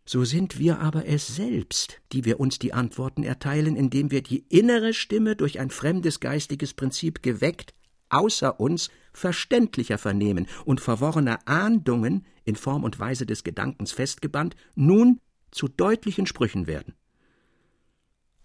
So 0.06 0.24
sind 0.26 0.58
wir 0.60 0.80
aber 0.80 1.08
es 1.08 1.28
selbst, 1.28 2.02
die 2.12 2.26
wir 2.26 2.40
uns 2.40 2.60
die 2.60 2.74
Antworten 2.74 3.24
erteilen, 3.24 3.76
indem 3.76 4.12
wir 4.12 4.22
die 4.22 4.46
innere 4.50 4.94
Stimme 4.94 5.36
durch 5.36 5.60
ein 5.60 5.70
fremdes 5.70 6.20
geistiges 6.20 6.74
Prinzip 6.74 7.22
geweckt, 7.22 7.74
außer 8.10 8.60
uns 8.60 8.90
verständlicher 9.14 9.98
vernehmen 9.98 10.48
und 10.66 10.82
verworrene 10.82 11.46
Ahndungen 11.48 12.26
in 12.44 12.56
Form 12.56 12.84
und 12.84 13.00
Weise 13.00 13.26
des 13.26 13.44
Gedankens 13.44 13.92
festgebannt, 13.92 14.56
nun 14.76 15.20
zu 15.52 15.68
deutlichen 15.68 16.26
Sprüchen 16.26 16.68
werden. 16.68 16.96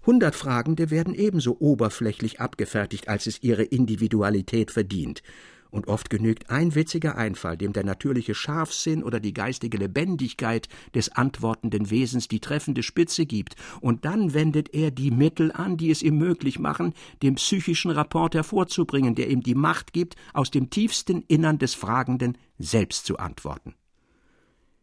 Hundert 0.05 0.37
Fragende 0.37 0.91
werden 0.91 1.15
ebenso 1.15 1.59
oberflächlich 1.59 2.41
abgefertigt, 2.41 3.09
als 3.09 3.27
es 3.27 3.43
ihre 3.43 3.65
Individualität 3.65 4.71
verdient, 4.71 5.23
und 5.71 5.89
oft 5.89 6.11
genügt 6.11 6.51
ein 6.51 6.75
witziger 6.75 7.17
Einfall, 7.17 7.57
dem 7.57 7.73
der 7.73 7.85
natürliche 7.85 8.35
Scharfsinn 8.35 9.03
oder 9.03 9.21
die 9.21 9.35
geistige 9.35 9.77
Lebendigkeit 9.77 10.69
des 10.95 11.11
antwortenden 11.11 11.91
Wesens 11.91 12.29
die 12.29 12.41
treffende 12.41 12.83
Spitze 12.83 13.27
gibt, 13.27 13.57
und 13.81 14.05
dann 14.05 14.35
wendet 14.35 14.75
er 14.75 14.91
die 14.91 15.11
Mittel 15.11 15.53
an, 15.53 15.77
die 15.77 15.91
es 15.91 16.03
ihm 16.03 16.19
möglich 16.19 16.59
machen, 16.59 16.95
den 17.23 17.37
psychischen 17.37 17.91
Rapport 17.91 18.35
hervorzubringen, 18.35 19.15
der 19.15 19.31
ihm 19.31 19.43
die 19.43 19.55
Macht 19.55 19.93
gibt, 19.93 20.17
aus 20.33 20.51
dem 20.51 20.71
tiefsten 20.71 21.23
Innern 21.29 21.59
des 21.59 21.75
Fragenden 21.75 22.39
selbst 22.59 23.07
zu 23.07 23.19
antworten. 23.19 23.75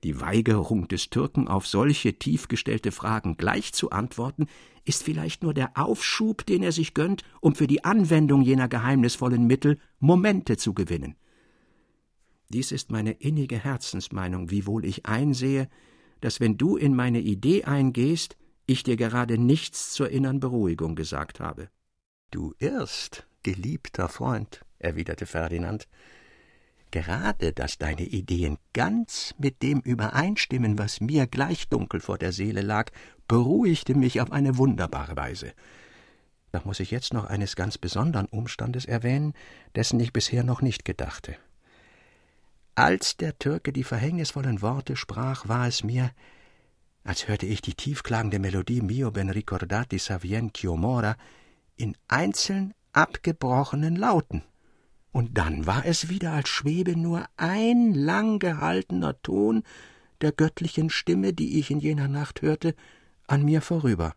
Die 0.03 0.19
Weigerung 0.19 0.89
des 0.89 1.09
Türken 1.09 1.47
auf 1.47 1.65
solche 1.65 2.13
tief 2.19 2.49
gestellte 2.49 2.91
Fragen 2.91 3.38
gleich 3.38 3.71
zu 3.71 3.89
antworten, 3.91 4.47
ist 4.86 5.03
vielleicht 5.03 5.43
nur 5.43 5.53
der 5.53 5.77
Aufschub, 5.77 6.45
den 6.45 6.63
er 6.63 6.71
sich 6.71 6.93
gönnt, 6.93 7.23
um 7.41 7.55
für 7.55 7.67
die 7.67 7.84
Anwendung 7.84 8.41
jener 8.41 8.67
geheimnisvollen 8.67 9.45
Mittel 9.47 9.79
Momente 9.99 10.57
zu 10.57 10.73
gewinnen. 10.73 11.15
Dies 12.49 12.71
ist 12.71 12.91
meine 12.91 13.11
innige 13.13 13.57
Herzensmeinung, 13.57 14.51
wiewohl 14.51 14.86
ich 14.86 15.05
einsehe, 15.05 15.69
dass 16.21 16.39
wenn 16.39 16.57
du 16.57 16.77
in 16.77 16.95
meine 16.95 17.19
Idee 17.19 17.63
eingehst, 17.63 18.38
ich 18.65 18.84
dir 18.84 18.95
gerade 18.95 19.38
nichts 19.38 19.93
zur 19.93 20.09
innern 20.09 20.39
Beruhigung 20.39 20.95
gesagt 20.95 21.39
habe. 21.39 21.69
Du 22.31 22.53
irrst, 22.59 23.27
geliebter 23.43 24.07
Freund, 24.09 24.61
erwiderte 24.79 25.25
Ferdinand, 25.25 25.88
Gerade, 26.94 27.54
dass 27.54 27.80
deine 27.80 28.04
Ideen 28.04 28.60
ganz 28.72 29.34
mit 29.39 29.64
dem 29.64 29.80
übereinstimmen, 29.80 30.78
was 30.78 31.02
mir 31.02 31.26
gleich 31.26 31.68
dunkel 31.68 32.00
vor 32.00 32.20
der 32.20 32.32
Seele 32.32 32.62
lag, 32.62 32.91
beruhigte 33.28 33.96
mich 33.96 34.22
auf 34.22 34.32
eine 34.32 34.60
wunderbare 34.60 35.18
Weise. 35.18 35.54
Doch 36.52 36.66
muss 36.66 36.80
ich 36.80 36.91
jetzt 36.91 37.12
noch 37.12 37.26
eines 37.26 37.56
ganz 37.56 37.80
besonderen 37.80 38.28
Umstandes 38.28 38.86
erwähnen, 38.86 39.34
dessen 39.74 40.00
ich 40.00 40.14
bisher 40.14 40.44
noch 40.44 40.62
nicht 40.62 40.86
gedachte. 40.86 41.36
Als 42.76 43.18
der 43.18 43.39
Türke 43.39 43.74
die 43.74 43.84
verhängnisvollen 43.84 44.62
Worte 44.62 44.96
sprach, 44.96 45.48
war 45.48 45.68
es 45.68 45.84
mir, 45.84 46.12
als 47.04 47.28
hörte 47.28 47.48
ich 47.48 47.64
die 47.64 47.74
tiefklagende 47.74 48.38
Melodie 48.38 48.82
Mio 48.82 49.10
ben 49.10 49.32
ricordati 49.32 49.98
savien 49.98 50.52
chiomora 50.54 51.18
in 51.76 51.98
einzeln 52.08 52.76
abgebrochenen 52.91 53.96
Lauten 53.96 54.44
und 55.14 55.38
dann 55.38 55.66
war 55.66 55.86
es 55.86 56.09
wieder, 56.09 56.34
als 56.34 56.49
schwebe 56.49 56.97
nur 56.97 57.26
ein 57.38 57.93
lang 57.93 58.39
gehaltener 58.39 59.22
Ton 59.22 59.64
der 60.22 60.32
göttlichen 60.32 60.89
Stimme, 60.89 61.34
die 61.34 61.59
ich 61.59 61.72
in 61.72 61.80
jener 61.80 62.07
Nacht 62.07 62.41
hörte, 62.41 62.76
an 63.28 63.45
mir 63.45 63.61
vorüber. 63.61 64.16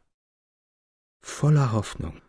Voller 1.20 1.70
Hoffnung 1.72 2.20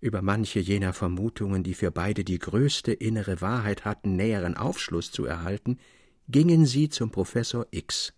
über 0.00 0.22
manche 0.22 0.60
jener 0.60 0.94
Vermutungen, 0.94 1.62
die 1.62 1.74
für 1.74 1.90
beide 1.90 2.24
die 2.24 2.38
größte 2.38 2.92
innere 2.92 3.42
Wahrheit 3.42 3.84
hatten, 3.84 4.16
näheren 4.16 4.56
Aufschluss 4.56 5.12
zu 5.12 5.26
erhalten, 5.26 5.78
gingen 6.26 6.64
sie 6.64 6.88
zum 6.88 7.10
Professor 7.10 7.66
X. 7.70 8.14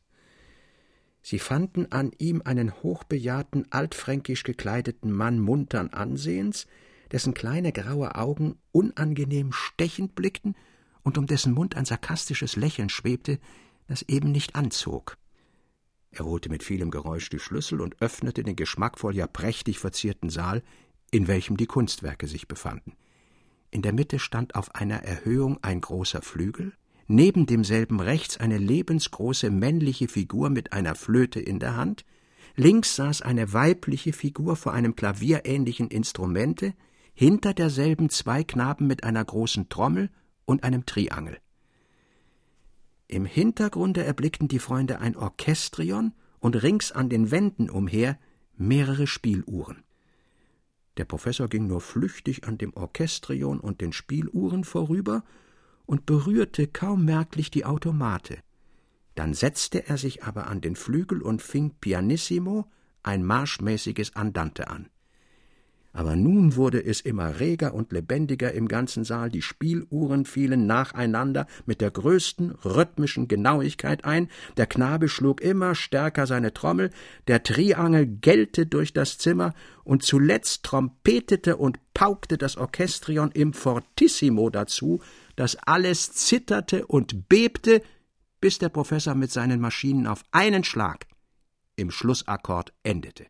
Sie 1.22 1.40
fanden 1.40 1.90
an 1.90 2.12
ihm 2.18 2.40
einen 2.44 2.82
hochbejahrten, 2.84 3.66
altfränkisch 3.72 4.44
gekleideten 4.44 5.10
Mann 5.10 5.40
muntern 5.40 5.88
Ansehens, 5.88 6.68
dessen 7.12 7.34
kleine 7.34 7.72
graue 7.72 8.14
Augen 8.14 8.56
unangenehm 8.72 9.52
stechend 9.52 10.14
blickten 10.14 10.56
und 11.02 11.18
um 11.18 11.26
dessen 11.26 11.52
Mund 11.52 11.76
ein 11.76 11.84
sarkastisches 11.84 12.56
Lächeln 12.56 12.88
schwebte, 12.88 13.38
das 13.86 14.02
eben 14.02 14.32
nicht 14.32 14.56
anzog. 14.56 15.18
Er 16.10 16.24
holte 16.24 16.48
mit 16.48 16.62
vielem 16.62 16.90
Geräusch 16.90 17.28
die 17.30 17.38
Schlüssel 17.38 17.80
und 17.80 18.00
öffnete 18.00 18.42
den 18.42 18.56
geschmackvoll, 18.56 19.16
ja 19.16 19.26
prächtig 19.26 19.78
verzierten 19.78 20.30
Saal, 20.30 20.62
in 21.10 21.26
welchem 21.26 21.56
die 21.56 21.66
Kunstwerke 21.66 22.26
sich 22.26 22.48
befanden. 22.48 22.96
In 23.70 23.82
der 23.82 23.92
Mitte 23.92 24.18
stand 24.18 24.54
auf 24.54 24.74
einer 24.74 25.02
Erhöhung 25.02 25.58
ein 25.62 25.80
großer 25.80 26.20
Flügel, 26.22 26.72
neben 27.06 27.46
demselben 27.46 28.00
rechts 28.00 28.36
eine 28.36 28.58
lebensgroße 28.58 29.50
männliche 29.50 30.08
Figur 30.08 30.50
mit 30.50 30.72
einer 30.72 30.94
Flöte 30.94 31.40
in 31.40 31.58
der 31.58 31.76
Hand, 31.76 32.04
links 32.56 32.96
saß 32.96 33.22
eine 33.22 33.52
weibliche 33.54 34.12
Figur 34.12 34.56
vor 34.56 34.74
einem 34.74 34.94
klavierähnlichen 34.94 35.88
Instrumente, 35.88 36.74
hinter 37.12 37.54
derselben 37.54 38.08
zwei 38.10 38.44
Knaben 38.44 38.86
mit 38.86 39.04
einer 39.04 39.24
großen 39.24 39.68
Trommel 39.68 40.10
und 40.44 40.64
einem 40.64 40.86
Triangel. 40.86 41.38
Im 43.08 43.24
Hintergrunde 43.24 44.04
erblickten 44.04 44.48
die 44.48 44.58
Freunde 44.58 45.00
ein 45.00 45.16
Orchestrion 45.16 46.12
und 46.40 46.62
rings 46.62 46.92
an 46.92 47.08
den 47.08 47.30
Wänden 47.30 47.68
umher 47.68 48.18
mehrere 48.56 49.06
Spieluhren. 49.06 49.82
Der 50.96 51.04
Professor 51.04 51.48
ging 51.48 51.66
nur 51.66 51.80
flüchtig 51.80 52.44
an 52.44 52.58
dem 52.58 52.74
Orchestrion 52.74 53.60
und 53.60 53.80
den 53.80 53.92
Spieluhren 53.92 54.64
vorüber 54.64 55.24
und 55.86 56.06
berührte 56.06 56.66
kaum 56.66 57.04
merklich 57.04 57.50
die 57.50 57.64
Automate. 57.64 58.38
Dann 59.14 59.34
setzte 59.34 59.88
er 59.88 59.98
sich 59.98 60.24
aber 60.24 60.46
an 60.46 60.60
den 60.60 60.76
Flügel 60.76 61.22
und 61.22 61.42
fing 61.42 61.74
pianissimo 61.80 62.66
ein 63.02 63.24
marschmäßiges 63.24 64.16
Andante 64.16 64.68
an. 64.68 64.88
Aber 65.94 66.16
nun 66.16 66.56
wurde 66.56 66.82
es 66.82 67.02
immer 67.02 67.38
reger 67.38 67.74
und 67.74 67.92
lebendiger 67.92 68.52
im 68.52 68.66
ganzen 68.66 69.04
Saal, 69.04 69.30
die 69.30 69.42
Spieluhren 69.42 70.24
fielen 70.24 70.66
nacheinander 70.66 71.46
mit 71.66 71.82
der 71.82 71.90
größten 71.90 72.52
rhythmischen 72.64 73.28
Genauigkeit 73.28 74.04
ein, 74.04 74.28
der 74.56 74.66
Knabe 74.66 75.08
schlug 75.08 75.42
immer 75.42 75.74
stärker 75.74 76.26
seine 76.26 76.54
Trommel, 76.54 76.90
der 77.28 77.42
Triangel 77.42 78.06
gellte 78.06 78.66
durch 78.66 78.92
das 78.94 79.18
Zimmer, 79.18 79.52
und 79.84 80.02
zuletzt 80.02 80.62
trompetete 80.62 81.56
und 81.56 81.78
paukte 81.92 82.38
das 82.38 82.56
Orchestrion 82.56 83.30
im 83.32 83.52
Fortissimo 83.52 84.48
dazu, 84.48 85.02
dass 85.36 85.56
alles 85.56 86.12
zitterte 86.12 86.86
und 86.86 87.28
bebte, 87.28 87.82
bis 88.40 88.58
der 88.58 88.68
Professor 88.68 89.14
mit 89.14 89.30
seinen 89.30 89.60
Maschinen 89.60 90.06
auf 90.06 90.22
einen 90.30 90.64
Schlag 90.64 91.06
im 91.76 91.90
Schlussakkord 91.90 92.72
endete. 92.82 93.26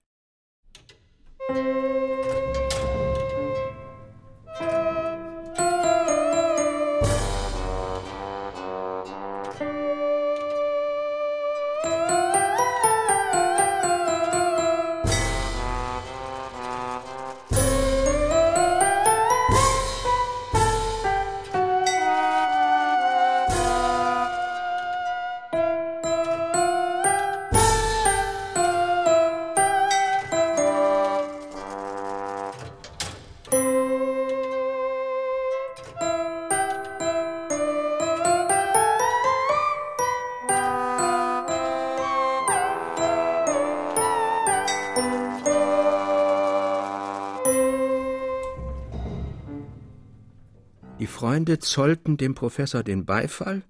Freunde 51.33 51.61
zollten 51.61 52.18
dem 52.18 52.35
Professor 52.35 52.83
den 52.83 53.07
Beifall, 53.07 53.62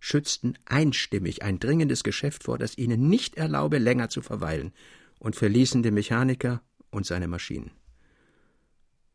schützten 0.00 0.58
einstimmig 0.64 1.44
ein 1.44 1.60
dringendes 1.60 2.02
Geschäft 2.02 2.42
vor, 2.42 2.58
das 2.58 2.76
ihnen 2.76 3.08
nicht 3.08 3.36
erlaube, 3.36 3.78
länger 3.78 4.08
zu 4.08 4.20
verweilen, 4.20 4.72
und 5.20 5.36
verließen 5.36 5.84
den 5.84 5.94
Mechaniker 5.94 6.60
und 6.90 7.06
seine 7.06 7.28
Maschinen. 7.28 7.70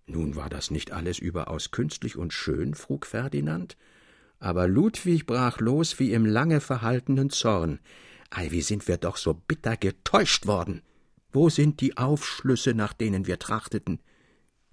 Nun 0.06 0.38
war 0.38 0.50
das 0.50 0.72
nicht 0.72 0.94
alles 0.94 1.20
überaus 1.20 1.72
künstlich 1.72 2.16
und 2.16 2.32
schön, 2.32 2.74
frug 2.74 3.06
Ferdinand, 3.06 3.76
aber 4.40 4.70
Ludwig 4.70 5.26
brach 5.26 5.60
los 5.60 6.00
wie 6.00 6.14
im 6.14 6.26
lange 6.26 6.62
verhaltenen 6.62 7.30
Zorn. 7.30 7.80
Ei, 8.30 8.50
wie 8.52 8.62
sind 8.62 8.88
wir 8.88 8.96
doch 8.96 9.18
so 9.18 9.34
bitter 9.34 9.76
getäuscht 9.76 10.48
worden! 10.48 10.84
Wo 11.34 11.50
sind 11.50 11.82
die 11.82 11.98
Aufschlüsse, 11.98 12.74
nach 12.74 12.94
denen 12.94 13.28
wir 13.28 13.40
trachteten? 13.40 14.00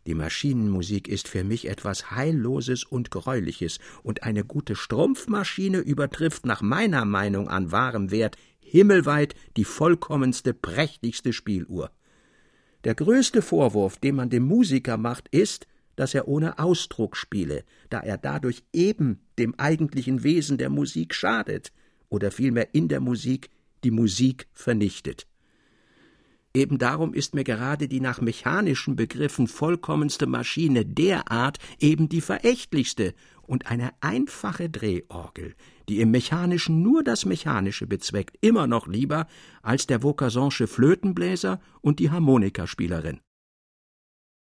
Die 0.07 0.14
Maschinenmusik 0.14 1.09
ist 1.09 1.26
für 1.26 1.42
mich 1.42 1.68
etwas 1.68 2.12
Heilloses 2.12 2.84
und 2.84 3.11
Greuliches, 3.11 3.78
und 4.04 4.22
eine 4.22 4.44
gute 4.44 4.76
Strumpfmaschine 4.76 5.78
übertrifft 5.78 6.46
nach 6.46 6.62
meiner 6.62 7.04
Meinung 7.04 7.48
an 7.48 7.72
wahrem 7.72 8.11
Wert 8.11 8.36
himmelweit 8.61 9.34
die 9.57 9.64
vollkommenste, 9.64 10.54
prächtigste 10.54 11.32
Spieluhr. 11.32 11.90
Der 12.84 12.94
größte 12.94 13.42
Vorwurf, 13.42 13.96
den 13.96 14.14
man 14.14 14.30
dem 14.30 14.44
Musiker 14.44 14.96
macht, 14.96 15.28
ist, 15.30 15.66
dass 15.96 16.14
er 16.14 16.28
ohne 16.28 16.59
Ausdruck 16.59 17.16
spiele, 17.16 17.64
da 17.90 18.00
er 18.00 18.18
dadurch 18.18 18.62
eben 18.72 19.20
dem 19.38 19.59
eigentlichen 19.59 20.22
Wesen 20.22 20.59
der 20.59 20.70
Musik 20.70 21.14
schadet 21.14 21.72
oder 22.09 22.30
vielmehr 22.30 22.74
in 22.74 22.88
der 22.88 23.00
Musik 23.00 23.50
die 23.82 23.90
Musik 23.90 24.46
vernichtet. 24.52 25.26
Eben 26.57 26.78
darum 26.78 27.12
ist 27.12 27.34
mir 27.34 27.44
gerade 27.44 27.86
die 27.86 28.00
nach 28.00 28.22
mechanischen 28.22 28.96
Begriffen 28.96 29.46
vollkommenste 29.46 30.26
Maschine 30.26 30.86
derart 30.86 31.59
eben 31.80 32.09
die 32.09 32.22
verächtlichste 32.22 33.12
und 33.42 33.70
eine 33.70 33.90
einfache 34.00 34.70
Drehorgel, 34.70 35.54
die 35.90 36.00
im 36.00 36.12
Mechanischen 36.12 36.80
nur 36.80 37.04
das 37.04 37.26
Mechanische 37.26 37.86
bezweckt, 37.86 38.38
immer 38.40 38.66
noch 38.66 38.86
lieber 38.86 39.26
als 39.61 39.86
der 39.86 40.00
Vaucanson'sche 40.00 40.66
Flötenbläser 40.66 41.61
und 41.82 41.98
die 41.98 42.11
Harmonikaspielerin. 42.11 43.20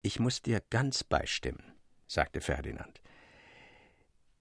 Ich 0.02 0.22
muss 0.22 0.41
dir 0.41 0.64
ganz 0.70 1.04
beistimmen, 1.04 1.64
sagte 2.08 2.39
Ferdinand. 2.39 3.02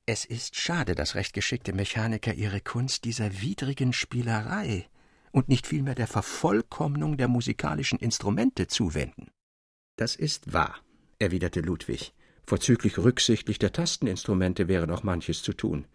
Es 0.07 0.25
ist 0.25 0.55
schade, 0.55 0.95
dass 0.95 1.17
recht 1.17 1.35
geschickte 1.35 1.73
Mechaniker 1.73 2.35
ihre 2.35 2.61
Kunst 2.61 3.05
dieser 3.05 3.43
widrigen 3.43 3.93
Spielerei 3.93 4.89
und 5.33 5.49
nicht 5.49 5.67
vielmehr 5.67 5.95
der 5.95 6.07
Vervollkommnung 6.07 7.17
der 7.17 7.29
musikalischen 7.29 7.99
Instrumente 7.99 8.67
zuwenden. 8.67 9.31
Das 9.97 10.17
ist 10.17 10.53
wahr, 10.53 10.77
erwiderte 11.19 11.61
Ludwig. 11.61 12.15
Vorzüglich 12.47 12.99
rücksichtlich 12.99 13.59
der 13.59 13.73
Tasteninstrumente 13.73 14.69
wäre 14.69 14.87
noch 14.87 15.03
manches 15.03 15.43
zu 15.43 15.53
tun. 15.53 15.87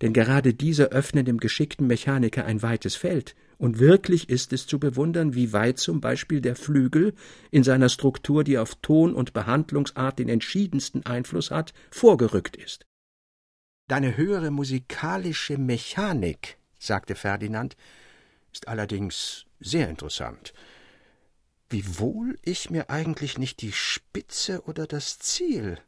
Denn 0.00 0.12
gerade 0.12 0.52
diese 0.52 0.90
öffnen 0.90 1.24
dem 1.24 1.38
geschickten 1.38 1.86
Mechaniker 1.86 2.44
ein 2.44 2.62
weites 2.62 2.96
Feld, 2.96 3.36
und 3.58 3.78
wirklich 3.78 4.28
ist 4.28 4.52
es 4.52 4.66
zu 4.66 4.80
bewundern, 4.80 5.36
wie 5.36 5.52
weit 5.52 5.78
zum 5.78 6.00
Beispiel 6.00 6.40
der 6.40 6.56
Flügel 6.56 7.14
in 7.52 7.62
seiner 7.62 7.88
Struktur, 7.88 8.42
die 8.42 8.58
auf 8.58 8.74
Ton 8.82 9.14
und 9.14 9.32
Behandlungsart 9.32 10.18
den 10.18 10.28
entschiedensten 10.28 11.06
Einfluss 11.06 11.52
hat, 11.52 11.72
vorgerückt 11.92 12.56
ist. 12.56 12.84
Deine 13.86 14.16
höhere 14.16 14.50
musikalische 14.50 15.58
Mechanik, 15.58 16.58
sagte 16.80 17.14
Ferdinand, 17.14 17.76
ist 18.52 18.68
allerdings 18.68 19.46
sehr 19.60 19.88
interessant. 19.88 20.52
Wiewohl 21.70 22.38
ich 22.42 22.70
mir 22.70 22.90
eigentlich 22.90 23.38
nicht 23.38 23.62
die 23.62 23.72
Spitze 23.72 24.62
oder 24.66 24.86
das 24.86 25.18
Ziel 25.18 25.78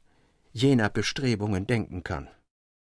jener 0.53 0.89
Bestrebungen 0.89 1.67
denken 1.67 2.05
kann. 2.05 2.29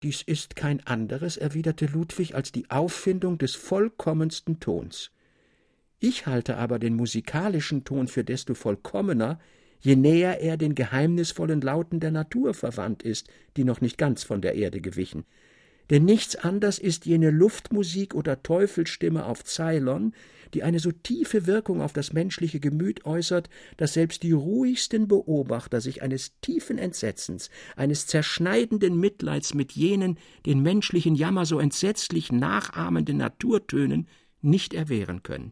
Dies 0.03 0.23
ist 0.23 0.55
kein 0.55 0.85
anderes, 0.87 1.37
erwiderte 1.37 1.85
Ludwig, 1.85 2.33
als 2.33 2.51
die 2.51 2.69
Auffindung 2.71 3.37
des 3.37 3.55
vollkommensten 3.55 4.59
Tons. 4.59 5.11
Ich 5.99 6.25
halte 6.25 6.57
aber 6.57 6.79
den 6.79 6.95
musikalischen 6.95 7.83
Ton 7.83 8.07
für 8.07 8.23
desto 8.23 8.55
vollkommener, 8.55 9.39
je 9.79 9.95
näher 9.95 10.41
er 10.41 10.57
den 10.57 10.73
geheimnisvollen 10.73 11.61
Lauten 11.61 11.99
der 11.99 12.11
Natur 12.11 12.55
verwandt 12.55 13.03
ist, 13.03 13.29
die 13.55 13.63
noch 13.63 13.79
nicht 13.79 13.99
ganz 13.99 14.23
von 14.23 14.41
der 14.41 14.55
Erde 14.55 14.81
gewichen 14.81 15.25
denn 15.91 16.05
nichts 16.05 16.37
anders 16.37 16.79
ist 16.79 17.05
jene 17.05 17.31
Luftmusik 17.31 18.15
oder 18.15 18.41
Teufelsstimme 18.41 19.25
auf 19.25 19.43
Ceylon, 19.43 20.13
die 20.53 20.63
eine 20.63 20.79
so 20.79 20.91
tiefe 20.91 21.47
Wirkung 21.47 21.81
auf 21.81 21.91
das 21.91 22.13
menschliche 22.13 22.61
Gemüt 22.61 23.05
äußert, 23.05 23.49
dass 23.75 23.93
selbst 23.93 24.23
die 24.23 24.31
ruhigsten 24.31 25.09
Beobachter 25.09 25.81
sich 25.81 26.01
eines 26.01 26.39
tiefen 26.39 26.77
Entsetzens, 26.77 27.49
eines 27.75 28.07
zerschneidenden 28.07 28.97
Mitleids 28.97 29.53
mit 29.53 29.73
jenen 29.73 30.17
den 30.45 30.61
menschlichen 30.61 31.13
Jammer 31.13 31.45
so 31.45 31.59
entsetzlich 31.59 32.31
nachahmenden 32.31 33.17
Naturtönen 33.17 34.07
nicht 34.41 34.73
erwehren 34.73 35.23
können. 35.23 35.51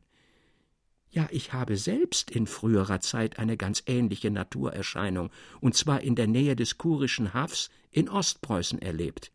Ja, 1.12 1.28
ich 1.32 1.52
habe 1.52 1.76
selbst 1.76 2.32
in 2.32 2.48
früherer 2.48 3.02
Zeit 3.02 3.40
eine 3.40 3.58
ganz 3.58 3.84
ähnliche 3.88 4.32
Naturerscheinung, 4.32 5.32
und 5.60 5.76
zwar 5.76 6.00
in 6.00 6.16
der 6.16 6.28
Nähe 6.28 6.56
des 6.56 6.78
kurischen 6.78 7.34
Hafs 7.34 7.70
in 7.92 8.08
Ostpreußen 8.08 8.82
erlebt. 8.82 9.34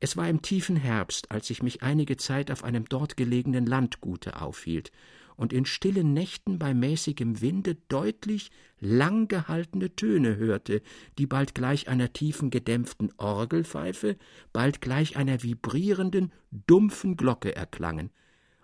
Es 0.00 0.16
war 0.16 0.28
im 0.28 0.40
tiefen 0.40 0.76
Herbst, 0.76 1.30
als 1.30 1.50
ich 1.50 1.62
mich 1.62 1.82
einige 1.82 2.16
Zeit 2.16 2.50
auf 2.50 2.64
einem 2.64 2.86
dort 2.86 3.18
gelegenen 3.18 3.66
Landgute 3.66 4.40
aufhielt 4.40 4.90
und 5.36 5.52
in 5.52 5.66
stillen 5.66 6.14
Nächten 6.14 6.58
bei 6.58 6.72
mäßigem 6.72 7.42
Winde 7.42 7.76
deutlich 7.88 8.50
lang 8.78 9.28
gehaltene 9.28 9.94
Töne 9.94 10.36
hörte, 10.36 10.80
die 11.18 11.26
bald 11.26 11.54
gleich 11.54 11.88
einer 11.88 12.14
tiefen 12.14 12.50
gedämpften 12.50 13.12
Orgelpfeife, 13.18 14.16
bald 14.54 14.80
gleich 14.80 15.16
einer 15.16 15.42
vibrierenden, 15.42 16.32
dumpfen 16.50 17.16
Glocke 17.16 17.54
erklangen. 17.54 18.10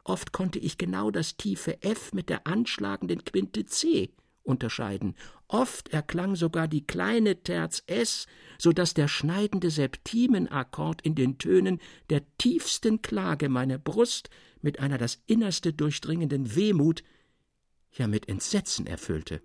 Oft 0.04 0.32
konnte 0.32 0.58
ich 0.58 0.78
genau 0.78 1.10
das 1.10 1.36
tiefe 1.36 1.82
F 1.82 2.12
mit 2.12 2.30
der 2.30 2.46
anschlagenden 2.46 3.24
Quinte 3.24 3.66
C 3.66 4.10
unterscheiden. 4.42 5.14
Oft 5.48 5.90
erklang 5.90 6.34
sogar 6.34 6.66
die 6.66 6.86
kleine 6.86 7.42
Terz 7.42 7.82
S, 7.86 8.26
so 8.58 8.72
dass 8.72 8.94
der 8.94 9.06
schneidende 9.06 9.70
Septimenakkord 9.70 11.02
in 11.02 11.14
den 11.14 11.38
Tönen 11.38 11.80
der 12.10 12.22
tiefsten 12.38 13.00
Klage 13.02 13.48
meine 13.48 13.78
Brust 13.78 14.28
mit 14.60 14.80
einer 14.80 14.98
das 14.98 15.22
Innerste 15.26 15.72
durchdringenden 15.72 16.56
Wehmut, 16.56 17.04
ja 17.92 18.08
mit 18.08 18.28
Entsetzen 18.28 18.86
erfüllte. 18.86 19.40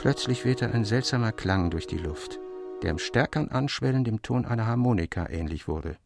Plötzlich 0.00 0.46
wehte 0.46 0.72
ein 0.72 0.86
seltsamer 0.86 1.30
Klang 1.30 1.68
durch 1.68 1.86
die 1.86 1.98
Luft, 1.98 2.40
der 2.82 2.90
im 2.90 2.98
stärkern 2.98 3.50
Anschwellen 3.50 4.02
dem 4.02 4.22
Ton 4.22 4.46
einer 4.46 4.66
Harmonika 4.66 5.28
ähnlich 5.28 5.68
wurde. 5.68 5.98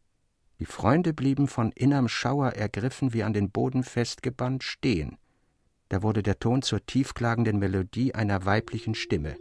Die 0.59 0.65
Freunde 0.65 1.13
blieben 1.13 1.47
von 1.47 1.71
innerm 1.71 2.09
Schauer 2.09 2.49
ergriffen 2.49 3.13
wie 3.13 3.23
an 3.23 3.31
den 3.31 3.51
Boden 3.51 3.83
festgebannt 3.83 4.65
stehen. 4.65 5.17
Da 5.87 6.03
wurde 6.03 6.23
der 6.23 6.39
Ton 6.39 6.61
zur 6.61 6.85
tiefklagenden 6.85 7.57
Melodie 7.57 8.13
einer 8.13 8.45
weiblichen 8.45 8.95
Stimme. 8.95 9.37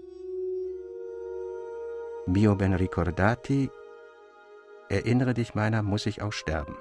Mio 2.29 2.55
ben 2.55 2.75
ricordati, 2.75 3.71
erinnere 4.89 5.35
dich 5.35 5.57
meiner, 5.57 5.83
muss 5.83 6.07
ich 6.07 6.23
auch 6.23 6.33
sterben. 6.33 6.77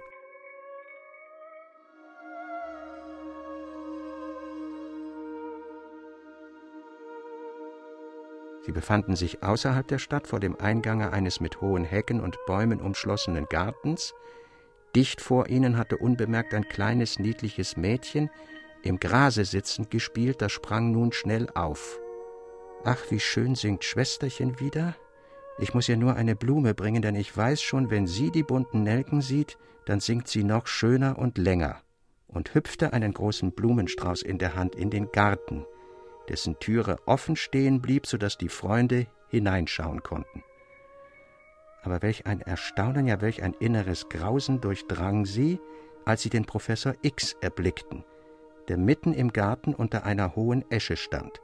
Sie 8.65 8.71
befanden 8.71 9.15
sich 9.15 9.43
außerhalb 9.43 9.87
der 9.87 9.99
Stadt 9.99 10.27
vor 10.27 10.39
dem 10.39 10.55
Eingange 10.55 11.11
eines 11.11 11.41
mit 11.41 11.59
hohen 11.59 11.83
Hecken 11.83 12.21
und 12.21 12.37
Bäumen 12.47 12.79
umschlossenen 12.79 13.45
Gartens. 13.49 14.13
Dicht 14.95 15.19
vor 15.21 15.49
ihnen 15.49 15.77
hatte 15.77 15.97
unbemerkt 15.97 16.53
ein 16.53 16.67
kleines, 16.67 17.19
niedliches 17.19 17.75
Mädchen, 17.75 18.29
im 18.83 18.99
Grase 18.99 19.43
sitzend 19.43 19.89
gespielt, 19.91 20.41
das 20.41 20.51
sprang 20.51 20.91
nun 20.91 21.11
schnell 21.11 21.49
auf. 21.55 21.99
Ach, 22.85 22.99
wie 23.09 23.19
schön 23.19 23.55
singt 23.55 23.83
Schwesterchen 23.83 24.59
wieder. 24.59 24.95
Ich 25.57 25.73
muss 25.73 25.87
ihr 25.89 25.97
nur 25.97 26.15
eine 26.15 26.35
Blume 26.35 26.73
bringen, 26.73 27.01
denn 27.01 27.15
ich 27.15 27.35
weiß 27.35 27.61
schon, 27.61 27.89
wenn 27.89 28.07
sie 28.07 28.31
die 28.31 28.43
bunten 28.43 28.83
Nelken 28.83 29.21
sieht, 29.21 29.57
dann 29.85 29.99
singt 29.99 30.27
sie 30.27 30.43
noch 30.43 30.67
schöner 30.67 31.17
und 31.17 31.37
länger, 31.37 31.81
und 32.27 32.53
hüpfte 32.53 32.93
einen 32.93 33.13
großen 33.13 33.51
Blumenstrauß 33.51 34.21
in 34.21 34.37
der 34.37 34.55
Hand 34.55 34.75
in 34.75 34.89
den 34.89 35.11
Garten, 35.11 35.65
dessen 36.29 36.59
Türe 36.59 36.97
offen 37.05 37.35
stehen 37.35 37.81
blieb, 37.81 38.07
so 38.07 38.17
dass 38.17 38.37
die 38.37 38.49
Freunde 38.49 39.07
hineinschauen 39.29 40.03
konnten. 40.03 40.43
Aber 41.81 42.01
welch 42.01 42.25
ein 42.25 42.41
Erstaunen, 42.41 43.07
ja 43.07 43.19
welch 43.21 43.43
ein 43.43 43.53
inneres 43.53 44.07
Grausen 44.09 44.61
durchdrang 44.61 45.25
sie, 45.25 45.59
als 46.05 46.21
sie 46.21 46.29
den 46.29 46.45
Professor 46.45 46.93
X 47.01 47.35
erblickten, 47.41 48.05
der 48.67 48.77
mitten 48.77 49.13
im 49.13 49.33
Garten 49.33 49.73
unter 49.73 50.05
einer 50.05 50.35
hohen 50.35 50.69
Esche 50.71 50.95
stand. 50.95 51.41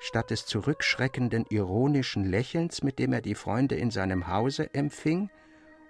Statt 0.00 0.30
des 0.30 0.46
zurückschreckenden, 0.46 1.46
ironischen 1.48 2.24
Lächelns, 2.24 2.82
mit 2.82 2.98
dem 2.98 3.12
er 3.12 3.20
die 3.20 3.36
Freunde 3.36 3.76
in 3.76 3.92
seinem 3.92 4.26
Hause 4.26 4.74
empfing, 4.74 5.30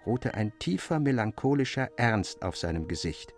ruhte 0.05 0.35
ein 0.35 0.59
tiefer, 0.59 1.01
melancholischer 1.01 1.89
Ernst 1.97 2.43
auf 2.43 2.59
seinem 2.59 2.89
Gesicht, 2.89 3.35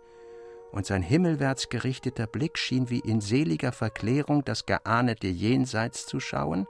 und 0.71 0.85
sein 0.85 1.01
himmelwärts 1.01 1.69
gerichteter 1.69 2.27
Blick 2.27 2.57
schien 2.57 2.89
wie 2.89 2.99
in 2.99 3.21
seliger 3.21 3.71
Verklärung 3.71 4.43
das 4.43 4.65
geahnete 4.65 5.27
Jenseits 5.27 6.05
zu 6.05 6.19
schauen, 6.19 6.67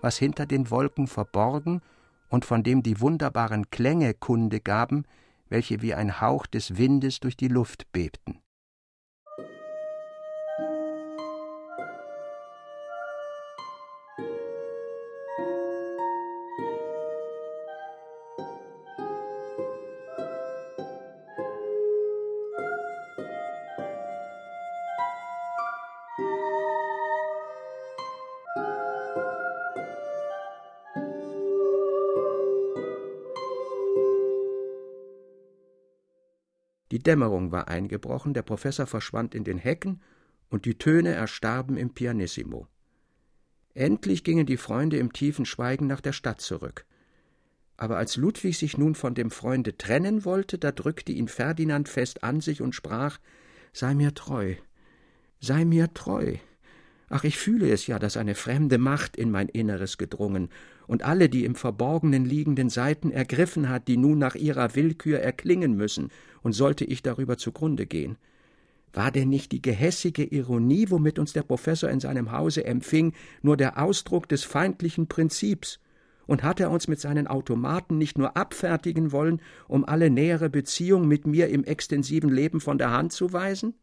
was 0.00 0.18
hinter 0.18 0.46
den 0.46 0.70
Wolken 0.70 1.06
verborgen 1.06 1.80
und 2.28 2.44
von 2.44 2.62
dem 2.62 2.82
die 2.82 3.00
wunderbaren 3.00 3.70
Klänge 3.70 4.14
Kunde 4.14 4.60
gaben, 4.60 5.04
welche 5.48 5.82
wie 5.82 5.94
ein 5.94 6.20
Hauch 6.20 6.46
des 6.46 6.76
Windes 6.76 7.20
durch 7.20 7.36
die 7.36 7.48
Luft 7.48 7.90
bebten. 7.92 8.43
Dämmerung 37.04 37.52
war 37.52 37.68
eingebrochen, 37.68 38.34
der 38.34 38.42
Professor 38.42 38.86
verschwand 38.86 39.34
in 39.34 39.44
den 39.44 39.58
Hecken 39.58 40.00
und 40.50 40.64
die 40.64 40.76
Töne 40.76 41.10
erstarben 41.10 41.76
im 41.76 41.94
Pianissimo. 41.94 42.66
Endlich 43.74 44.24
gingen 44.24 44.46
die 44.46 44.56
Freunde 44.56 44.98
im 44.98 45.12
tiefen 45.12 45.46
Schweigen 45.46 45.86
nach 45.86 46.00
der 46.00 46.12
Stadt 46.12 46.40
zurück. 46.40 46.86
Aber 47.76 47.96
als 47.96 48.16
Ludwig 48.16 48.56
sich 48.56 48.78
nun 48.78 48.94
von 48.94 49.14
dem 49.14 49.30
Freunde 49.30 49.76
trennen 49.76 50.24
wollte, 50.24 50.58
da 50.58 50.70
drückte 50.70 51.12
ihn 51.12 51.28
Ferdinand 51.28 51.88
fest 51.88 52.22
an 52.22 52.40
sich 52.40 52.62
und 52.62 52.74
sprach 52.74 53.18
Sei 53.72 53.94
mir 53.94 54.14
treu, 54.14 54.54
sei 55.40 55.64
mir 55.64 55.92
treu. 55.92 56.36
Ach, 57.16 57.22
ich 57.22 57.38
fühle 57.38 57.70
es 57.70 57.86
ja, 57.86 58.00
dass 58.00 58.16
eine 58.16 58.34
fremde 58.34 58.76
Macht 58.76 59.16
in 59.16 59.30
mein 59.30 59.48
Inneres 59.48 59.98
gedrungen 59.98 60.48
und 60.88 61.04
alle 61.04 61.28
die 61.28 61.44
im 61.44 61.54
Verborgenen 61.54 62.24
liegenden 62.24 62.70
Seiten 62.70 63.12
ergriffen 63.12 63.68
hat, 63.68 63.86
die 63.86 63.96
nun 63.96 64.18
nach 64.18 64.34
ihrer 64.34 64.74
Willkür 64.74 65.20
erklingen 65.20 65.76
müssen, 65.76 66.08
und 66.42 66.54
sollte 66.54 66.84
ich 66.84 67.04
darüber 67.04 67.38
zugrunde 67.38 67.86
gehen. 67.86 68.16
War 68.92 69.12
denn 69.12 69.28
nicht 69.28 69.52
die 69.52 69.62
gehässige 69.62 70.24
Ironie, 70.24 70.86
womit 70.90 71.20
uns 71.20 71.32
der 71.32 71.44
Professor 71.44 71.88
in 71.88 72.00
seinem 72.00 72.32
Hause 72.32 72.64
empfing, 72.64 73.12
nur 73.42 73.56
der 73.56 73.80
Ausdruck 73.80 74.28
des 74.28 74.42
feindlichen 74.42 75.06
Prinzips? 75.06 75.78
Und 76.26 76.42
hat 76.42 76.58
er 76.58 76.72
uns 76.72 76.88
mit 76.88 76.98
seinen 76.98 77.28
Automaten 77.28 77.96
nicht 77.96 78.18
nur 78.18 78.36
abfertigen 78.36 79.12
wollen, 79.12 79.40
um 79.68 79.84
alle 79.84 80.10
nähere 80.10 80.50
Beziehung 80.50 81.06
mit 81.06 81.28
mir 81.28 81.48
im 81.48 81.62
extensiven 81.62 82.30
Leben 82.30 82.60
von 82.60 82.76
der 82.76 82.90
Hand 82.90 83.12
zu 83.12 83.32
weisen? 83.32 83.74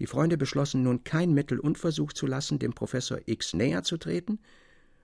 Die 0.00 0.06
Freunde 0.06 0.38
beschlossen 0.38 0.82
nun 0.82 1.04
kein 1.04 1.34
Mittel 1.34 1.60
unversucht 1.60 2.16
zu 2.16 2.26
lassen, 2.26 2.58
dem 2.58 2.72
Professor 2.72 3.18
X 3.26 3.52
näher 3.52 3.82
zu 3.82 3.98
treten 3.98 4.40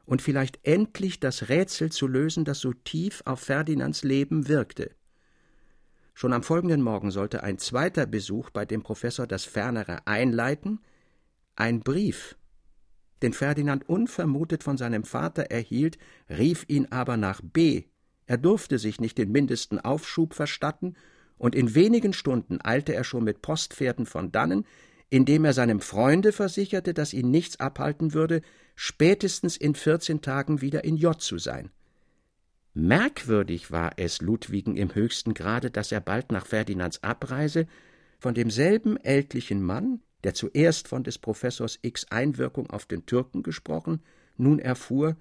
und 0.06 0.22
vielleicht 0.22 0.58
endlich 0.62 1.20
das 1.20 1.50
Rätsel 1.50 1.92
zu 1.92 2.06
lösen, 2.06 2.46
das 2.46 2.60
so 2.60 2.72
tief 2.72 3.22
auf 3.26 3.40
Ferdinands 3.40 4.04
Leben 4.04 4.48
wirkte. 4.48 4.90
Schon 6.14 6.32
am 6.32 6.42
folgenden 6.42 6.80
Morgen 6.80 7.10
sollte 7.10 7.42
ein 7.42 7.58
zweiter 7.58 8.06
Besuch 8.06 8.48
bei 8.48 8.64
dem 8.64 8.82
Professor 8.82 9.26
das 9.26 9.44
Fernere 9.44 10.06
einleiten, 10.06 10.80
ein 11.56 11.80
Brief, 11.80 12.38
den 13.22 13.34
Ferdinand 13.34 13.86
unvermutet 13.86 14.62
von 14.62 14.78
seinem 14.78 15.04
Vater 15.04 15.50
erhielt, 15.50 15.98
rief 16.30 16.64
ihn 16.68 16.86
aber 16.90 17.18
nach 17.18 17.42
B. 17.42 17.84
Er 18.26 18.38
durfte 18.38 18.78
sich 18.78 18.98
nicht 18.98 19.18
den 19.18 19.30
mindesten 19.30 19.78
Aufschub 19.78 20.32
verstatten, 20.32 20.96
und 21.38 21.54
in 21.54 21.74
wenigen 21.74 22.14
Stunden 22.14 22.60
eilte 22.62 22.94
er 22.94 23.04
schon 23.04 23.24
mit 23.24 23.42
Postpferden 23.42 24.06
von 24.06 24.32
dannen, 24.32 24.64
indem 25.10 25.44
er 25.44 25.52
seinem 25.52 25.80
Freunde 25.80 26.32
versicherte, 26.32 26.94
dass 26.94 27.12
ihn 27.12 27.30
nichts 27.30 27.60
abhalten 27.60 28.12
würde, 28.12 28.42
spätestens 28.74 29.56
in 29.56 29.74
vierzehn 29.74 30.20
Tagen 30.20 30.60
wieder 30.60 30.84
in 30.84 30.96
J 30.96 31.20
zu 31.20 31.38
sein. 31.38 31.70
Merkwürdig 32.74 33.70
war 33.70 33.92
es 33.96 34.20
Ludwigen 34.20 34.76
im 34.76 34.94
höchsten 34.94 35.32
Grade, 35.32 35.70
dass 35.70 35.92
er 35.92 36.00
bald 36.00 36.30
nach 36.30 36.44
Ferdinands 36.44 37.02
Abreise 37.02 37.66
von 38.18 38.34
demselben 38.34 38.96
ältlichen 38.98 39.62
Mann, 39.62 40.02
der 40.24 40.34
zuerst 40.34 40.88
von 40.88 41.02
des 41.02 41.18
Professors 41.18 41.78
X 41.82 42.06
Einwirkung 42.10 42.68
auf 42.68 42.84
den 42.84 43.06
Türken 43.06 43.42
gesprochen, 43.42 44.02
nun 44.36 44.58
erfuhr, 44.58 45.16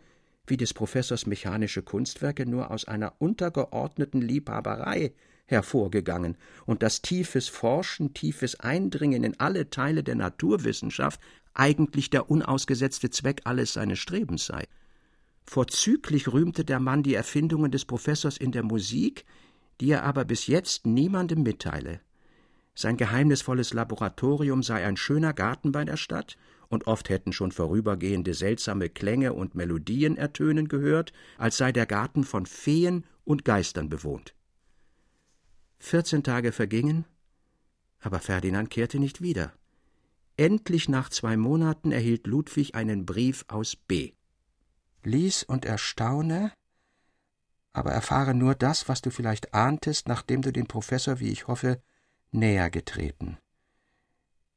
wie 0.47 0.57
des 0.57 0.73
Professors 0.73 1.25
mechanische 1.25 1.81
Kunstwerke 1.81 2.45
nur 2.45 2.71
aus 2.71 2.85
einer 2.85 3.13
untergeordneten 3.19 4.21
Liebhaberei 4.21 5.13
hervorgegangen 5.45 6.37
und 6.65 6.83
dass 6.83 7.01
tiefes 7.01 7.47
Forschen, 7.47 8.13
tiefes 8.13 8.59
Eindringen 8.59 9.23
in 9.23 9.39
alle 9.39 9.69
Teile 9.69 10.03
der 10.03 10.15
Naturwissenschaft 10.15 11.19
eigentlich 11.53 12.09
der 12.09 12.29
unausgesetzte 12.29 13.09
Zweck 13.09 13.41
alles 13.45 13.73
seines 13.73 13.99
Strebens 13.99 14.45
sei. 14.45 14.65
Vorzüglich 15.43 16.33
rühmte 16.33 16.65
der 16.65 16.79
Mann 16.79 17.03
die 17.03 17.13
Erfindungen 17.13 17.71
des 17.71 17.85
Professors 17.85 18.37
in 18.37 18.51
der 18.51 18.63
Musik, 18.63 19.25
die 19.79 19.91
er 19.91 20.03
aber 20.03 20.25
bis 20.25 20.47
jetzt 20.47 20.85
niemandem 20.85 21.43
mitteile. 21.43 22.01
Sein 22.73 22.97
geheimnisvolles 22.97 23.73
Laboratorium 23.73 24.63
sei 24.63 24.85
ein 24.85 24.97
schöner 24.97 25.33
Garten 25.33 25.71
bei 25.71 25.85
der 25.85 25.97
Stadt, 25.97 26.37
und 26.67 26.87
oft 26.87 27.09
hätten 27.09 27.31
schon 27.31 27.51
vorübergehende 27.51 28.33
seltsame 28.33 28.89
Klänge 28.89 29.33
und 29.33 29.53
Melodien 29.53 30.17
ertönen 30.17 30.67
gehört, 30.67 31.13
als 31.37 31.57
sei 31.57 31.71
der 31.71 31.85
Garten 31.85 32.23
von 32.23 32.47
Feen 32.47 33.05
und 33.23 33.45
Geistern 33.45 33.87
bewohnt. 33.87 34.33
Vierzehn 35.77 36.23
Tage 36.23 36.51
vergingen, 36.51 37.05
aber 37.99 38.19
Ferdinand 38.19 38.69
kehrte 38.69 38.99
nicht 38.99 39.21
wieder. 39.21 39.53
Endlich 40.37 40.89
nach 40.89 41.09
zwei 41.09 41.37
Monaten 41.37 41.91
erhielt 41.91 42.27
Ludwig 42.27 42.75
einen 42.75 43.05
Brief 43.05 43.45
aus 43.47 43.75
B. 43.75 44.13
Lies 45.03 45.43
und 45.43 45.65
erstaune, 45.65 46.51
aber 47.73 47.91
erfahre 47.91 48.33
nur 48.33 48.55
das, 48.55 48.87
was 48.89 49.01
du 49.01 49.11
vielleicht 49.11 49.53
ahntest, 49.53 50.07
nachdem 50.07 50.41
du 50.41 50.51
den 50.51 50.67
Professor, 50.67 51.19
wie 51.19 51.29
ich 51.29 51.47
hoffe, 51.47 51.81
näher 52.31 52.69
getreten. 52.69 53.37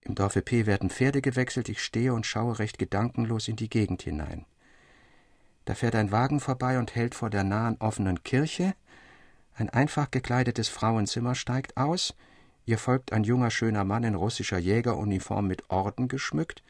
Im 0.00 0.14
Dorfe 0.14 0.42
P 0.42 0.66
werden 0.66 0.90
Pferde 0.90 1.20
gewechselt, 1.20 1.68
ich 1.68 1.82
stehe 1.82 2.14
und 2.14 2.26
schaue 2.26 2.58
recht 2.58 2.78
gedankenlos 2.78 3.48
in 3.48 3.56
die 3.56 3.68
Gegend 3.68 4.02
hinein. 4.02 4.46
Da 5.64 5.74
fährt 5.74 5.94
ein 5.94 6.10
Wagen 6.12 6.40
vorbei 6.40 6.78
und 6.78 6.94
hält 6.94 7.14
vor 7.14 7.28
der 7.28 7.44
nahen 7.44 7.76
offenen 7.78 8.22
Kirche, 8.22 8.74
ein 9.58 9.70
einfach 9.70 10.10
gekleidetes 10.10 10.68
Frauenzimmer 10.68 11.34
steigt 11.34 11.76
aus, 11.76 12.14
ihr 12.64 12.78
folgt 12.78 13.12
ein 13.12 13.24
junger 13.24 13.50
schöner 13.50 13.84
Mann 13.84 14.04
in 14.04 14.14
russischer 14.14 14.58
Jägeruniform 14.58 15.46
mit 15.46 15.68
Orden 15.68 16.06
geschmückt, 16.06 16.62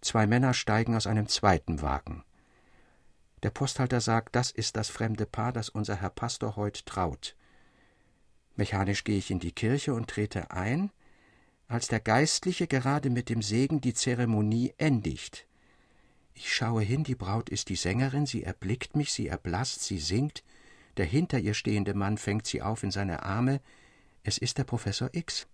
zwei 0.00 0.26
Männer 0.26 0.52
steigen 0.52 0.96
aus 0.96 1.06
einem 1.06 1.28
zweiten 1.28 1.80
Wagen. 1.80 2.24
Der 3.44 3.50
Posthalter 3.50 4.00
sagt, 4.00 4.34
das 4.34 4.50
ist 4.50 4.76
das 4.76 4.88
fremde 4.88 5.26
Paar, 5.26 5.52
das 5.52 5.68
unser 5.68 5.96
Herr 5.96 6.10
Pastor 6.10 6.56
heut 6.56 6.86
traut. 6.86 7.36
Mechanisch 8.56 9.04
gehe 9.04 9.18
ich 9.18 9.30
in 9.30 9.38
die 9.38 9.52
Kirche 9.52 9.94
und 9.94 10.08
trete 10.08 10.50
ein, 10.50 10.90
als 11.68 11.88
der 11.88 12.00
Geistliche 12.00 12.66
gerade 12.66 13.10
mit 13.10 13.28
dem 13.28 13.42
Segen 13.42 13.80
die 13.80 13.94
Zeremonie 13.94 14.74
endigt. 14.78 15.46
Ich 16.34 16.52
schaue 16.52 16.82
hin, 16.82 17.04
die 17.04 17.14
Braut 17.14 17.48
ist 17.48 17.68
die 17.68 17.76
Sängerin, 17.76 18.26
sie 18.26 18.42
erblickt 18.42 18.96
mich, 18.96 19.12
sie 19.12 19.28
erblasst, 19.28 19.84
sie 19.84 19.98
singt, 19.98 20.42
der 20.96 21.06
hinter 21.06 21.38
ihr 21.38 21.54
stehende 21.54 21.94
Mann 21.94 22.18
fängt 22.18 22.46
sie 22.46 22.62
auf 22.62 22.82
in 22.82 22.90
seine 22.90 23.22
Arme, 23.22 23.60
es 24.22 24.38
ist 24.38 24.58
der 24.58 24.64
Professor 24.64 25.10
X. 25.12 25.46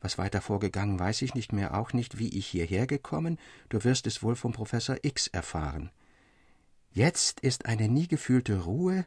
Was 0.00 0.18
weiter 0.18 0.42
vorgegangen, 0.42 0.98
weiß 0.98 1.22
ich 1.22 1.34
nicht 1.34 1.52
mehr, 1.52 1.78
auch 1.78 1.94
nicht, 1.94 2.18
wie 2.18 2.28
ich 2.28 2.46
hierher 2.46 2.86
gekommen, 2.86 3.38
du 3.70 3.84
wirst 3.84 4.06
es 4.06 4.22
wohl 4.22 4.36
vom 4.36 4.52
Professor 4.52 4.96
X 5.02 5.28
erfahren. 5.28 5.90
Jetzt 6.90 7.40
ist 7.40 7.66
eine 7.66 7.88
nie 7.88 8.06
gefühlte 8.06 8.64
Ruhe 8.64 9.06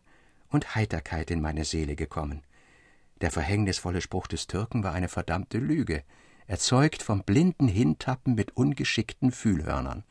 und 0.49 0.75
Heiterkeit 0.75 1.29
in 1.29 1.39
meine 1.39 1.65
Seele 1.65 1.95
gekommen. 1.95 2.43
Der 3.21 3.31
verhängnisvolle 3.31 4.01
Spruch 4.01 4.27
des 4.27 4.47
Türken 4.47 4.83
war 4.83 4.93
eine 4.93 5.07
verdammte 5.07 5.59
Lüge, 5.59 6.03
erzeugt 6.47 7.03
vom 7.03 7.23
blinden 7.23 7.67
Hintappen 7.67 8.35
mit 8.35 8.57
ungeschickten 8.57 9.31
Fühlhörnern. 9.31 10.03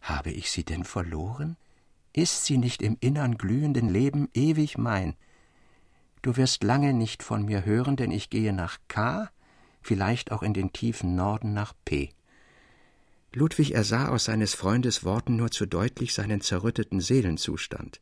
Habe 0.00 0.30
ich 0.30 0.50
sie 0.50 0.64
denn 0.64 0.84
verloren? 0.84 1.56
Ist 2.12 2.44
sie 2.44 2.58
nicht 2.58 2.82
im 2.82 2.96
innern 3.00 3.38
glühenden 3.38 3.88
Leben 3.88 4.28
ewig 4.34 4.76
mein? 4.76 5.14
Du 6.20 6.36
wirst 6.36 6.62
lange 6.62 6.92
nicht 6.92 7.22
von 7.22 7.44
mir 7.44 7.64
hören, 7.64 7.96
denn 7.96 8.10
ich 8.10 8.30
gehe 8.30 8.52
nach 8.52 8.78
K, 8.88 9.30
vielleicht 9.80 10.30
auch 10.30 10.42
in 10.42 10.54
den 10.54 10.72
tiefen 10.72 11.16
Norden 11.16 11.54
nach 11.54 11.72
P. 11.84 12.10
Ludwig 13.32 13.74
ersah 13.74 14.08
aus 14.08 14.24
seines 14.24 14.54
Freundes 14.54 15.04
Worten 15.04 15.36
nur 15.36 15.50
zu 15.50 15.64
deutlich 15.64 16.12
seinen 16.12 16.42
zerrütteten 16.42 17.00
Seelenzustand. 17.00 18.00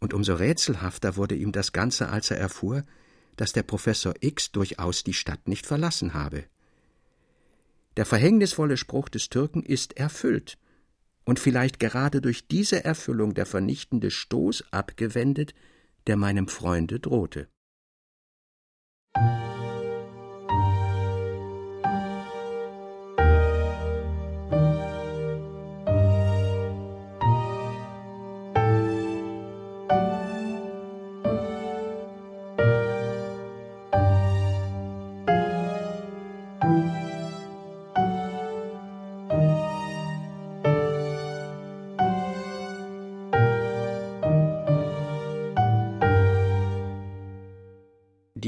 Und 0.00 0.12
umso 0.12 0.34
rätselhafter 0.34 1.16
wurde 1.16 1.34
ihm 1.34 1.50
das 1.50 1.72
Ganze, 1.72 2.10
als 2.10 2.30
er 2.30 2.36
erfuhr, 2.36 2.84
dass 3.36 3.52
der 3.52 3.62
Professor 3.62 4.14
X 4.20 4.52
durchaus 4.52 5.02
die 5.02 5.14
Stadt 5.14 5.48
nicht 5.48 5.66
verlassen 5.66 6.12
habe. 6.12 6.44
Der 7.96 8.04
verhängnisvolle 8.04 8.76
Spruch 8.76 9.08
des 9.08 9.30
Türken 9.30 9.62
ist 9.62 9.96
erfüllt. 9.96 10.58
Und 11.24 11.38
vielleicht 11.38 11.80
gerade 11.80 12.20
durch 12.20 12.48
diese 12.48 12.84
Erfüllung 12.84 13.34
der 13.34 13.46
vernichtende 13.46 14.10
Stoß 14.10 14.72
abgewendet, 14.72 15.54
der 16.06 16.16
meinem 16.16 16.48
Freunde 16.48 17.00
drohte. 17.00 17.48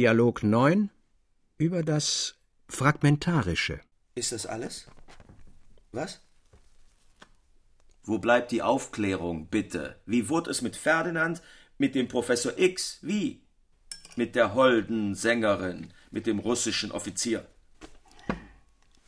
Dialog 0.07 0.45
9 0.45 0.89
über 1.59 1.83
das 1.83 2.37
Fragmentarische. 2.69 3.81
Ist 4.15 4.31
das 4.31 4.47
alles? 4.47 4.87
Was? 5.91 6.21
Wo 8.05 8.19
bleibt 8.19 8.53
die 8.53 8.63
Aufklärung, 8.63 9.49
bitte? 9.49 10.01
Wie 10.07 10.29
wurde 10.29 10.53
es 10.53 10.63
mit 10.63 10.77
Ferdinand, 10.77 11.43
mit 11.77 11.97
dem 11.97 12.07
Professor 12.07 12.57
X? 12.57 13.01
Wie? 13.03 13.43
Mit 14.15 14.37
der 14.37 14.55
holden 14.55 15.17
Sängerin, 15.17 15.93
mit 16.13 16.29
dem 16.29 16.39
russischen 16.39 16.93
Offizier? 16.93 17.45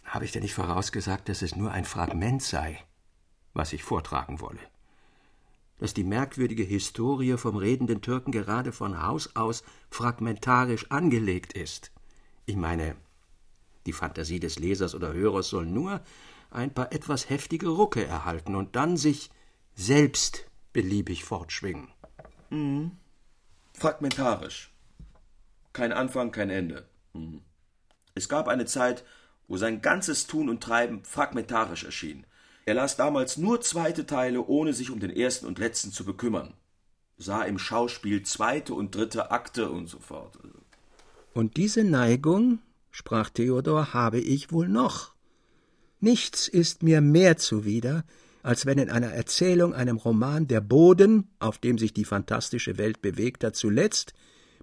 Habe 0.03 0.25
ich 0.25 0.33
denn 0.33 0.43
nicht 0.43 0.55
vorausgesagt, 0.55 1.29
dass 1.29 1.43
es 1.43 1.55
nur 1.55 1.71
ein 1.71 1.85
Fragment 1.85 2.43
sei, 2.43 2.77
was 3.53 3.73
ich 3.73 3.85
vortragen 3.85 4.41
wolle? 4.41 4.59
Dass 5.79 5.95
die 5.95 6.05
merkwürdige 6.05 6.65
Historie 6.65 7.37
vom 7.37 7.57
redenden 7.57 8.01
Türken 8.01 8.33
gerade 8.33 8.73
von 8.73 9.03
Haus 9.03 9.35
aus 9.37 9.63
fragmentarisch 9.91 10.91
angelegt 10.91 11.53
ist. 11.53 11.93
Ich 12.47 12.57
meine, 12.57 12.97
die 13.87 13.93
Fantasie 13.93 14.41
des 14.41 14.59
Lesers 14.59 14.95
oder 14.95 15.13
Hörers 15.13 15.49
soll 15.49 15.67
nur 15.67 16.01
ein 16.51 16.73
paar 16.73 16.93
etwas 16.93 17.31
heftige 17.31 17.69
Rucke 17.69 18.05
erhalten 18.05 18.55
und 18.55 18.77
dann 18.77 18.97
sich 18.97 19.31
selbst 19.75 20.47
beliebig 20.73 21.25
fortschwingen. 21.25 21.89
Mhm. 22.51 22.93
Fragmentarisch. 23.73 24.73
Kein 25.73 25.93
Anfang, 25.93 26.33
kein 26.33 26.51
Ende. 26.51 26.89
Mhm. 27.13 27.43
Es 28.15 28.29
gab 28.29 28.49
eine 28.49 28.67
Zeit, 28.67 29.05
wo 29.47 29.57
sein 29.57 29.81
ganzes 29.81 30.27
Tun 30.27 30.49
und 30.49 30.63
Treiben 30.63 31.05
fragmentarisch 31.05 31.85
erschien. 31.85 32.27
Er 32.69 32.75
las 32.75 32.99
damals 32.99 33.39
nur 33.39 33.63
zweite 33.63 34.05
Teile, 34.05 34.47
ohne 34.47 34.75
sich 34.75 34.91
um 34.91 35.01
den 35.01 35.09
ersten 35.09 35.47
und 35.47 35.59
letzten 35.59 35.91
zu 35.91 36.05
bekümmern, 36.05 36.53
sah 37.17 37.43
im 37.45 37.59
Schauspiel 37.59 38.25
zweite 38.25 38.75
und 38.75 38.95
dritte 38.95 39.31
Akte 39.31 39.71
und 39.71 39.87
so 39.87 39.99
fort. 39.99 40.39
Und 41.33 41.57
diese 41.57 41.83
Neigung, 41.83 42.59
sprach 42.91 43.31
Theodor, 43.31 43.95
habe 43.95 44.21
ich 44.21 44.53
wohl 44.53 44.69
noch. 44.69 45.15
Nichts 46.01 46.47
ist 46.47 46.83
mir 46.83 47.01
mehr 47.01 47.39
zuwider, 47.39 48.05
als 48.43 48.67
wenn 48.67 48.77
in 48.77 48.91
einer 48.91 49.15
Erzählung, 49.15 49.73
einem 49.73 49.97
Roman, 49.97 50.47
der 50.47 50.61
Boden, 50.61 51.31
auf 51.39 51.57
dem 51.57 51.79
sich 51.79 51.95
die 51.95 52.05
fantastische 52.05 52.77
Welt 52.77 53.01
bewegt 53.01 53.45
hat, 53.45 53.57
zuletzt 53.57 54.13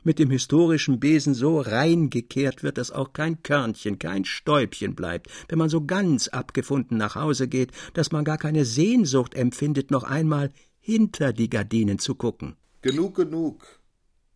mit 0.06 0.20
dem 0.20 0.32
historischen 0.32 1.00
Besen 1.00 1.34
so 1.34 1.60
reingekehrt 1.60 2.64
wird, 2.64 2.78
dass 2.78 2.92
auch 2.92 3.12
kein 3.14 3.44
Körnchen, 3.44 4.00
kein 4.00 4.24
Stäubchen 4.24 4.96
bleibt, 4.96 5.28
wenn 5.50 5.58
man 5.58 5.70
so 5.70 5.86
ganz 5.86 6.28
abgefunden 6.28 6.98
nach 6.98 7.16
Hause 7.16 7.48
geht, 7.48 7.72
dass 7.94 8.12
man 8.12 8.24
gar 8.24 8.38
keine 8.38 8.66
Sehnsucht 8.66 9.36
empfindet, 9.36 9.92
noch 9.92 10.04
einmal 10.04 10.52
hinter 10.80 11.34
die 11.34 11.50
Gardinen 11.50 12.00
zu 12.00 12.16
gucken. 12.16 12.56
Genug, 12.82 13.16
genug. 13.16 13.66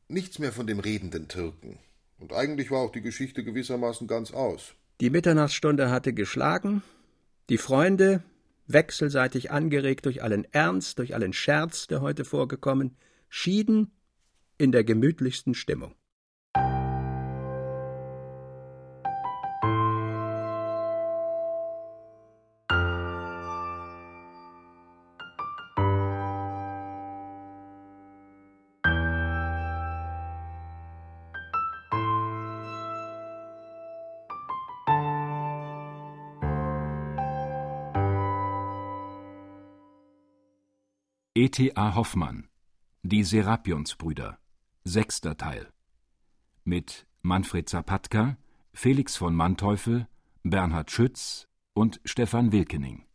Nichts 0.07 0.39
mehr 0.39 0.51
von 0.51 0.65
dem 0.65 0.79
redenden 0.79 1.27
Türken. 1.27 1.77
Und 2.17 2.33
eigentlich 2.33 2.71
war 2.71 2.79
auch 2.79 2.91
die 2.91 3.01
Geschichte 3.01 3.43
gewissermaßen 3.43 4.07
ganz 4.07 4.31
aus. 4.31 4.73
Die 4.99 5.11
Mitternachtsstunde 5.11 5.89
hatte 5.91 6.13
geschlagen, 6.13 6.81
die 7.49 7.57
Freunde, 7.57 8.23
wechselseitig 8.67 9.51
angeregt 9.51 10.05
durch 10.05 10.23
allen 10.23 10.45
Ernst, 10.51 10.99
durch 10.99 11.15
allen 11.15 11.33
Scherz, 11.33 11.87
der 11.87 12.01
heute 12.01 12.25
vorgekommen, 12.25 12.97
schieden 13.29 13.91
in 14.59 14.73
der 14.73 14.83
gemütlichsten 14.83 15.55
Stimmung. 15.55 15.95
E.T.A. 41.33 41.95
Hoffmann 41.95 42.49
Die 43.03 43.23
Serapionsbrüder 43.23 44.37
Sechster 44.89 45.37
Teil 45.37 45.71
mit 46.63 47.05
Manfred 47.21 47.69
Zapatka, 47.69 48.37
Felix 48.73 49.17
von 49.17 49.35
Manteuffel, 49.35 50.07
Bernhard 50.41 50.89
Schütz 50.89 51.47
und 51.75 52.01
Stefan 52.05 52.51
Wilkening. 52.51 53.05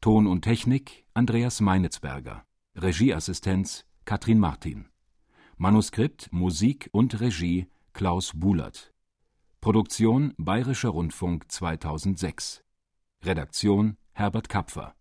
Ton 0.00 0.28
und 0.28 0.42
Technik 0.42 1.04
Andreas 1.14 1.60
Meinitzberger. 1.60 2.44
Regieassistenz 2.76 3.86
Katrin 4.04 4.38
Martin. 4.38 4.88
Manuskript, 5.56 6.32
Musik 6.32 6.88
und 6.92 7.18
Regie 7.18 7.66
Klaus 7.92 8.30
Bulert. 8.36 8.92
Produktion 9.60 10.32
Bayerischer 10.38 10.90
Rundfunk 10.90 11.50
2006. 11.50 12.62
Redaktion 13.24 13.96
Herbert 14.12 14.48
Kapfer 14.48 14.94